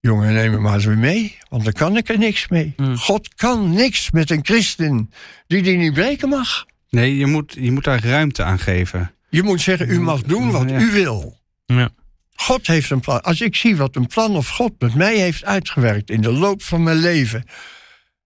jongen, 0.00 0.34
neem 0.34 0.50
me 0.50 0.58
maar 0.58 0.74
eens 0.74 0.84
weer 0.84 0.98
mee, 0.98 1.38
want 1.48 1.64
dan 1.64 1.72
kan 1.72 1.96
ik 1.96 2.08
er 2.08 2.18
niks 2.18 2.48
mee. 2.48 2.72
Hmm. 2.76 2.96
God 2.96 3.34
kan 3.34 3.70
niks 3.70 4.10
met 4.10 4.30
een 4.30 4.44
christen 4.44 5.12
die 5.46 5.62
die 5.62 5.76
niet 5.76 5.92
breken 5.92 6.28
mag. 6.28 6.66
Nee, 6.96 7.16
je 7.16 7.26
moet, 7.26 7.56
je 7.60 7.72
moet 7.72 7.84
daar 7.84 8.04
ruimte 8.04 8.42
aan 8.42 8.58
geven. 8.58 9.14
Je 9.28 9.42
moet 9.42 9.60
zeggen, 9.60 9.90
u 9.90 10.00
mag 10.00 10.22
doen 10.22 10.50
wat 10.50 10.70
u 10.70 10.90
wil. 10.90 11.38
Ja. 11.66 11.88
God 12.34 12.66
heeft 12.66 12.90
een 12.90 13.00
plan. 13.00 13.22
Als 13.22 13.40
ik 13.40 13.56
zie 13.56 13.76
wat 13.76 13.96
een 13.96 14.06
plan 14.06 14.36
of 14.36 14.48
God 14.48 14.72
met 14.78 14.94
mij 14.94 15.16
heeft 15.16 15.44
uitgewerkt 15.44 16.10
in 16.10 16.20
de 16.20 16.32
loop 16.32 16.62
van 16.62 16.82
mijn 16.82 16.96
leven. 16.96 17.44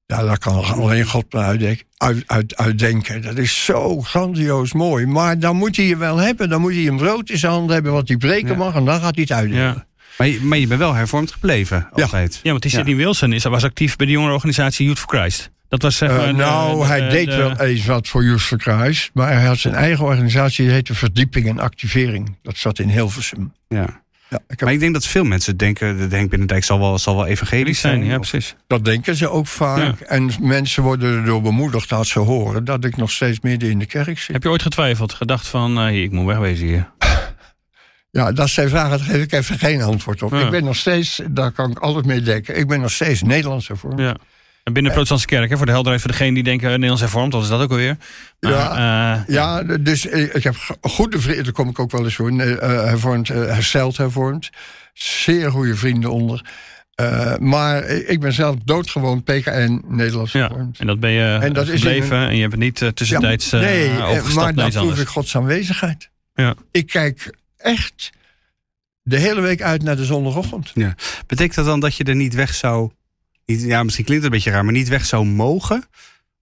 Ja, 0.06 0.22
daar 0.22 0.38
kan 0.38 0.64
alleen 0.64 1.04
God 1.04 1.32
me 1.32 1.40
uit, 1.96 2.24
uit, 2.26 2.56
uitdenken. 2.56 3.22
Dat 3.22 3.38
is 3.38 3.64
zo 3.64 4.00
grandioos 4.00 4.72
mooi. 4.72 5.06
Maar 5.06 5.38
dan 5.38 5.56
moet 5.56 5.76
hij 5.76 5.86
je 5.86 5.96
wel 5.96 6.16
hebben. 6.16 6.48
Dan 6.48 6.60
moet 6.60 6.72
hij 6.72 6.86
een 6.86 6.96
brood 6.96 7.30
in 7.30 7.38
zijn 7.38 7.52
hand 7.52 7.70
hebben 7.70 7.92
wat 7.92 8.08
hij 8.08 8.16
breken 8.16 8.56
mag. 8.56 8.74
En 8.74 8.84
dan 8.84 9.00
gaat 9.00 9.14
hij 9.14 9.22
het 9.22 9.32
uitdelen. 9.32 9.64
Ja. 9.64 9.86
Maar 10.18 10.28
je, 10.28 10.40
maar 10.40 10.58
je 10.58 10.66
bent 10.66 10.80
wel 10.80 10.94
hervormd 10.94 11.32
gebleven, 11.32 11.88
altijd. 11.92 12.34
Ja, 12.34 12.40
ja 12.42 12.50
want 12.50 12.62
die 12.62 12.70
Sidney 12.70 12.96
Wilson 12.96 13.32
is, 13.32 13.44
was 13.44 13.64
actief 13.64 13.96
bij 13.96 14.06
de 14.06 14.12
jongerenorganisatie 14.12 14.86
Youth 14.86 14.98
for 14.98 15.18
Christ. 15.18 15.50
Dat 15.70 15.82
was 15.82 15.96
zeg 15.96 16.10
uh, 16.10 16.28
nou, 16.28 16.86
hij 16.86 17.08
deed 17.08 17.34
wel 17.34 17.60
eens 17.60 17.86
wat 17.86 18.08
voor 18.08 18.38
for 18.38 18.60
Christ. 18.60 19.10
Maar 19.14 19.32
hij 19.32 19.44
had 19.44 19.58
zijn 19.58 19.74
eigen 19.74 20.04
organisatie, 20.04 20.64
die 20.64 20.74
heette 20.74 20.94
Verdieping 20.94 21.48
en 21.48 21.58
Activering. 21.58 22.36
Dat 22.42 22.56
zat 22.56 22.78
in 22.78 22.88
Hilversum. 22.88 23.52
Ja. 23.68 24.02
Ja, 24.28 24.38
ik 24.48 24.60
Maar 24.60 24.72
ik 24.72 24.80
denk 24.80 24.92
dat 24.92 25.06
veel 25.06 25.24
mensen 25.24 25.56
denken, 25.56 25.98
de 25.98 26.06
Denk 26.06 26.30
Binnendijk 26.30 26.64
zal 26.64 26.78
wel, 26.78 26.98
zal 26.98 27.16
wel 27.16 27.26
evangelisch 27.26 27.80
zijn. 27.80 28.04
Ja, 28.04 28.16
precies. 28.16 28.56
Dat 28.66 28.84
denken 28.84 29.16
ze 29.16 29.28
ook 29.28 29.46
vaak. 29.46 30.00
En 30.00 30.30
mensen 30.40 30.82
worden 30.82 31.18
erdoor 31.18 31.42
bemoedigd 31.42 31.92
als 31.92 32.10
ze 32.10 32.18
horen 32.18 32.64
dat 32.64 32.84
ik 32.84 32.96
nog 32.96 33.10
steeds 33.10 33.40
midden 33.40 33.70
in 33.70 33.78
de 33.78 33.86
kerk 33.86 34.18
zit. 34.18 34.34
Heb 34.34 34.42
je 34.42 34.48
ooit 34.48 34.62
getwijfeld, 34.62 35.12
gedacht 35.12 35.46
van, 35.46 35.86
uh, 35.86 36.02
ik 36.02 36.10
moet 36.10 36.26
wegwezen 36.26 36.66
hier? 36.66 36.90
Ja, 38.12 38.32
dat 38.32 38.48
zijn 38.48 38.68
vragen, 38.68 38.98
daar 38.98 39.06
geef 39.06 39.22
ik 39.22 39.32
even 39.32 39.58
geen 39.58 39.82
antwoord 39.82 40.22
op. 40.22 40.34
Ik 40.34 40.50
ben 40.50 40.64
nog 40.64 40.76
steeds, 40.76 41.20
daar 41.30 41.52
kan 41.52 41.70
ik 41.70 41.78
altijd 41.78 42.06
mee 42.06 42.20
denken, 42.20 42.56
ik 42.56 42.68
ben 42.68 42.80
nog 42.80 42.90
steeds 42.90 43.22
Nederlands 43.22 43.68
ervoor. 43.68 44.00
Ja. 44.00 44.16
En 44.70 44.76
binnen 44.76 44.92
de 44.92 44.98
protestantse 44.98 45.36
kerk, 45.36 45.50
hè, 45.50 45.56
voor 45.56 45.66
de 45.66 45.72
helderheid 45.72 46.02
voor 46.02 46.10
degene 46.10 46.34
die 46.34 46.42
denken 46.42 46.66
uh, 46.66 46.72
Nederlands 46.72 47.00
hervormd, 47.00 47.32
wat 47.32 47.42
is 47.42 47.48
dat 47.48 47.60
ook 47.60 47.70
alweer? 47.70 47.96
Maar, 48.40 48.52
ja, 48.52 49.18
uh, 49.28 49.34
ja, 49.34 49.62
dus 49.62 50.06
ik 50.06 50.42
heb 50.42 50.54
goede 50.80 51.20
vrienden, 51.20 51.44
daar 51.44 51.52
kom 51.52 51.68
ik 51.68 51.78
ook 51.78 51.90
wel 51.90 52.04
eens 52.04 52.14
voor, 52.14 52.30
uh, 52.30 52.58
hervormd, 52.60 53.28
hersteld 53.28 53.96
hervormd. 53.96 54.50
Zeer 54.92 55.50
goede 55.50 55.74
vrienden 55.74 56.10
onder. 56.10 56.44
maar 57.40 57.84
ik 57.84 58.20
ben 58.20 58.32
zelf 58.32 58.56
doodgewoon 58.64 59.22
PKN 59.22 59.82
Nederlands 59.88 60.32
ja, 60.32 60.50
En 60.78 60.86
dat 60.86 61.00
ben 61.00 61.10
je 61.10 61.38
en 61.40 61.52
dat 61.52 61.68
gebleven 61.68 62.16
een... 62.16 62.28
en 62.28 62.34
je 62.34 62.40
hebt 62.40 62.52
het 62.52 62.60
niet 62.60 62.96
tussentijds 62.96 63.50
ja, 63.50 63.60
Nee, 63.60 63.90
maar 64.34 64.54
dan 64.54 64.70
proef 64.70 65.00
ik 65.00 65.08
Gods 65.08 65.36
aanwezigheid. 65.36 66.10
Ja. 66.34 66.54
Ik 66.70 66.86
kijk 66.86 67.34
echt 67.56 68.10
de 69.02 69.18
hele 69.18 69.40
week 69.40 69.62
uit 69.62 69.82
naar 69.82 69.96
de 69.96 70.04
zondagochtend. 70.04 70.70
Ja. 70.74 70.94
Betekent 71.26 71.54
dat 71.54 71.64
dan 71.64 71.80
dat 71.80 71.94
je 71.94 72.04
er 72.04 72.14
niet 72.14 72.34
weg 72.34 72.54
zou 72.54 72.90
ja, 73.58 73.82
misschien 73.82 74.04
klinkt 74.04 74.24
het 74.24 74.32
een 74.32 74.38
beetje 74.38 74.50
raar, 74.50 74.64
maar 74.64 74.72
niet 74.72 74.88
weg 74.88 75.04
zou 75.04 75.24
mogen 75.24 75.88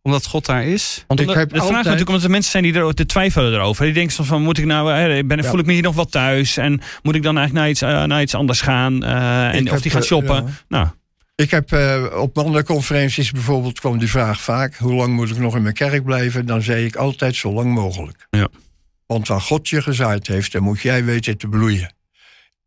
omdat 0.09 0.27
God 0.27 0.47
daar 0.47 0.65
is? 0.65 1.05
Want 1.07 1.21
ik 1.21 1.31
heb 1.31 1.53
de 1.53 1.57
vraag 1.57 1.85
natuurlijk 1.85 2.09
omdat 2.09 2.25
er 2.25 2.31
mensen 2.31 2.51
zijn 2.51 2.63
die 2.63 2.75
er 2.75 2.95
te 2.95 3.07
twijfelen 3.07 3.53
erover. 3.53 3.85
Die 3.85 3.95
denken 3.95 4.25
van, 4.25 4.43
moet 4.43 4.59
ik 4.59 4.65
nou, 4.65 4.93
hè, 4.93 5.25
ben, 5.25 5.45
voel 5.45 5.59
ik 5.59 5.67
me 5.67 5.73
hier 5.73 5.83
nog 5.83 5.95
wel 5.95 6.05
thuis? 6.05 6.57
En 6.57 6.81
moet 7.03 7.15
ik 7.15 7.23
dan 7.23 7.39
eigenlijk 7.39 7.53
naar 7.53 7.71
iets, 7.71 7.83
uh, 7.83 8.05
naar 8.05 8.23
iets 8.23 8.35
anders 8.35 8.61
gaan? 8.61 9.05
Uh, 9.05 9.55
en, 9.55 9.73
of 9.73 9.81
die 9.81 9.91
gaat 9.91 10.05
shoppen? 10.05 10.57
nou. 10.69 10.89
Ik 11.35 11.51
heb 11.51 11.73
uh, 11.73 12.05
op 12.15 12.37
mandenconferenties 12.37 13.31
bijvoorbeeld 13.31 13.81
kwam 13.81 13.99
die 13.99 14.11
vraag 14.11 14.41
vaak: 14.41 14.77
hoe 14.77 14.95
lang 14.95 15.15
moet 15.15 15.31
ik 15.31 15.39
nog 15.39 15.57
in 15.57 15.63
mijn 15.63 15.75
kerk 15.75 16.05
blijven? 16.05 16.47
Dan 16.47 16.63
zei 16.63 16.85
ik 16.85 16.97
altijd 16.97 17.37
zo 17.37 17.53
lang 17.53 17.75
mogelijk. 17.75 18.27
Ja. 18.31 18.49
Want 19.07 19.29
waar 19.29 19.41
God 19.41 19.69
je 19.69 19.83
gezaaid 19.83 20.27
heeft, 20.27 20.53
dan 20.53 20.63
moet 20.63 20.81
jij 20.81 21.05
weten 21.05 21.39
te 21.39 21.49
bloeien 21.49 21.93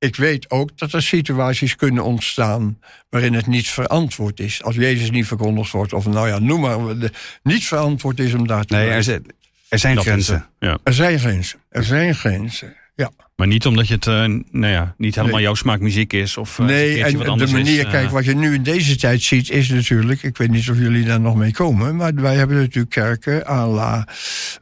ik 0.02 0.16
weet 0.16 0.50
ook 0.50 0.78
dat 0.78 0.94
er 0.94 1.02
situaties 1.02 1.76
kunnen 1.76 2.04
ontstaan 2.04 2.80
waarin 3.10 3.34
het 3.34 3.48
niet 3.48 3.70
verantwoord 3.70 4.40
is. 4.40 4.64
Als 4.64 4.76
Jezus 4.76 5.12
niet 5.12 5.28
verkondigd 5.28 5.72
wordt, 5.72 5.94
of 5.94 6.06
nou 6.06 6.28
ja, 6.28 6.40
noem 6.40 6.62
maar, 6.62 7.00
de, 7.00 7.12
niet 7.44 7.66
verantwoord 7.66 8.20
is 8.20 8.34
om 8.34 8.48
daar 8.48 8.64
te 8.64 8.76
Nee, 8.76 8.90
er 8.90 9.04
zijn, 9.04 9.26
er 9.70 9.80
zijn 9.80 9.98
grenzen. 10.00 10.46
Ja. 10.60 10.78
Er 10.84 10.94
zijn 10.94 11.20
grenzen. 11.20 11.60
Er 11.70 11.84
zijn 11.84 12.16
grenzen. 12.16 12.76
Ja. 12.96 13.12
Maar 13.36 13.48
niet 13.48 13.66
omdat 13.66 13.88
je 13.88 13.94
het 13.94 14.06
uh, 14.06 14.14
nou 14.52 14.74
ja, 14.74 14.96
niet 14.98 15.16
helemaal 15.16 15.40
jouw 15.40 15.54
smaak 15.54 15.80
muziek 15.80 16.14
is. 16.14 16.38
Of, 16.38 16.60
uh, 16.60 16.66
nee, 16.66 17.04
en 17.04 17.18
wat 17.18 17.40
de 17.40 17.48
manier, 17.48 17.86
is, 17.86 17.92
kijk, 17.92 18.10
wat 18.10 18.26
je 18.26 18.36
nu 18.36 18.54
in 18.54 18.64
deze 18.64 18.96
tijd 18.96 19.22
ziet, 19.22 19.50
is 19.50 19.70
natuurlijk, 19.70 20.24
ik 20.24 20.38
weet 20.38 20.52
niet 20.52 20.70
of 20.70 20.78
jullie 20.78 21.06
daar 21.06 21.22
nog 21.22 21.36
mee 21.36 21.52
komen, 21.52 21.96
maar 21.96 22.14
wij 22.14 22.36
hebben 22.36 22.58
natuurlijk 22.58 22.94
kerken 22.94 23.48
à 23.48 23.68
la 23.68 24.08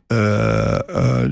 uh, 0.08 0.18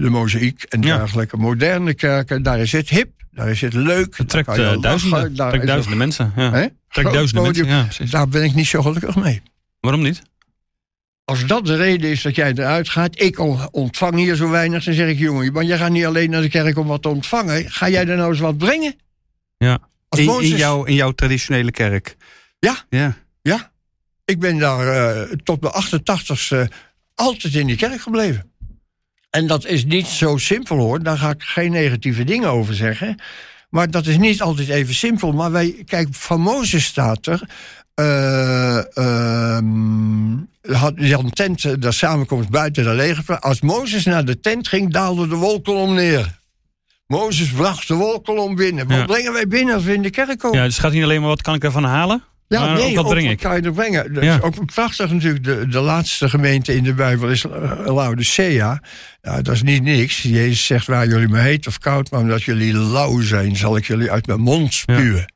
de 0.01 0.07
mozaïek 0.09 0.63
en 0.63 0.81
dergelijke. 0.81 1.37
Moderne 1.37 1.93
kerken, 1.93 2.43
daar 2.43 2.59
is 2.59 2.71
het 2.71 2.89
hip, 2.89 3.09
daar 3.37 3.49
is 3.49 3.61
het 3.61 3.73
leuk. 3.73 4.17
Het 4.17 4.29
trekt 4.29 4.57
uh, 4.57 4.81
duizenden, 4.81 5.33
trekt 5.35 5.67
duizenden 5.67 5.97
mensen. 5.97 6.33
Ja. 6.35 6.69
Trekt 6.89 7.13
duizenden 7.13 7.43
mensen, 7.43 7.67
ja. 8.05 8.09
Daar 8.09 8.27
ben 8.27 8.43
ik 8.43 8.53
niet 8.53 8.67
zo 8.67 8.81
gelukkig 8.81 9.15
mee. 9.15 9.41
Waarom 9.79 10.01
niet? 10.01 10.21
Als 11.25 11.45
dat 11.45 11.65
de 11.65 11.75
reden 11.75 12.09
is 12.09 12.21
dat 12.21 12.35
jij 12.35 12.51
eruit 12.51 12.89
gaat, 12.89 13.21
ik 13.21 13.39
ontvang 13.71 14.15
hier 14.15 14.35
zo 14.35 14.49
weinig, 14.49 14.83
dan 14.83 14.93
zeg 14.93 15.09
ik, 15.09 15.17
jongen, 15.17 15.53
want 15.53 15.67
jij 15.67 15.77
gaat 15.77 15.91
niet 15.91 16.05
alleen 16.05 16.29
naar 16.29 16.41
de 16.41 16.49
kerk 16.49 16.77
om 16.77 16.87
wat 16.87 17.01
te 17.01 17.09
ontvangen. 17.09 17.71
Ga 17.71 17.89
jij 17.89 18.07
er 18.07 18.17
nou 18.17 18.29
eens 18.29 18.39
wat 18.39 18.57
brengen? 18.57 18.95
Ja. 19.57 19.79
In, 20.09 20.41
in, 20.41 20.57
jouw, 20.57 20.83
in 20.83 20.93
jouw 20.93 21.11
traditionele 21.11 21.71
kerk? 21.71 22.15
Ja. 22.59 22.75
Ja. 22.89 23.17
ja. 23.41 23.71
Ik 24.25 24.39
ben 24.39 24.57
daar 24.57 25.17
uh, 25.17 25.33
tot 25.43 25.61
de 25.61 25.83
88ste 25.83 26.73
altijd 27.15 27.53
in 27.53 27.67
die 27.67 27.75
kerk 27.75 28.01
gebleven. 28.01 28.51
En 29.29 29.47
dat 29.47 29.65
is 29.65 29.85
niet 29.85 30.07
zo 30.07 30.37
simpel 30.37 30.77
hoor, 30.77 31.03
daar 31.03 31.17
ga 31.17 31.29
ik 31.29 31.43
geen 31.43 31.71
negatieve 31.71 32.23
dingen 32.23 32.49
over 32.49 32.73
zeggen. 32.73 33.19
Maar 33.69 33.91
dat 33.91 34.05
is 34.05 34.17
niet 34.17 34.41
altijd 34.41 34.69
even 34.69 34.93
simpel. 34.93 35.31
Maar 35.31 35.51
wij, 35.51 35.83
kijk, 35.85 36.07
van 36.11 36.41
Mozes 36.41 36.85
staat 36.85 37.25
er. 37.25 37.49
Uh, 37.95 38.81
uh, 38.93 39.57
had 40.77 40.93
Jan 40.95 41.29
Tent, 41.29 41.81
de 41.81 41.91
samenkomst 41.91 42.49
buiten 42.49 42.83
de 42.83 42.93
leger. 42.93 43.39
Als 43.39 43.61
Mozes 43.61 44.05
naar 44.05 44.25
de 44.25 44.39
tent 44.39 44.67
ging, 44.67 44.93
daalde 44.93 45.27
de 45.27 45.35
wolkolom 45.35 45.93
neer. 45.93 46.39
Mozes 47.07 47.49
bracht 47.51 47.87
de 47.87 47.93
wolkolom 47.93 48.55
binnen. 48.55 48.87
Wat 48.87 49.05
brengen 49.05 49.33
wij 49.33 49.47
binnen 49.47 49.75
als 49.75 49.83
we 49.83 49.93
in 49.93 50.01
de 50.01 50.09
kerk 50.09 50.39
komen? 50.39 50.57
Ja, 50.57 50.65
dus 50.65 50.73
het 50.73 50.83
gaat 50.83 50.93
niet 50.93 51.03
alleen 51.03 51.19
maar 51.19 51.29
wat 51.29 51.41
kan 51.41 51.55
ik 51.55 51.63
ervan 51.63 51.83
halen? 51.83 52.23
Ja, 52.47 52.65
maar 52.65 52.75
nee, 52.75 52.99
ook 52.99 53.15
ik? 53.15 53.39
kan 53.39 53.61
je 53.61 53.71
brengen. 53.71 54.13
Dat 54.13 54.23
is 54.23 54.41
ook 54.41 54.65
prachtig 54.65 55.11
natuurlijk. 55.11 55.43
De, 55.43 55.67
de 55.67 55.79
laatste 55.79 56.29
gemeente 56.29 56.75
in 56.75 56.83
de 56.83 56.93
Bijbel 56.93 57.29
is 57.29 57.45
Laodicea. 57.85 58.81
Ja, 59.21 59.41
dat 59.41 59.53
is 59.53 59.63
niet 59.63 59.83
niks. 59.83 60.21
Jezus 60.21 60.65
zegt 60.65 60.87
waar 60.87 61.07
jullie 61.07 61.27
me 61.27 61.39
heet 61.39 61.67
of 61.67 61.77
koud, 61.77 62.11
maar 62.11 62.19
omdat 62.19 62.43
jullie 62.43 62.73
lauw 62.73 63.21
zijn, 63.21 63.55
zal 63.55 63.77
ik 63.77 63.85
jullie 63.85 64.11
uit 64.11 64.27
mijn 64.27 64.39
mond 64.39 64.73
spuwen. 64.73 65.33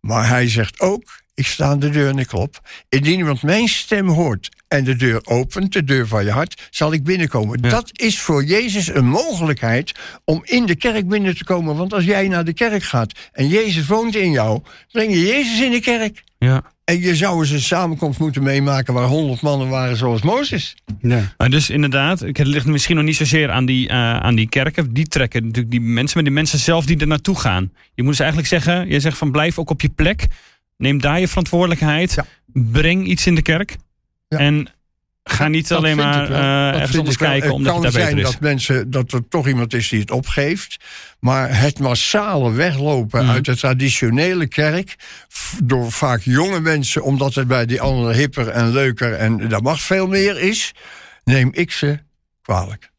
Maar 0.00 0.28
hij 0.28 0.48
zegt 0.48 0.80
ook, 0.80 1.22
ik 1.34 1.46
sta 1.46 1.66
aan 1.66 1.78
de 1.78 1.90
deur 1.90 2.08
en 2.08 2.18
ik 2.18 2.26
klop. 2.26 2.60
Indien 2.88 3.18
iemand 3.18 3.42
mijn 3.42 3.68
stem 3.68 4.08
hoort 4.08 4.48
en 4.68 4.84
de 4.84 4.96
deur 4.96 5.20
opent, 5.24 5.72
de 5.72 5.84
deur 5.84 6.06
van 6.06 6.24
je 6.24 6.30
hart, 6.30 6.68
zal 6.70 6.92
ik 6.92 7.04
binnenkomen. 7.04 7.62
Dat 7.62 7.90
is 7.92 8.20
voor 8.20 8.44
Jezus 8.44 8.94
een 8.94 9.06
mogelijkheid 9.06 9.92
om 10.24 10.40
in 10.44 10.66
de 10.66 10.76
kerk 10.76 11.08
binnen 11.08 11.36
te 11.36 11.44
komen. 11.44 11.76
Want 11.76 11.92
als 11.92 12.04
jij 12.04 12.28
naar 12.28 12.44
de 12.44 12.52
kerk 12.52 12.82
gaat 12.82 13.12
en 13.32 13.48
Jezus 13.48 13.86
woont 13.86 14.16
in 14.16 14.30
jou, 14.30 14.60
breng 14.92 15.12
je 15.12 15.20
Jezus 15.20 15.60
in 15.60 15.70
de 15.70 15.80
kerk. 15.80 16.24
Ja. 16.44 16.62
En 16.84 17.00
je 17.00 17.16
zou 17.16 17.40
eens 17.40 17.50
een 17.50 17.60
samenkomst 17.60 18.18
moeten 18.18 18.42
meemaken 18.42 18.94
waar 18.94 19.06
honderd 19.06 19.40
mannen 19.40 19.68
waren 19.68 19.96
zoals 19.96 20.22
Mozes. 20.22 20.74
Ja. 21.00 21.34
Maar 21.36 21.50
dus 21.50 21.70
inderdaad, 21.70 22.20
het 22.20 22.38
ligt 22.38 22.66
misschien 22.66 22.96
nog 22.96 23.04
niet 23.04 23.16
zozeer 23.16 23.50
aan 23.50 23.66
die, 23.66 23.88
uh, 23.88 24.16
aan 24.16 24.34
die 24.34 24.48
kerken. 24.48 24.92
Die 24.92 25.06
trekken 25.06 25.42
natuurlijk 25.42 25.70
die 25.70 25.80
mensen, 25.80 26.14
maar 26.14 26.24
die 26.24 26.32
mensen 26.32 26.58
zelf 26.58 26.86
die 26.86 26.98
er 26.98 27.06
naartoe 27.06 27.38
gaan. 27.38 27.72
Je 27.94 28.02
moet 28.02 28.10
dus 28.10 28.20
eigenlijk 28.20 28.48
zeggen, 28.48 28.88
je 28.88 29.00
zegt 29.00 29.18
van 29.18 29.30
blijf 29.30 29.58
ook 29.58 29.70
op 29.70 29.80
je 29.80 29.88
plek. 29.88 30.26
Neem 30.76 31.00
daar 31.00 31.20
je 31.20 31.28
verantwoordelijkheid. 31.28 32.18
Breng 32.52 33.06
iets 33.06 33.26
in 33.26 33.34
de 33.34 33.42
kerk. 33.42 33.76
En 34.28 34.68
ga 35.24 35.48
niet 35.48 35.72
alleen 35.72 35.96
maar 35.96 36.30
uh, 36.30 36.80
ergens 36.80 36.98
anders 36.98 37.16
kijken 37.16 37.52
omdat 37.52 37.74
het 37.74 37.82
kan 37.82 37.92
zijn 37.92 38.16
dat, 38.16 38.40
mensen, 38.40 38.90
dat 38.90 39.12
er 39.12 39.28
toch 39.28 39.48
iemand 39.48 39.74
is 39.74 39.88
die 39.88 40.00
het 40.00 40.10
opgeeft. 40.10 40.76
Maar 41.20 41.60
het 41.60 41.78
massale 41.78 42.52
weglopen 42.52 43.24
mhm. 43.24 43.32
uit 43.32 43.44
de 43.44 43.56
traditionele 43.56 44.46
kerk... 44.46 44.96
door 45.62 45.92
vaak 45.92 46.20
jonge 46.20 46.60
mensen, 46.60 47.02
omdat 47.02 47.34
het 47.34 47.46
bij 47.46 47.66
die 47.66 47.80
andere 47.80 48.14
hipper 48.14 48.48
en 48.48 48.72
leuker... 48.72 49.12
en 49.12 49.48
daar 49.48 49.62
mag 49.62 49.80
veel 49.80 50.06
meer 50.06 50.38
is, 50.40 50.72
neem 51.24 51.48
ik 51.52 51.72
ze 51.72 51.98
kwalijk. 52.42 52.92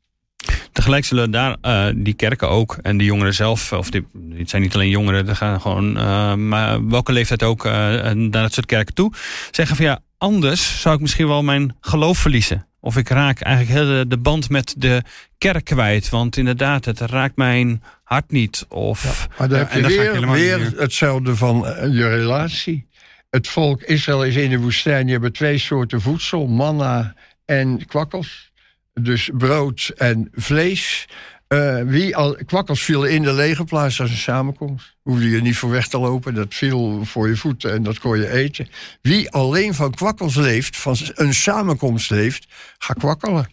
Tegelijk 0.72 1.06
zullen 1.06 1.32
daar 1.32 1.58
uh, 1.62 1.88
die 1.96 2.14
kerken 2.14 2.50
ook 2.50 2.78
en 2.82 2.98
de 2.98 3.04
jongeren 3.04 3.34
zelf, 3.34 3.72
of 3.74 3.90
die, 3.90 4.08
het 4.38 4.50
zijn 4.50 4.62
niet 4.62 4.76
alleen 4.76 4.90
jongeren, 4.90 5.28
er 5.28 5.36
gaan 5.36 5.62
gewoon, 5.62 5.98
uh, 5.98 6.34
maar 6.34 6.88
welke 6.88 7.12
leeftijd 7.12 7.44
ook 7.44 7.66
uh, 7.66 7.72
naar 7.72 8.30
dat 8.30 8.54
soort 8.54 8.66
kerken 8.66 8.94
toe, 8.94 9.14
zeggen 9.52 9.76
van 9.76 9.86
ja, 9.86 10.00
anders 10.26 10.82
zou 10.82 10.96
ik 10.96 11.02
misschien 11.02 11.28
wel 11.28 11.44
mijn 11.44 11.76
geloof 11.80 12.18
verliezen. 12.18 12.68
Of 12.80 12.98
ik 12.98 13.10
raak 13.10 13.42
eigenlijk 13.42 13.80
heel 13.80 14.08
de 14.08 14.18
band 14.18 14.50
met 14.50 14.74
de 14.78 15.02
kerk 15.38 15.64
kwijt. 15.64 16.10
Want 16.10 16.38
inderdaad, 16.38 16.86
het 16.86 17.00
raakt 17.00 17.36
mijn 17.36 17.84
hart 18.04 18.32
niet. 18.32 18.66
Of, 18.70 19.04
ja, 19.04 19.36
maar 19.38 19.50
dan 19.50 19.60
heb 19.60 19.72
je 19.72 19.88
weer, 19.88 20.32
weer 20.32 20.72
hetzelfde 20.78 21.36
van 21.36 21.58
je 21.92 22.08
relatie. 22.08 22.88
Het 23.30 23.48
volk 23.48 23.82
Israël 23.82 24.24
is 24.24 24.36
in 24.36 24.50
de 24.50 24.60
woestijn. 24.60 25.08
Je 25.08 25.20
hebt 25.20 25.34
twee 25.34 25.58
soorten 25.58 26.02
voedsel, 26.02 26.48
manna 26.48 27.16
en 27.46 27.86
kwakkels. 27.86 28.52
Dus 28.94 29.30
brood 29.34 29.92
en 29.96 30.30
vlees. 30.34 31.08
Uh, 31.48 31.82
wie 31.82 32.16
al, 32.16 32.38
kwakkels 32.46 32.84
vielen 32.84 33.12
in 33.12 33.24
de 33.24 33.34
legerplaats 33.34 34.02
als 34.02 34.10
een 34.10 34.18
samenkomst. 34.18 34.96
Hoefde 35.02 35.30
je 35.30 35.42
niet 35.42 35.58
voor 35.58 35.70
weg 35.70 35.88
te 35.88 36.00
lopen. 36.00 36.34
Dat 36.34 36.54
viel 36.54 37.06
voor 37.06 37.28
je 37.28 37.36
voeten 37.36 37.74
en 37.74 37.84
dat 37.84 38.00
kon 38.00 38.18
je 38.18 38.32
eten. 38.32 38.68
Wie 39.02 39.32
alleen 39.32 39.74
van 39.74 39.92
kwakkels 39.92 40.36
leeft, 40.36 40.78
van 40.78 40.96
een 41.14 41.34
samenkomst 41.34 42.10
leeft, 42.10 42.48
ga 42.78 42.94
kwakkelen. 42.94 43.50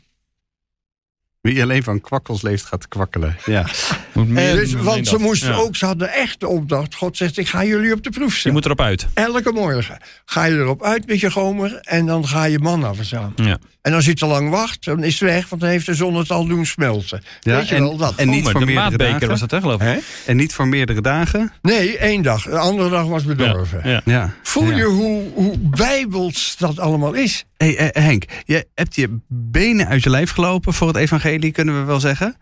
Wie 1.42 1.62
alleen 1.62 1.82
van 1.82 2.00
kwakkels 2.00 2.42
leeft, 2.42 2.64
gaat 2.64 2.88
kwakkelen. 2.88 3.36
Ja. 3.44 3.66
en, 4.14 4.34
dus, 4.34 4.72
want 4.72 5.08
ze 5.08 5.18
moesten 5.18 5.54
ook, 5.54 5.76
ze 5.76 5.86
hadden 5.86 6.12
echt 6.12 6.40
de 6.40 6.48
opdracht. 6.48 6.94
God 6.94 7.16
zegt, 7.16 7.38
ik 7.38 7.48
ga 7.48 7.64
jullie 7.64 7.92
op 7.92 8.02
de 8.02 8.10
proef 8.10 8.32
zetten. 8.32 8.50
Je 8.50 8.56
moet 8.56 8.64
erop 8.64 8.80
uit. 8.80 9.06
Elke 9.14 9.52
morgen 9.52 9.98
ga 10.24 10.44
je 10.44 10.54
erop 10.54 10.82
uit 10.82 11.06
met 11.06 11.20
je 11.20 11.30
gomer 11.30 11.78
en 11.80 12.06
dan 12.06 12.26
ga 12.26 12.44
je 12.44 12.58
manna 12.58 12.94
verzamelen. 12.94 13.46
Ja. 13.46 13.58
En 13.82 13.92
als 13.92 14.04
je 14.04 14.14
te 14.14 14.26
lang 14.26 14.50
wacht, 14.50 14.84
dan 14.84 15.04
is 15.04 15.20
het 15.20 15.30
weg, 15.30 15.48
want 15.48 15.60
dan 15.60 15.70
heeft 15.70 15.86
de 15.86 15.94
zon 15.94 16.14
het 16.14 16.30
al 16.30 16.46
doen 16.46 16.66
smelten. 16.66 17.22
Ja, 17.40 17.56
Weet 17.56 17.68
je 17.68 17.74
en, 17.74 17.82
wel 17.82 17.96
dat? 17.96 18.14
En 18.14 18.28
niet 18.28 18.46
oh, 18.46 18.50
voor 18.50 18.64
meerdere 18.64 18.96
dagen. 18.96 19.28
was 19.28 19.40
het, 19.40 19.50
hè, 19.50 19.60
geloof 19.60 19.82
ik? 19.82 20.04
En 20.26 20.36
niet 20.36 20.54
voor 20.54 20.68
meerdere 20.68 21.00
dagen? 21.00 21.52
Nee, 21.62 21.98
één 21.98 22.22
dag. 22.22 22.42
De 22.42 22.58
andere 22.58 22.90
dag 22.90 23.06
was 23.06 23.24
bedorven. 23.24 24.02
Ja. 24.04 24.34
Voel 24.42 24.70
je 24.70 24.84
hoe, 24.84 25.22
hoe 25.34 25.58
bijbels 25.58 26.56
dat 26.58 26.78
allemaal 26.78 27.12
is? 27.12 27.44
Hey, 27.56 27.76
eh, 27.76 28.04
Henk, 28.04 28.24
je 28.44 28.66
hebt 28.74 28.94
je 28.94 29.18
benen 29.28 29.86
uit 29.88 30.02
je 30.02 30.10
lijf 30.10 30.30
gelopen 30.30 30.74
voor 30.74 30.88
het 30.88 30.96
evangelie, 30.96 31.31
kunnen 31.52 31.80
we 31.80 31.84
wel 31.84 32.00
zeggen. 32.00 32.36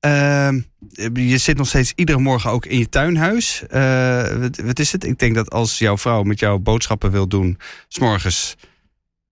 Ehm, 0.00 0.60
je 1.14 1.38
zit 1.38 1.56
nog 1.56 1.66
steeds 1.66 1.92
iedere 1.94 2.18
morgen 2.18 2.50
ook 2.50 2.66
in 2.66 2.78
je 2.78 2.88
tuinhuis. 2.88 3.62
Uh, 3.70 4.38
wat, 4.38 4.56
wat, 4.56 4.78
is 4.78 4.92
het? 4.92 5.04
Ik 5.04 5.18
denk 5.18 5.34
dat 5.34 5.50
als 5.50 5.78
jouw 5.78 5.98
vrouw 5.98 6.22
met 6.22 6.38
jou 6.38 6.58
boodschappen 6.58 7.10
wil 7.10 7.28
doen, 7.28 7.58
s'morgens 7.88 8.56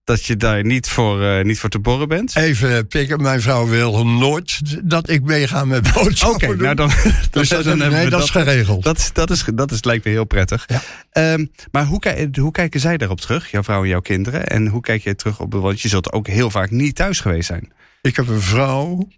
dat 0.05 0.25
je 0.25 0.37
daar 0.37 0.65
niet 0.65 0.89
voor, 0.89 1.23
uh, 1.23 1.45
niet 1.45 1.59
voor 1.59 1.69
te 1.69 1.79
borren 1.79 2.09
bent? 2.09 2.37
Even 2.37 2.87
pikken, 2.87 3.23
mijn 3.23 3.41
vrouw 3.41 3.69
wil 3.69 4.07
nooit 4.07 4.61
dat 4.89 5.09
ik 5.09 5.23
meega 5.23 5.65
met 5.65 5.93
boodschappen 5.93 6.49
Oké, 6.49 6.63
nou 6.63 6.75
dan, 6.75 6.91
dus 7.31 7.49
dan, 7.49 7.63
dan, 7.63 7.79
nee, 7.79 8.09
dat, 8.09 8.23
is 8.23 8.31
geregeld. 8.31 8.83
Dat, 8.83 9.11
dat, 9.13 9.31
is, 9.31 9.45
dat 9.55 9.71
is, 9.71 9.85
lijkt 9.85 10.05
me 10.05 10.11
heel 10.11 10.25
prettig. 10.25 10.67
Ja. 10.67 11.33
Um, 11.33 11.51
maar 11.71 11.85
hoe, 11.85 12.29
hoe 12.41 12.53
kijken 12.53 12.81
zij 12.81 12.97
daarop 12.97 13.21
terug, 13.21 13.51
jouw 13.51 13.63
vrouw 13.63 13.83
en 13.83 13.89
jouw 13.89 14.01
kinderen? 14.01 14.47
En 14.47 14.67
hoe 14.67 14.81
kijk 14.81 15.03
je 15.03 15.15
terug 15.15 15.41
op, 15.41 15.53
want 15.53 15.81
je 15.81 15.89
zult 15.89 16.13
ook 16.13 16.27
heel 16.27 16.51
vaak 16.51 16.71
niet 16.71 16.95
thuis 16.95 17.21
geweest 17.21 17.47
zijn. 17.47 17.73
Ik 18.05 18.17
heb 18.17 18.29
een 18.29 18.41
vrouw 18.41 19.09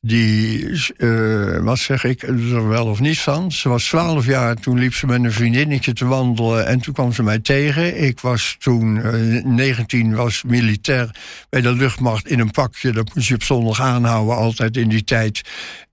die, 0.00 0.68
uh, 0.98 1.58
wat 1.58 1.78
zeg 1.78 2.04
ik, 2.04 2.22
er 2.22 2.68
wel 2.68 2.86
of 2.86 3.00
niet 3.00 3.18
van. 3.18 3.52
Ze 3.52 3.68
was 3.68 3.84
twaalf 3.84 4.26
jaar, 4.26 4.56
toen 4.56 4.78
liep 4.78 4.94
ze 4.94 5.06
met 5.06 5.24
een 5.24 5.32
vriendinnetje 5.32 5.92
te 5.92 6.04
wandelen... 6.04 6.66
en 6.66 6.80
toen 6.80 6.94
kwam 6.94 7.12
ze 7.12 7.22
mij 7.22 7.38
tegen. 7.38 8.02
Ik 8.02 8.20
was 8.20 8.56
toen 8.58 8.96
uh, 8.96 9.36
eh, 9.36 9.44
19, 9.44 10.14
was 10.14 10.42
militair 10.42 11.10
bij 11.48 11.60
de 11.60 11.72
luchtmacht 11.72 12.28
in 12.28 12.40
een 12.40 12.50
pakje. 12.50 12.92
Dat 12.92 13.14
moest 13.14 13.28
je 13.28 13.34
op 13.34 13.42
zondag 13.42 13.80
aanhouden, 13.80 14.36
altijd 14.36 14.76
in 14.76 14.88
die 14.88 15.04
tijd. 15.04 15.40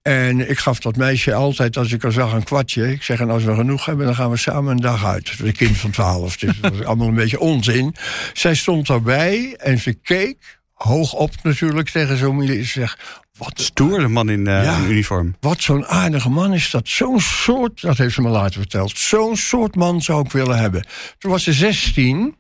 En 0.02 0.50
ik 0.50 0.60
gaf 0.60 0.80
dat 0.80 0.96
meisje 0.96 1.34
altijd, 1.34 1.78
als 1.78 1.92
ik 1.92 2.04
er 2.04 2.12
zag, 2.12 2.34
een 2.34 2.44
kwartje. 2.44 2.92
Ik 2.92 3.04
zeg, 3.04 3.20
en 3.20 3.30
als 3.30 3.44
we 3.44 3.56
genoeg 3.56 3.86
hebben, 3.86 4.06
dan 4.06 4.16
gaan 4.16 4.30
we 4.30 4.38
samen 4.38 4.72
een 4.72 4.82
dag 4.82 5.06
uit. 5.06 5.34
Een 5.44 5.54
kind 5.54 5.78
van 5.78 5.92
twaalf, 5.92 6.38
dus 6.38 6.60
dat 6.62 6.72
was 6.72 6.86
allemaal 6.86 7.08
een 7.08 7.16
beetje 7.16 7.40
onzin. 7.40 7.96
Zij 8.34 8.56
stond 8.56 8.88
daarbij 8.88 9.56
en 9.58 9.80
ze 9.80 9.94
keek 9.94 10.59
hoog 10.84 11.14
op 11.14 11.32
natuurlijk 11.44 11.90
tegen 11.90 12.18
zo'n. 12.18 12.64
Zeg, 12.64 12.98
wat 13.38 13.62
stoer, 13.62 14.00
de 14.00 14.08
man 14.08 14.30
in, 14.30 14.48
uh, 14.48 14.90
uniform. 14.90 15.36
Wat 15.40 15.62
zo'n 15.62 15.86
aardige 15.86 16.30
man 16.30 16.54
is 16.54 16.72
dat. 16.72 16.88
Zo'n 16.88 17.20
soort, 17.20 17.82
dat 17.82 17.98
heeft 17.98 18.14
ze 18.14 18.22
me 18.22 18.30
later 18.30 18.60
verteld. 18.60 18.98
Zo'n 18.98 19.38
soort 19.38 19.76
man 19.76 20.02
zou 20.02 20.26
ik 20.26 20.32
willen 20.32 20.58
hebben. 20.58 20.86
Toen 21.18 21.32
was 21.32 21.44
ze 21.44 21.54
16. 21.54 22.38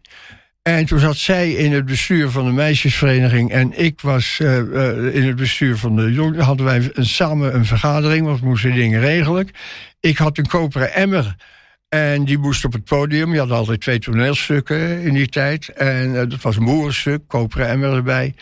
En 0.61 0.85
toen 0.85 0.99
zat 0.99 1.17
zij 1.17 1.51
in 1.51 1.73
het 1.73 1.85
bestuur 1.85 2.29
van 2.29 2.45
de 2.45 2.51
meisjesvereniging. 2.51 3.51
En 3.51 3.79
ik 3.79 4.01
was 4.01 4.39
uh, 4.41 4.57
uh, 4.57 5.15
in 5.15 5.27
het 5.27 5.35
bestuur 5.35 5.77
van 5.77 5.95
de 5.95 6.11
jongen. 6.11 6.39
Hadden 6.39 6.65
wij 6.65 6.89
een, 6.93 7.05
samen 7.05 7.55
een 7.55 7.65
vergadering, 7.65 8.25
want 8.25 8.39
we 8.39 8.45
moesten 8.45 8.73
dingen 8.73 8.99
regelen. 8.99 9.49
Ik 9.99 10.17
had 10.17 10.37
een 10.37 10.47
koperen 10.47 10.93
emmer. 10.93 11.35
En 11.89 12.25
die 12.25 12.37
moest 12.37 12.65
op 12.65 12.73
het 12.73 12.83
podium. 12.83 13.33
Je 13.33 13.39
had 13.39 13.51
altijd 13.51 13.81
twee 13.81 13.99
toneelstukken 13.99 15.01
in 15.01 15.13
die 15.13 15.27
tijd. 15.27 15.69
En 15.69 16.13
dat 16.29 16.41
was 16.41 16.55
een 16.55 16.65
boerenstuk, 16.65 17.27
koperen 17.27 17.67
emmer 17.67 17.93
erbij. 17.93 18.35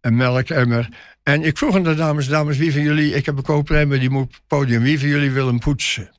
Een 0.00 0.16
melkemmer. 0.16 0.88
En 1.22 1.42
ik 1.42 1.58
vroeg 1.58 1.74
aan 1.74 1.82
de 1.82 1.94
dames, 1.94 2.26
dames, 2.26 2.56
wie 2.56 2.72
van 2.72 2.82
jullie, 2.82 3.14
ik 3.14 3.26
heb 3.26 3.36
een 3.36 3.42
koopruimer, 3.42 4.00
die 4.00 4.10
moet 4.10 4.22
op 4.22 4.32
het 4.32 4.42
podium, 4.46 4.82
wie 4.82 4.98
van 4.98 5.08
jullie 5.08 5.30
wil 5.30 5.46
hem 5.46 5.58
poetsen? 5.58 6.10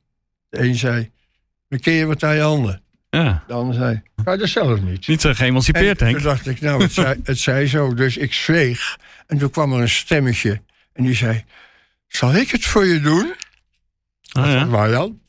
De 0.50 0.60
een 0.60 0.76
zei, 0.76 1.12
ken 1.80 1.94
je 1.94 2.06
wat 2.06 2.24
aan 2.24 2.36
je 2.36 2.42
handen? 2.42 2.82
Ja. 3.10 3.44
De 3.48 3.54
ander 3.54 3.76
zei, 3.76 4.02
ga 4.24 4.32
je 4.32 4.38
dat 4.38 4.50
zelf 4.50 4.82
niet. 4.82 5.08
Niet 5.08 5.22
zo 5.22 5.34
geëmancipeerd, 5.34 6.00
Henk. 6.00 6.16
Toen 6.16 6.24
dacht 6.24 6.48
ik, 6.48 6.62
nou, 6.62 6.82
het 6.82 6.92
zei, 6.92 7.20
het 7.24 7.40
zei 7.40 7.68
zo. 7.68 7.94
Dus 7.94 8.18
ik 8.18 8.34
zweeg. 8.34 8.98
En 9.28 9.38
toen 9.38 9.50
kwam 9.50 9.74
er 9.74 9.80
een 9.80 9.90
stemmetje. 9.90 10.62
En 10.94 11.04
die 11.04 11.16
zei, 11.16 11.44
zal 12.08 12.36
ik 12.36 12.52
het 12.52 12.66
voor 12.66 12.86
je 12.86 13.00
doen? 13.00 13.34
Oh, 14.38 14.46
ja. 14.46 14.66
Marjan. 14.66 15.22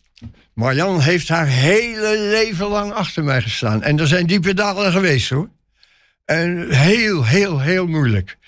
Marjan 0.54 1.00
heeft 1.00 1.28
haar 1.28 1.46
hele 1.46 2.18
leven 2.18 2.66
lang 2.66 2.92
achter 2.92 3.24
mij 3.24 3.42
gestaan. 3.42 3.82
En 3.82 3.98
er 3.98 4.06
zijn 4.06 4.26
diepe 4.26 4.54
dalen 4.54 4.92
geweest, 4.92 5.30
hoor. 5.30 5.48
En 6.24 6.70
heel, 6.70 7.24
heel, 7.24 7.60
heel 7.60 7.86
moeilijk 7.86 8.38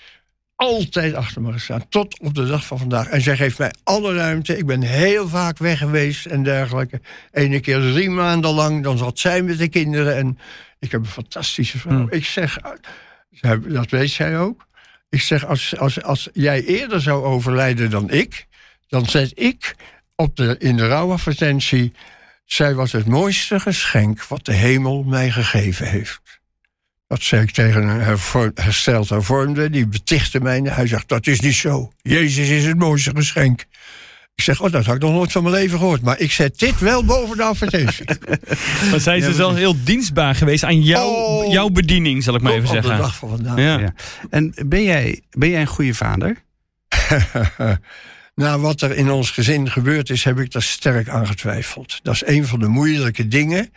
altijd 0.57 1.13
achter 1.13 1.41
me 1.41 1.51
gestaan. 1.51 1.89
Tot 1.89 2.19
op 2.19 2.33
de 2.33 2.47
dag 2.47 2.65
van 2.65 2.77
vandaag. 2.77 3.07
En 3.07 3.21
zij 3.21 3.37
geeft 3.37 3.57
mij 3.57 3.73
alle 3.83 4.15
ruimte. 4.15 4.57
Ik 4.57 4.65
ben 4.65 4.81
heel 4.81 5.27
vaak 5.27 5.57
weg 5.57 5.77
geweest 5.77 6.25
en 6.25 6.43
dergelijke. 6.43 7.01
Ene 7.31 7.59
keer 7.59 7.79
drie 7.79 8.09
maanden 8.09 8.51
lang. 8.51 8.83
Dan 8.83 8.97
zat 8.97 9.19
zij 9.19 9.41
met 9.41 9.57
de 9.57 9.67
kinderen. 9.67 10.15
En 10.15 10.39
ik 10.79 10.91
heb 10.91 11.01
een 11.01 11.07
fantastische 11.07 11.77
vrouw. 11.77 11.97
Hmm. 11.97 12.07
Ik 12.09 12.25
zeg, 12.25 12.57
dat 13.67 13.89
weet 13.89 14.09
zij 14.09 14.39
ook. 14.39 14.65
Ik 15.09 15.21
zeg, 15.21 15.45
als, 15.45 15.77
als, 15.77 16.03
als 16.03 16.29
jij 16.33 16.63
eerder 16.63 17.01
zou 17.01 17.23
overlijden 17.23 17.89
dan 17.89 18.09
ik... 18.09 18.45
dan 18.87 19.05
zet 19.05 19.31
ik 19.35 19.75
op 20.17 20.35
de, 20.35 20.55
in 20.59 20.77
de 20.77 20.87
rouwadvertentie... 20.87 21.93
zij 22.45 22.73
was 22.73 22.91
het 22.91 23.05
mooiste 23.05 23.59
geschenk 23.59 24.23
wat 24.23 24.45
de 24.45 24.53
hemel 24.53 25.03
mij 25.03 25.31
gegeven 25.31 25.87
heeft. 25.87 26.21
Dat 27.07 27.21
zei 27.21 27.41
ik 27.41 27.51
tegen 27.51 27.87
een 27.87 28.17
hersteld 28.55 29.09
hervormde. 29.09 29.69
Die 29.69 29.87
betichtte 29.87 30.39
mij. 30.39 30.59
Hij 30.63 30.87
zegt, 30.87 31.07
dat 31.07 31.27
is 31.27 31.39
niet 31.39 31.55
zo. 31.55 31.91
Jezus 32.01 32.49
is 32.49 32.65
het 32.65 32.77
mooiste 32.77 33.11
geschenk. 33.15 33.65
Ik 34.35 34.43
zeg, 34.43 34.61
oh, 34.61 34.71
dat 34.71 34.85
had 34.85 34.95
ik 34.95 35.01
nog 35.01 35.11
nooit 35.11 35.31
van 35.31 35.43
mijn 35.43 35.55
leven 35.55 35.79
gehoord. 35.79 36.01
Maar 36.01 36.19
ik 36.19 36.31
zet 36.31 36.59
dit 36.59 36.79
wel 36.79 37.05
boven 37.05 37.37
de 37.37 37.43
advertentie. 37.43 38.05
maar 38.91 38.99
zijn 38.99 39.21
ze 39.21 39.33
wel 39.33 39.55
heel 39.55 39.83
dienstbaar 39.83 40.35
geweest 40.35 40.63
aan 40.63 40.81
jou, 40.81 41.15
oh, 41.15 41.51
jouw 41.51 41.69
bediening, 41.69 42.23
zal 42.23 42.35
ik 42.35 42.41
maar 42.41 42.53
even 42.53 42.67
zeggen. 42.67 42.91
Op 42.91 42.97
de 42.97 43.01
dag 43.01 43.15
van 43.15 43.29
vandaag. 43.29 43.57
Ja. 43.57 43.79
ja. 43.79 43.93
En 44.29 44.53
ben 44.65 44.83
jij, 44.83 45.21
ben 45.29 45.49
jij 45.49 45.61
een 45.61 45.67
goede 45.67 45.93
vader? 45.93 46.43
Na 48.37 48.59
wat 48.59 48.81
er 48.81 48.95
in 48.95 49.09
ons 49.09 49.31
gezin 49.31 49.71
gebeurd 49.71 50.09
is, 50.09 50.23
heb 50.23 50.39
ik 50.39 50.51
daar 50.51 50.61
sterk 50.61 51.09
aan 51.09 51.27
getwijfeld. 51.27 51.99
Dat 52.03 52.13
is 52.13 52.25
een 52.25 52.45
van 52.45 52.59
de 52.59 52.67
moeilijke 52.67 53.27
dingen 53.27 53.73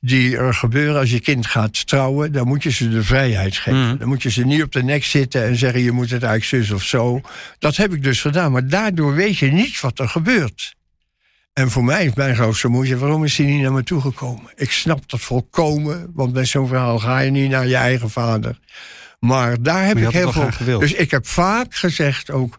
die 0.00 0.36
er 0.36 0.54
gebeuren 0.54 1.00
als 1.00 1.10
je 1.10 1.20
kind 1.20 1.46
gaat 1.46 1.86
trouwen, 1.86 2.32
dan 2.32 2.46
moet 2.46 2.62
je 2.62 2.70
ze 2.70 2.88
de 2.88 3.02
vrijheid 3.02 3.56
geven. 3.56 3.88
Mm. 3.88 3.98
Dan 3.98 4.08
moet 4.08 4.22
je 4.22 4.30
ze 4.30 4.44
niet 4.44 4.62
op 4.62 4.72
de 4.72 4.82
nek 4.82 5.04
zitten 5.04 5.44
en 5.44 5.56
zeggen: 5.56 5.80
je 5.80 5.92
moet 5.92 6.10
het 6.10 6.22
eigenlijk 6.22 6.64
zus 6.64 6.74
of 6.74 6.82
zo. 6.82 7.20
Dat 7.58 7.76
heb 7.76 7.92
ik 7.92 8.02
dus 8.02 8.20
gedaan, 8.20 8.52
maar 8.52 8.68
daardoor 8.68 9.14
weet 9.14 9.38
je 9.38 9.52
niet 9.52 9.80
wat 9.80 9.98
er 9.98 10.08
gebeurt. 10.08 10.74
En 11.52 11.70
voor 11.70 11.84
mij 11.84 12.04
is 12.04 12.14
mijn 12.14 12.34
grootste 12.34 12.68
moeite: 12.68 12.98
waarom 12.98 13.24
is 13.24 13.36
hij 13.36 13.46
niet 13.46 13.62
naar 13.62 13.72
me 13.72 13.82
toegekomen? 13.82 14.52
Ik 14.56 14.70
snap 14.70 15.10
dat 15.10 15.20
volkomen, 15.20 16.10
want 16.14 16.32
bij 16.32 16.44
zo'n 16.44 16.68
verhaal 16.68 16.98
ga 16.98 17.18
je 17.18 17.30
niet 17.30 17.50
naar 17.50 17.66
je 17.66 17.76
eigen 17.76 18.10
vader. 18.10 18.58
Maar 19.20 19.62
daar 19.62 19.86
heb 19.86 19.96
ik 19.96 20.08
heel 20.08 20.32
veel. 20.32 20.78
Dus 20.78 20.92
ik 20.92 21.10
heb 21.10 21.26
vaak 21.26 21.74
gezegd, 21.74 22.30
ook, 22.30 22.58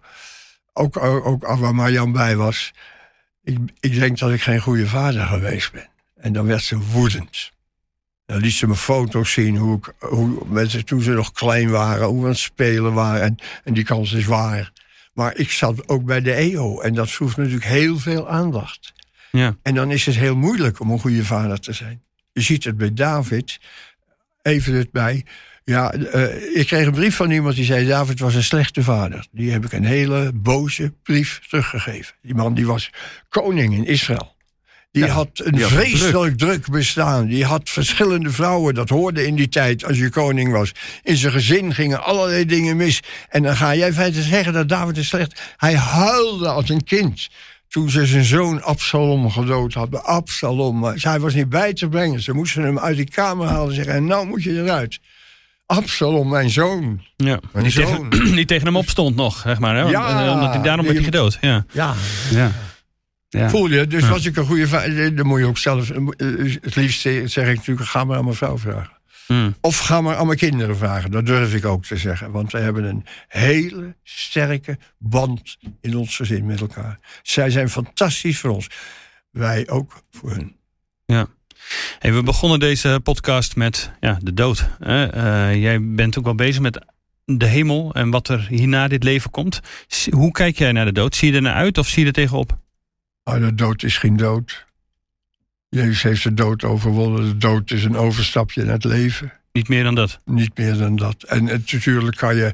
ook, 0.80 0.98
ook, 0.98 1.50
ook 1.50 1.60
waar 1.60 1.76
Marjan 1.76 2.12
bij 2.12 2.36
was. 2.36 2.74
Ik, 3.44 3.58
ik 3.80 4.00
denk 4.00 4.18
dat 4.18 4.32
ik 4.32 4.42
geen 4.42 4.60
goede 4.60 4.88
vader 4.88 5.26
geweest 5.26 5.72
ben. 5.72 5.90
En 6.16 6.34
dan 6.34 6.46
werd 6.46 6.64
ze 6.64 6.78
woedend. 6.78 7.52
Dan 8.26 8.38
liet 8.38 8.54
ze 8.54 8.68
me 8.68 8.76
foto's 8.76 9.32
zien 9.32 9.58
hoe, 9.58 9.78
ik, 9.78 9.94
hoe 10.00 10.46
mensen 10.48 10.86
toen 10.86 11.02
ze 11.02 11.12
nog 11.12 11.32
klein 11.32 11.70
waren, 11.70 12.08
hoe 12.08 12.18
we 12.18 12.24
aan 12.24 12.30
het 12.30 12.40
spelen 12.40 12.94
waren. 12.94 13.22
En, 13.22 13.38
en 13.64 13.74
die 13.74 13.84
kans 13.84 14.12
is 14.12 14.26
waar. 14.26 14.72
Maar 15.14 15.38
ik 15.38 15.52
zat 15.52 15.88
ook 15.88 16.06
bij 16.06 16.22
de 16.22 16.34
EO 16.34 16.80
en 16.82 16.94
dat 16.94 17.12
vroeg 17.12 17.38
natuurlijk 17.38 17.66
heel 17.66 18.00
veel 18.00 18.30
aandacht. 18.30 18.94
Ja. 19.32 19.56
En 19.62 19.76
dan 19.76 19.92
is 19.92 20.06
het 20.06 20.16
heel 20.16 20.36
moeilijk 20.36 20.80
om 20.80 20.92
een 20.92 21.00
goede 21.00 21.26
vader 21.26 21.60
te 21.60 21.74
zijn. 21.74 22.02
Je 22.32 22.42
ziet 22.42 22.64
het 22.64 22.78
bij 22.78 22.94
David, 22.94 23.60
even 24.42 24.74
het 24.74 24.92
bij. 24.92 25.26
Ja, 25.70 25.94
uh, 25.96 26.56
ik 26.56 26.68
kreeg 26.68 26.86
een 26.86 26.92
brief 26.92 27.16
van 27.16 27.32
iemand 27.32 27.56
die 27.56 27.66
zei... 27.66 27.88
David 27.88 28.20
was 28.20 28.36
een 28.36 28.44
slechte 28.44 28.84
vader. 28.84 29.28
Die 29.32 29.52
heb 29.52 29.66
ik 29.66 29.72
een 29.72 29.86
hele 29.86 30.32
boze 30.34 30.94
brief 31.04 31.42
teruggegeven. 31.50 32.16
Die 32.22 32.36
man 32.36 32.54
die 32.54 32.66
was 32.66 32.90
koning 33.30 33.74
in 33.74 33.86
Israël. 33.86 34.36
Die 34.92 35.06
had 35.06 35.30
een 35.34 35.60
vreselijk 35.60 36.38
druk. 36.38 36.70
bestaan. 36.70 37.28
Die 37.28 37.46
had 37.46 37.70
verschillende 37.70 38.30
vrouwen. 38.30 38.74
Dat 38.74 38.90
hoorde 38.90 39.26
in 39.26 39.36
die 39.36 39.50
tijd 39.50 39.86
als 39.86 39.98
je 39.98 40.10
koning 40.10 40.52
was. 40.52 40.72
In 41.04 41.16
zijn 41.16 41.34
gezin 41.34 41.74
gingen 41.74 42.04
allerlei 42.04 42.46
dingen 42.46 42.78
mis. 42.78 43.00
En 43.30 43.44
dan 43.44 43.56
ga 43.56 43.76
jij 43.76 43.94
feitelijk 43.94 44.28
zeggen 44.28 44.54
dat 44.54 44.70
David 44.70 44.98
is 44.98 45.08
slecht. 45.08 45.42
Hij 45.58 45.76
huilde 45.76 46.48
als 46.48 46.70
een 46.70 46.84
kind 46.84 47.30
toen 47.68 47.90
ze 47.90 48.06
zijn 48.06 48.24
zoon 48.24 48.64
Absalom 48.64 49.32
gedood 49.32 49.74
hadden. 49.74 50.04
Absalom, 50.04 50.84
hij 50.84 51.20
was 51.20 51.34
niet 51.34 51.50
bij 51.50 51.74
te 51.74 51.88
brengen. 51.88 52.22
Ze 52.22 52.34
moesten 52.34 52.64
hem 52.64 52.80
uit 52.80 52.96
die 52.96 53.10
kamer 53.10 53.48
halen 53.48 53.70
en 53.70 53.76
zeggen... 53.76 53.94
en 53.94 54.06
nou 54.06 54.28
moet 54.28 54.44
je 54.44 54.62
eruit. 54.62 55.00
Absalom, 55.70 56.30
mijn 56.30 56.50
zoon. 56.50 57.02
Ja, 57.16 57.40
mijn 57.54 57.72
zoon. 57.72 58.10
Tegen, 58.10 58.46
tegen 58.46 58.66
hem 58.66 58.76
opstond 58.76 59.16
nog, 59.16 59.40
zeg 59.40 59.60
maar. 59.60 59.76
Hè? 59.76 59.82
Ja, 59.82 60.34
Omdat 60.34 60.54
hij, 60.54 60.62
daarom 60.62 60.86
werd 60.86 60.98
hij 60.98 61.06
gedood. 61.06 61.38
Ja. 61.42 61.66
ja. 61.72 61.94
ja. 62.32 62.52
Ja. 63.30 63.50
Voel 63.50 63.68
je? 63.68 63.88
Dus 63.88 64.10
was 64.10 64.26
ik 64.26 64.36
een 64.38 64.46
goede 64.46 64.68
vader, 64.68 65.16
dan 65.16 65.28
moet 65.28 65.40
je 65.40 65.46
ook 65.46 65.58
zelf... 65.58 65.90
Eh, 65.90 65.98
het 66.62 66.76
liefst 66.76 67.02
zeg 67.02 67.48
ik 67.48 67.56
natuurlijk, 67.56 67.88
ga 67.88 68.04
maar 68.04 68.18
aan 68.18 68.24
mijn 68.24 68.36
vrouw 68.36 68.58
vragen. 68.58 68.98
Hmm. 69.26 69.56
Of 69.62 69.80
ga 69.80 70.02
maar 70.02 70.16
aan 70.16 70.26
mijn 70.26 70.38
kinderen 70.38 70.78
vragen. 70.78 71.12
Dat 71.12 71.26
durf 71.26 71.54
ik 71.54 71.66
ook 71.66 71.86
te 71.86 71.98
zeggen. 71.98 72.32
Want 72.32 72.52
we 72.52 72.58
hebben 72.58 72.84
een 72.84 73.06
hele 73.28 73.96
sterke 74.04 74.78
band 74.98 75.58
in 75.82 75.98
ons 75.98 76.16
gezin 76.16 76.46
met 76.46 76.62
elkaar. 76.62 77.00
Zij 77.24 77.50
zijn 77.50 77.70
fantastisch 77.70 78.40
voor 78.40 78.50
ons. 78.50 78.68
Wij 79.32 79.70
ook 79.70 80.04
voor 80.12 80.32
hun. 80.32 80.56
Ja. 81.06 81.28
Hey, 82.00 82.14
we 82.14 82.24
begonnen 82.24 82.60
deze 82.60 83.00
podcast 83.04 83.56
met 83.56 83.92
ja, 84.00 84.18
de 84.22 84.34
dood. 84.34 84.70
Uh, 84.80 85.56
jij 85.56 85.80
bent 85.82 86.18
ook 86.18 86.24
wel 86.24 86.36
bezig 86.36 86.62
met 86.62 86.86
de 87.26 87.46
hemel 87.46 87.94
en 87.94 88.10
wat 88.10 88.28
er 88.28 88.48
hierna 88.50 88.88
dit 88.88 89.04
leven 89.04 89.32
komt. 89.32 89.60
Hoe 90.10 90.32
kijk 90.32 90.58
jij 90.58 90.72
naar 90.72 90.86
de 90.86 90.92
dood? 90.92 91.16
Zie 91.16 91.30
je 91.30 91.36
er 91.36 91.42
naar 91.42 91.54
uit 91.54 91.78
of 91.78 91.88
zie 91.88 92.02
je 92.02 92.08
er 92.08 92.14
tegenop? 92.14 92.58
Oh, 93.24 93.40
de 93.40 93.56
dood 93.56 93.84
is 93.84 93.98
geen 93.98 94.18
dood. 94.18 94.68
Jezus 95.70 96.04
heeft 96.04 96.24
de 96.24 96.34
dood 96.34 96.64
overwonnen. 96.64 97.24
De 97.24 97.38
dood 97.38 97.72
is 97.72 97.84
een 97.84 97.98
overstapje 97.98 98.64
naar 98.64 98.74
het 98.74 98.84
leven. 98.84 99.34
Niet 99.52 99.68
meer 99.68 99.84
dan 99.84 99.96
dat? 99.96 100.20
Niet 100.26 100.58
meer 100.58 100.78
dan 100.78 100.96
dat. 100.96 101.24
En, 101.24 101.44
natuurlijk 101.44 102.18
kan 102.18 102.36
je 102.36 102.52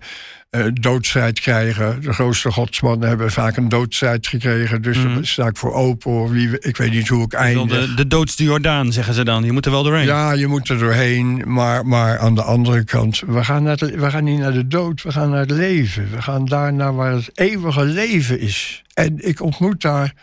uh, 0.58 0.66
doodstrijd 0.74 1.40
krijgen. 1.40 2.02
De 2.02 2.14
grootste 2.14 2.52
godsmannen 2.52 3.08
hebben 3.08 3.32
vaak 3.32 3.58
een 3.58 3.70
doodstrijd 3.70 4.28
gekregen. 4.28 4.82
Dus 4.82 4.98
mm 4.98 5.14
daar 5.16 5.26
sta 5.26 5.48
ik 5.48 5.58
voor 5.58 5.74
open. 5.74 6.30
Wie, 6.30 6.60
ik 6.60 6.78
weet 6.78 6.92
niet 6.92 7.08
hoe 7.08 7.24
ik 7.24 7.34
eindig. 7.34 7.88
De, 7.88 7.94
de 7.94 8.08
doodste 8.08 8.44
Jordaan, 8.44 8.92
zeggen 8.92 9.14
ze 9.14 9.24
dan. 9.24 9.44
Je 9.44 9.52
moet 9.52 9.66
er 9.66 9.72
wel 9.72 9.84
doorheen. 9.84 10.06
Ja, 10.06 10.32
je 10.32 10.48
moet 10.48 10.70
er 10.70 10.78
doorheen. 10.78 11.44
Maar, 11.46 11.86
maar 11.86 12.20
aan 12.20 12.36
de 12.36 12.44
andere 12.44 12.84
kant, 12.84 13.22
we 13.28 13.44
gaan, 13.44 13.64
naar 13.64 13.78
we 13.78 14.10
gaan 14.10 14.24
niet 14.24 14.40
naar 14.40 14.54
de 14.54 14.68
dood. 14.68 15.02
We 15.02 15.12
gaan 15.12 15.30
naar 15.30 15.40
het 15.40 15.52
leven. 15.52 16.12
We 16.12 16.22
gaan 16.22 16.46
daar 16.46 16.74
naar 16.74 16.96
waar 16.96 17.12
het 17.12 17.30
eeuwige 17.34 17.86
leven 17.86 18.40
is. 18.40 18.84
En 18.94 19.28
ik 19.28 19.42
ontmoet 19.42 19.82
daar 19.82 20.14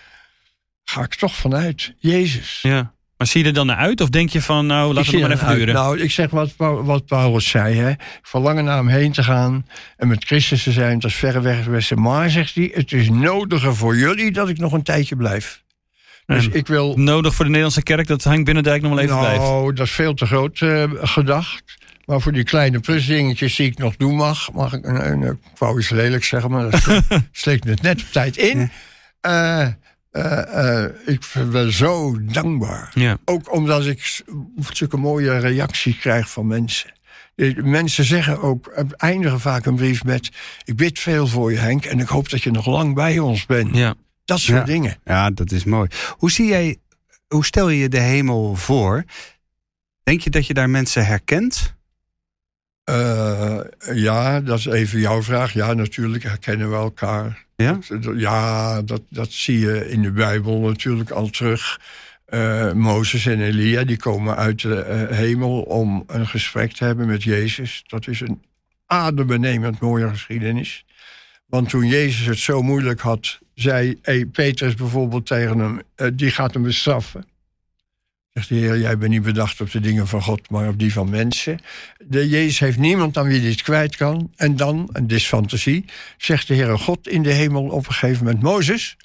ga 0.85 1.03
ik 1.03 1.15
toch 1.15 1.35
vanuit 1.35 1.95
Jezus. 1.99 2.59
Ja. 2.63 2.93
Maar 3.23 3.31
zie 3.31 3.43
je 3.43 3.49
er 3.49 3.55
dan 3.55 3.67
naar 3.67 3.77
uit? 3.77 4.01
Of 4.01 4.09
denk 4.09 4.31
je 4.31 4.43
van, 4.43 4.67
nou, 4.67 4.95
laat 4.95 5.07
het 5.07 5.21
maar 5.21 5.31
even 5.31 5.55
duren? 5.55 5.75
Nou, 5.75 6.01
ik 6.01 6.11
zeg 6.11 6.31
wat, 6.31 6.55
wat 6.57 7.07
Paulus 7.07 7.49
zei. 7.49 7.77
Hè. 7.77 7.93
Verlangen 8.23 8.65
naar 8.65 8.77
hem 8.77 8.89
heen 8.89 9.13
te 9.13 9.23
gaan 9.23 9.67
en 9.97 10.09
met 10.09 10.25
Christus 10.25 10.63
te 10.63 10.73
zijn, 10.73 10.99
dat 10.99 11.11
is 11.11 11.17
verreweg 11.17 11.57
het 11.57 11.71
beste. 11.71 11.97
Maar, 11.97 12.31
zegt 12.31 12.55
hij, 12.55 12.71
het 12.75 12.93
is 12.93 13.11
nodiger 13.11 13.77
voor 13.77 13.97
jullie 13.97 14.33
dat 14.33 14.49
ik 14.49 14.59
nog 14.59 14.73
een 14.73 14.83
tijdje 14.83 15.17
blijf. 15.17 15.63
Dus 16.27 16.49
ik 16.49 16.67
wil... 16.67 16.97
Nodig 16.97 17.35
voor 17.35 17.45
de 17.45 17.51
Nederlandse 17.51 17.83
kerk 17.83 18.07
dat 18.07 18.25
Hank 18.25 18.45
Binnendijk 18.45 18.83
nog 18.83 18.91
wel 18.91 19.01
even 19.01 19.15
nou, 19.15 19.27
blijft? 19.27 19.45
Nou, 19.45 19.73
dat 19.73 19.87
is 19.87 19.93
veel 19.93 20.15
te 20.15 20.27
groot 20.27 20.61
uh, 20.61 20.85
gedacht. 20.95 21.63
Maar 22.05 22.21
voor 22.21 22.33
die 22.33 22.45
kleine 22.45 22.81
plusdingetjes 22.81 23.57
die 23.57 23.67
ik 23.67 23.79
nog 23.79 23.97
doen 23.97 24.15
mag... 24.15 24.53
mag 24.53 24.73
ik, 24.73 24.87
een, 24.87 25.23
ik 25.23 25.59
wou 25.59 25.79
iets 25.79 25.91
lelijk 25.91 26.25
zeggen, 26.25 26.51
maar 26.51 26.71
dat 26.71 27.03
sleekt 27.33 27.65
het 27.65 27.83
net 27.83 28.01
op 28.01 28.09
tijd 28.13 28.37
in... 28.37 28.59
Uh, 28.59 29.33
uh, 29.33 29.67
ik 31.07 31.33
ben 31.51 31.73
zo 31.73 32.25
dankbaar. 32.25 32.91
Ja. 32.95 33.19
Ook 33.25 33.53
omdat 33.53 33.87
ik 33.87 34.23
zulke 34.73 34.97
mooie 34.97 35.39
reacties 35.39 35.99
krijg 35.99 36.31
van 36.31 36.47
mensen. 36.47 36.93
Mensen 37.63 38.05
zeggen 38.05 38.41
ook, 38.41 38.67
eindigen 38.97 39.41
vaak 39.41 39.67
een 39.67 39.77
brief 39.77 40.05
met... 40.05 40.31
ik 40.65 40.77
bid 40.77 40.99
veel 40.99 41.27
voor 41.27 41.53
je 41.53 41.59
Henk 41.59 41.85
en 41.85 41.99
ik 41.99 42.09
hoop 42.09 42.31
dat 42.31 42.43
je 42.43 42.51
nog 42.51 42.67
lang 42.67 42.95
bij 42.95 43.19
ons 43.19 43.47
bent. 43.47 43.77
Ja. 43.77 43.95
Dat 44.25 44.39
soort 44.39 44.67
dingen. 44.67 44.99
Ja, 45.05 45.31
dat 45.31 45.53
is 45.53 45.65
mooi. 45.65 45.89
Hoe, 46.11 46.31
zie 46.31 46.47
jij, 46.47 46.77
hoe 47.29 47.45
stel 47.45 47.69
je 47.69 47.79
je 47.79 47.89
de 47.89 48.01
hemel 48.01 48.55
voor? 48.55 49.05
Denk 50.03 50.21
je 50.21 50.31
dat 50.31 50.47
je 50.47 50.55
daar 50.55 50.71
mensen 50.71 51.07
herkent? 51.07 51.75
Uh, 52.91 53.59
ja, 53.95 54.41
dat 54.41 54.59
is 54.59 54.67
even 54.67 54.99
jouw 54.99 55.23
vraag. 55.23 55.53
Ja, 55.53 55.73
natuurlijk 55.73 56.23
herkennen 56.23 56.71
we 56.71 56.77
elkaar. 56.77 57.47
Ja, 57.63 57.79
ja 58.17 58.83
dat, 58.83 59.03
dat 59.09 59.31
zie 59.31 59.59
je 59.59 59.91
in 59.91 60.03
de 60.03 60.13
Bijbel 60.13 60.61
natuurlijk 60.61 61.11
al 61.11 61.29
terug. 61.29 61.81
Uh, 62.29 62.73
Mozes 62.73 63.27
en 63.27 63.41
Elia 63.41 63.85
die 63.85 63.97
komen 63.97 64.37
uit 64.37 64.63
de 64.63 65.07
uh, 65.11 65.17
hemel 65.17 65.63
om 65.63 66.05
een 66.07 66.27
gesprek 66.27 66.73
te 66.73 66.85
hebben 66.85 67.07
met 67.07 67.23
Jezus. 67.23 67.85
Dat 67.87 68.07
is 68.07 68.21
een 68.21 68.43
adembenemend 68.87 69.81
mooie 69.81 70.09
geschiedenis. 70.09 70.85
Want 71.47 71.69
toen 71.69 71.87
Jezus 71.87 72.27
het 72.27 72.39
zo 72.39 72.63
moeilijk 72.63 73.01
had, 73.01 73.39
zei 73.55 73.99
hey, 74.03 74.27
Petrus 74.27 74.75
bijvoorbeeld 74.75 75.27
tegen 75.27 75.59
hem: 75.59 75.81
uh, 75.97 76.09
die 76.15 76.31
gaat 76.31 76.55
hem 76.55 76.63
bestraffen. 76.63 77.25
Zegt 78.33 78.49
de 78.49 78.55
Heer, 78.55 78.79
jij 78.79 78.99
bent 78.99 79.11
niet 79.11 79.23
bedacht 79.23 79.61
op 79.61 79.71
de 79.71 79.81
dingen 79.81 80.07
van 80.07 80.23
God, 80.23 80.51
maar 80.51 80.69
op 80.69 80.79
die 80.79 80.93
van 80.93 81.11
mensen. 81.11 81.61
De 81.99 82.29
Jezus 82.29 82.59
heeft 82.59 82.79
niemand 82.79 83.17
aan 83.17 83.27
wie 83.27 83.41
dit 83.41 83.63
kwijt 83.63 83.97
kan. 83.97 84.33
En 84.37 84.57
dan, 84.57 84.89
en 84.93 85.07
dit 85.07 85.19
is 85.19 85.27
fantasie, 85.27 85.85
zegt 86.17 86.49
de 86.49 86.55
Heer 86.55 86.79
God 86.79 87.09
in 87.09 87.23
de 87.23 87.33
hemel 87.33 87.65
op 87.65 87.87
een 87.87 87.93
gegeven 87.93 88.25
moment... 88.25 88.43
Mozes, 88.43 88.97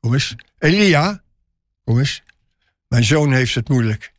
kom 0.00 0.12
eens. 0.12 0.34
Elia, 0.58 1.22
kom 1.84 1.98
eens. 1.98 2.22
Mijn 2.88 3.04
zoon 3.04 3.32
heeft 3.32 3.54
het 3.54 3.68
moeilijk. 3.68 4.12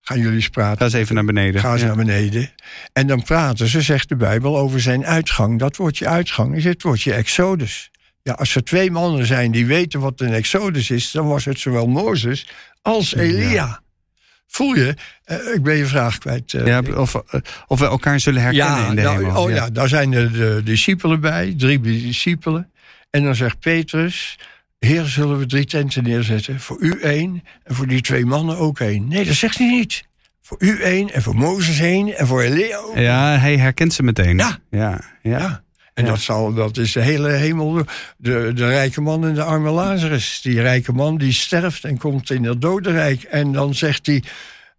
Gaan 0.00 0.18
jullie 0.18 0.34
eens 0.34 0.48
praten. 0.48 0.78
Ga 0.78 0.84
eens 0.84 0.94
even 0.94 1.14
naar 1.14 1.24
beneden. 1.24 1.60
Ga 1.60 1.72
eens 1.72 1.82
naar 1.82 1.96
beneden. 1.96 2.50
En 2.92 3.06
dan 3.06 3.22
praten 3.22 3.68
ze, 3.68 3.82
zegt 3.82 4.08
de 4.08 4.16
Bijbel, 4.16 4.58
over 4.58 4.80
zijn 4.80 5.06
uitgang. 5.06 5.58
Dat 5.58 5.76
woordje 5.76 6.08
uitgang 6.08 6.56
is 6.56 6.64
het 6.64 6.82
woordje 6.82 7.12
exodus. 7.12 7.90
Ja, 8.24 8.32
als 8.32 8.54
er 8.54 8.64
twee 8.64 8.90
mannen 8.90 9.26
zijn 9.26 9.50
die 9.50 9.66
weten 9.66 10.00
wat 10.00 10.20
een 10.20 10.32
exodus 10.32 10.90
is... 10.90 11.10
dan 11.10 11.26
was 11.26 11.44
het 11.44 11.58
zowel 11.58 11.86
Mozes 11.86 12.48
als 12.82 13.14
Elia. 13.14 13.80
Voel 14.46 14.74
je? 14.74 14.94
Uh, 15.26 15.54
ik 15.54 15.62
ben 15.62 15.76
je 15.76 15.86
vraag 15.86 16.18
kwijt. 16.18 16.52
Uh, 16.52 16.66
ja, 16.66 16.82
of, 16.96 17.14
uh, 17.14 17.40
of 17.66 17.78
we 17.78 17.84
elkaar 17.84 18.20
zullen 18.20 18.42
herkennen 18.42 18.86
in 18.86 18.94
de 18.94 19.02
nou, 19.02 19.24
hemel. 19.24 19.42
Oh 19.42 19.50
ja. 19.50 19.70
daar 19.70 19.88
zijn 19.88 20.10
de, 20.10 20.30
de, 20.30 20.60
discipelen 20.64 21.20
bij, 21.20 21.54
drie 21.56 21.80
discipelen. 21.80 22.70
En 23.10 23.24
dan 23.24 23.34
zegt 23.34 23.58
Petrus, 23.58 24.38
heer, 24.78 25.04
zullen 25.04 25.38
we 25.38 25.46
drie 25.46 25.64
tenten 25.64 26.02
neerzetten? 26.02 26.60
Voor 26.60 26.76
u 26.80 27.00
één 27.00 27.42
en 27.62 27.74
voor 27.74 27.86
die 27.86 28.00
twee 28.00 28.26
mannen 28.26 28.58
ook 28.58 28.80
één. 28.80 29.08
Nee, 29.08 29.24
dat 29.24 29.34
zegt 29.34 29.58
hij 29.58 29.68
niet. 29.68 30.04
Voor 30.42 30.56
u 30.60 30.82
één 30.82 31.12
en 31.12 31.22
voor 31.22 31.36
Mozes 31.36 31.80
één 31.80 32.16
en 32.16 32.26
voor 32.26 32.42
Elia 32.42 32.76
ook. 32.76 32.96
Ja, 32.96 33.38
hij 33.38 33.56
herkent 33.56 33.92
ze 33.92 34.02
meteen. 34.02 34.36
Ja. 34.36 34.58
Ja, 34.70 35.00
ja. 35.22 35.63
Ja. 35.94 36.02
En 36.02 36.04
dat, 36.04 36.20
zal, 36.20 36.54
dat 36.54 36.76
is 36.76 36.92
de 36.92 37.00
hele 37.00 37.28
hemel. 37.28 37.84
De, 38.16 38.52
de 38.54 38.68
rijke 38.68 39.00
man 39.00 39.26
en 39.26 39.34
de 39.34 39.42
arme 39.42 39.70
Lazarus. 39.70 40.40
Die 40.42 40.60
rijke 40.60 40.92
man 40.92 41.18
die 41.18 41.32
sterft 41.32 41.84
en 41.84 41.98
komt 41.98 42.30
in 42.30 42.44
het 42.44 42.60
dodenrijk. 42.60 43.22
En 43.22 43.52
dan 43.52 43.74
zegt 43.74 44.06
hij, 44.06 44.22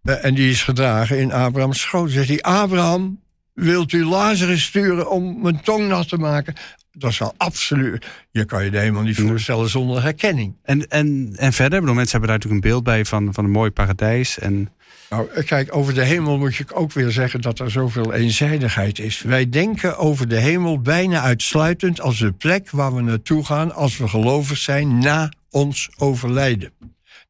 uh, 0.02 0.24
en 0.24 0.34
die 0.34 0.50
is 0.50 0.62
gedragen 0.62 1.18
in 1.18 1.32
Abrahams 1.32 1.80
schoot. 1.80 2.10
Zegt 2.10 2.28
hij, 2.28 2.42
Abraham, 2.42 3.20
wilt 3.52 3.92
u 3.92 4.04
Lazarus 4.04 4.62
sturen 4.62 5.10
om 5.10 5.40
mijn 5.42 5.60
tong 5.62 5.88
nat 5.88 6.08
te 6.08 6.18
maken? 6.18 6.54
Dat 6.98 7.32
absoluut. 7.36 8.06
Je 8.30 8.44
kan 8.44 8.64
je 8.64 8.70
de 8.70 8.78
helemaal 8.78 9.02
niet 9.02 9.16
voorstellen 9.16 9.68
zonder 9.68 10.02
herkenning. 10.02 10.56
En, 10.62 10.88
en, 10.88 11.32
en 11.36 11.52
verder, 11.52 11.80
bedoel, 11.80 11.94
mensen 11.94 12.18
hebben 12.18 12.28
daar 12.28 12.38
natuurlijk 12.38 12.64
een 12.64 12.70
beeld 12.70 12.84
bij 12.84 13.04
van, 13.04 13.34
van 13.34 13.44
een 13.44 13.50
mooi 13.50 13.70
paradijs. 13.70 14.38
En 14.38 14.68
nou, 15.10 15.42
kijk, 15.42 15.76
over 15.76 15.94
de 15.94 16.04
hemel 16.04 16.38
moet 16.38 16.56
je 16.56 16.74
ook 16.74 16.92
weer 16.92 17.10
zeggen 17.10 17.40
dat 17.40 17.58
er 17.58 17.70
zoveel 17.70 18.12
eenzijdigheid 18.12 18.98
is. 18.98 19.20
Wij 19.20 19.48
denken 19.48 19.98
over 19.98 20.28
de 20.28 20.40
hemel 20.40 20.80
bijna 20.80 21.20
uitsluitend 21.20 22.00
als 22.00 22.18
de 22.18 22.32
plek 22.32 22.70
waar 22.70 22.94
we 22.94 23.02
naartoe 23.02 23.44
gaan 23.44 23.74
als 23.74 23.96
we 23.96 24.08
gelovig 24.08 24.58
zijn 24.58 24.98
na 24.98 25.32
ons 25.50 25.90
overlijden. 25.96 26.72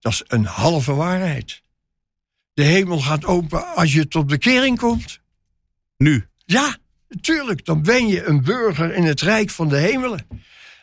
Dat 0.00 0.12
is 0.12 0.22
een 0.26 0.44
halve 0.44 0.94
waarheid. 0.94 1.62
De 2.54 2.62
hemel 2.62 3.00
gaat 3.00 3.24
open 3.24 3.74
als 3.74 3.92
je 3.92 4.08
tot 4.08 4.26
bekering 4.26 4.78
komt. 4.78 5.20
Nu? 5.96 6.26
Ja, 6.44 6.76
natuurlijk. 7.08 7.64
Dan 7.64 7.82
ben 7.82 8.08
je 8.08 8.24
een 8.24 8.42
burger 8.42 8.94
in 8.94 9.04
het 9.04 9.20
rijk 9.20 9.50
van 9.50 9.68
de 9.68 9.76
hemelen 9.76 10.26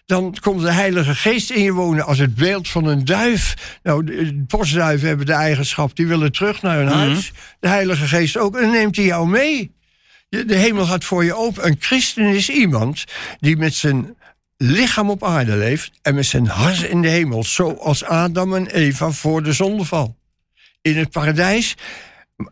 dan 0.05 0.35
komt 0.41 0.61
de 0.61 0.71
Heilige 0.71 1.15
Geest 1.15 1.51
in 1.51 1.63
je 1.63 1.71
wonen 1.71 2.05
als 2.05 2.17
het 2.17 2.35
beeld 2.35 2.69
van 2.69 2.85
een 2.85 3.05
duif. 3.05 3.77
Nou, 3.83 4.03
de 4.03 4.43
postduiven 4.47 5.07
hebben 5.07 5.25
de 5.25 5.33
eigenschap, 5.33 5.95
die 5.95 6.07
willen 6.07 6.31
terug 6.31 6.61
naar 6.61 6.77
hun 6.77 6.85
mhm. 6.85 6.97
huis. 6.97 7.31
De 7.59 7.67
Heilige 7.67 8.07
Geest 8.07 8.37
ook, 8.37 8.55
en 8.55 8.61
dan 8.61 8.71
neemt 8.71 8.95
hij 8.95 9.05
jou 9.05 9.27
mee. 9.27 9.71
De 10.29 10.55
hemel 10.55 10.85
gaat 10.85 11.03
voor 11.03 11.23
je 11.23 11.33
open. 11.33 11.65
Een 11.65 11.75
christen 11.79 12.25
is 12.25 12.49
iemand 12.49 13.03
die 13.39 13.57
met 13.57 13.73
zijn 13.73 14.15
lichaam 14.57 15.09
op 15.09 15.23
aarde 15.23 15.55
leeft 15.55 15.91
en 16.01 16.15
met 16.15 16.25
zijn 16.25 16.47
hart 16.47 16.81
in 16.81 17.01
de 17.01 17.07
hemel, 17.07 17.43
zoals 17.43 18.03
Adam 18.03 18.55
en 18.55 18.67
Eva 18.67 19.11
voor 19.11 19.43
de 19.43 19.53
zondeval. 19.53 20.15
In 20.81 20.97
het 20.97 21.09
paradijs 21.09 21.75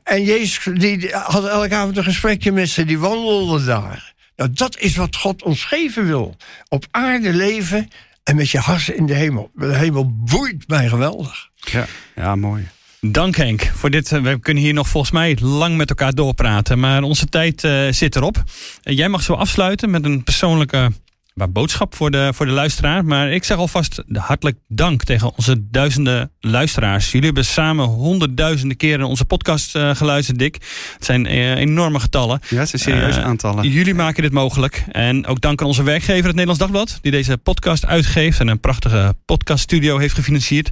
En 0.03 0.23
Jezus 0.23 0.67
die 0.73 1.15
had 1.15 1.47
elke 1.47 1.75
avond 1.75 1.97
een 1.97 2.03
gesprekje 2.03 2.51
met 2.51 2.69
ze, 2.69 2.85
die 2.85 2.99
wandelde 2.99 3.65
daar. 3.65 4.13
Nou, 4.35 4.49
dat 4.53 4.77
is 4.79 4.95
wat 4.95 5.15
God 5.15 5.43
ons 5.43 5.63
geven 5.63 6.05
wil. 6.05 6.35
Op 6.67 6.85
aarde 6.91 7.33
leven 7.33 7.87
en 8.23 8.35
met 8.35 8.49
je 8.49 8.57
hart 8.57 8.87
in 8.87 9.05
de 9.05 9.13
hemel. 9.13 9.51
De 9.53 9.75
hemel 9.75 10.13
boeit 10.13 10.67
mij 10.67 10.87
geweldig. 10.87 11.49
Ja, 11.55 11.85
ja 12.15 12.35
mooi. 12.35 12.67
Dank 12.99 13.35
Henk 13.35 13.71
voor 13.75 13.89
dit. 13.89 14.11
Eh, 14.11 14.21
we 14.21 14.39
kunnen 14.39 14.63
hier 14.63 14.73
nog 14.73 14.87
volgens 14.87 15.11
mij 15.11 15.37
lang 15.41 15.77
met 15.77 15.89
elkaar 15.89 16.13
doorpraten. 16.13 16.79
Maar 16.79 17.03
onze 17.03 17.25
tijd 17.25 17.63
uh, 17.63 17.91
zit 17.91 18.15
erop. 18.15 18.43
jij 18.81 19.09
mag 19.09 19.21
zo 19.21 19.33
afsluiten 19.33 19.89
met 19.89 20.05
een 20.05 20.23
persoonlijke 20.23 20.91
maar 21.33 21.51
boodschap 21.51 21.95
voor 21.95 22.11
de, 22.11 22.31
voor 22.33 22.45
de 22.45 22.51
luisteraar. 22.51 23.05
Maar 23.05 23.31
ik 23.31 23.43
zeg 23.43 23.57
alvast 23.57 24.03
hartelijk 24.13 24.57
dank 24.67 25.03
tegen 25.03 25.35
onze 25.35 25.69
duizenden 25.69 26.31
luisteraars. 26.39 27.11
Jullie 27.11 27.25
hebben 27.25 27.45
samen 27.45 27.85
honderdduizenden 27.85 28.77
keren 28.77 29.05
onze 29.05 29.25
podcast 29.25 29.75
uh, 29.75 29.95
geluisterd, 29.95 30.39
Dick. 30.39 30.55
Het 30.93 31.05
zijn 31.05 31.25
uh, 31.25 31.55
enorme 31.55 31.99
getallen. 31.99 32.39
Ja, 32.49 32.59
het 32.59 32.69
zijn 32.69 32.81
serieuze 32.81 33.19
uh, 33.19 33.25
aantallen. 33.25 33.69
Jullie 33.69 33.93
maken 33.93 34.23
dit 34.23 34.31
mogelijk. 34.31 34.83
En 34.91 35.25
ook 35.25 35.41
dank 35.41 35.61
aan 35.61 35.67
onze 35.67 35.83
werkgever, 35.83 36.25
het 36.25 36.35
Nederlands 36.35 36.59
Dagblad, 36.59 36.97
die 37.01 37.11
deze 37.11 37.37
podcast 37.37 37.85
uitgeeft 37.85 38.39
en 38.39 38.47
een 38.47 38.59
prachtige 38.59 39.15
podcaststudio 39.25 39.97
heeft 39.97 40.15
gefinancierd. 40.15 40.69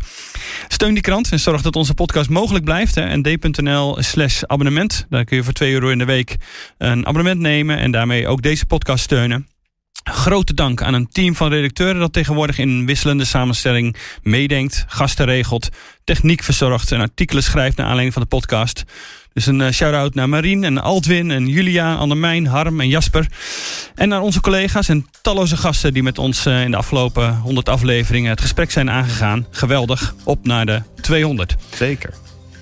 Steun 0.68 0.93
die 0.93 1.03
krant 1.03 1.32
en 1.32 1.39
zorg 1.39 1.62
dat 1.62 1.76
onze 1.76 1.93
podcast 1.93 2.30
mogelijk 2.30 2.64
blijft. 2.66 2.95
nd.nl 2.95 3.97
slash 3.99 4.43
abonnement. 4.43 5.05
Daar 5.10 5.24
kun 5.24 5.38
je 5.38 5.43
voor 5.43 5.53
2 5.53 5.74
euro 5.74 5.89
in 5.89 5.97
de 5.97 6.05
week 6.05 6.36
een 6.78 7.05
abonnement 7.05 7.39
nemen 7.39 7.78
en 7.78 7.91
daarmee 7.91 8.28
ook 8.28 8.41
deze 8.41 8.66
podcast 8.66 9.03
steunen. 9.03 9.47
Grote 10.12 10.53
dank 10.53 10.82
aan 10.82 10.93
een 10.93 11.10
team 11.12 11.36
van 11.36 11.49
redacteuren 11.49 11.99
dat 11.99 12.14
tegenwoordig 12.14 12.57
in 12.57 12.86
wisselende 12.86 13.26
samenstelling 13.26 13.95
meedenkt, 14.24 14.86
gasten 14.88 15.26
regelt, 15.26 15.70
techniek 16.03 16.43
verzorgt 16.43 16.91
en 16.91 16.99
artikelen 16.99 17.43
schrijft 17.43 17.78
naar 17.78 17.86
aanleiding 17.86 18.14
van 18.14 18.22
de 18.22 18.28
podcast. 18.28 18.84
Dus 19.34 19.45
een 19.45 19.60
uh, 19.60 19.70
shout-out 19.70 20.14
naar 20.14 20.30
Marien 20.30 20.64
en 20.64 20.78
Altwin 20.78 21.32
en 21.32 21.47
Julia, 21.47 21.95
Annemijn, 21.95 22.47
Harm 22.47 22.80
en 22.80 22.88
Jasper. 22.88 23.28
En 23.95 24.10
naar 24.10 24.22
onze 24.22 24.41
collega's 24.41 24.89
en 24.89 25.05
talloze 25.22 25.57
gasten 25.57 25.93
die 25.93 26.03
met 26.03 26.18
ons 26.18 26.45
uh, 26.45 26.64
in 26.64 26.72
de 26.72 26.78
afgelopen 26.78 27.38
100 27.38 27.70
afleveringen 27.70 28.30
het 28.30 28.41
gesprek 28.41 28.72
zijn 28.72 28.89
aangegaan. 28.89 29.47
Geweldig, 29.51 30.16
op 30.24 30.45
naar 30.45 30.66
de 30.66 30.82
200. 31.01 31.55
Zeker. 31.76 32.14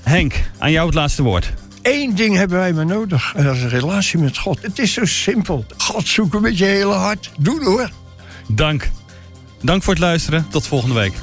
Henk, 0.03 0.49
aan 0.57 0.71
jou 0.71 0.85
het 0.85 0.95
laatste 0.95 1.23
woord. 1.23 1.53
Eén 1.87 2.15
ding 2.15 2.35
hebben 2.35 2.57
wij 2.57 2.73
maar 2.73 2.85
nodig. 2.85 3.33
En 3.35 3.43
dat 3.43 3.55
is 3.55 3.61
een 3.61 3.69
relatie 3.69 4.19
met 4.19 4.37
God. 4.37 4.61
Het 4.61 4.79
is 4.79 4.93
zo 4.93 5.05
simpel. 5.05 5.65
God 5.77 6.07
zoeken 6.07 6.41
met 6.41 6.57
je 6.57 6.65
hele 6.65 6.93
hart. 6.93 7.31
Doen 7.37 7.63
hoor. 7.63 7.89
Dank. 8.47 8.89
Dank 9.61 9.83
voor 9.83 9.93
het 9.93 10.01
luisteren. 10.01 10.47
Tot 10.49 10.67
volgende 10.67 10.95
week. 10.95 11.13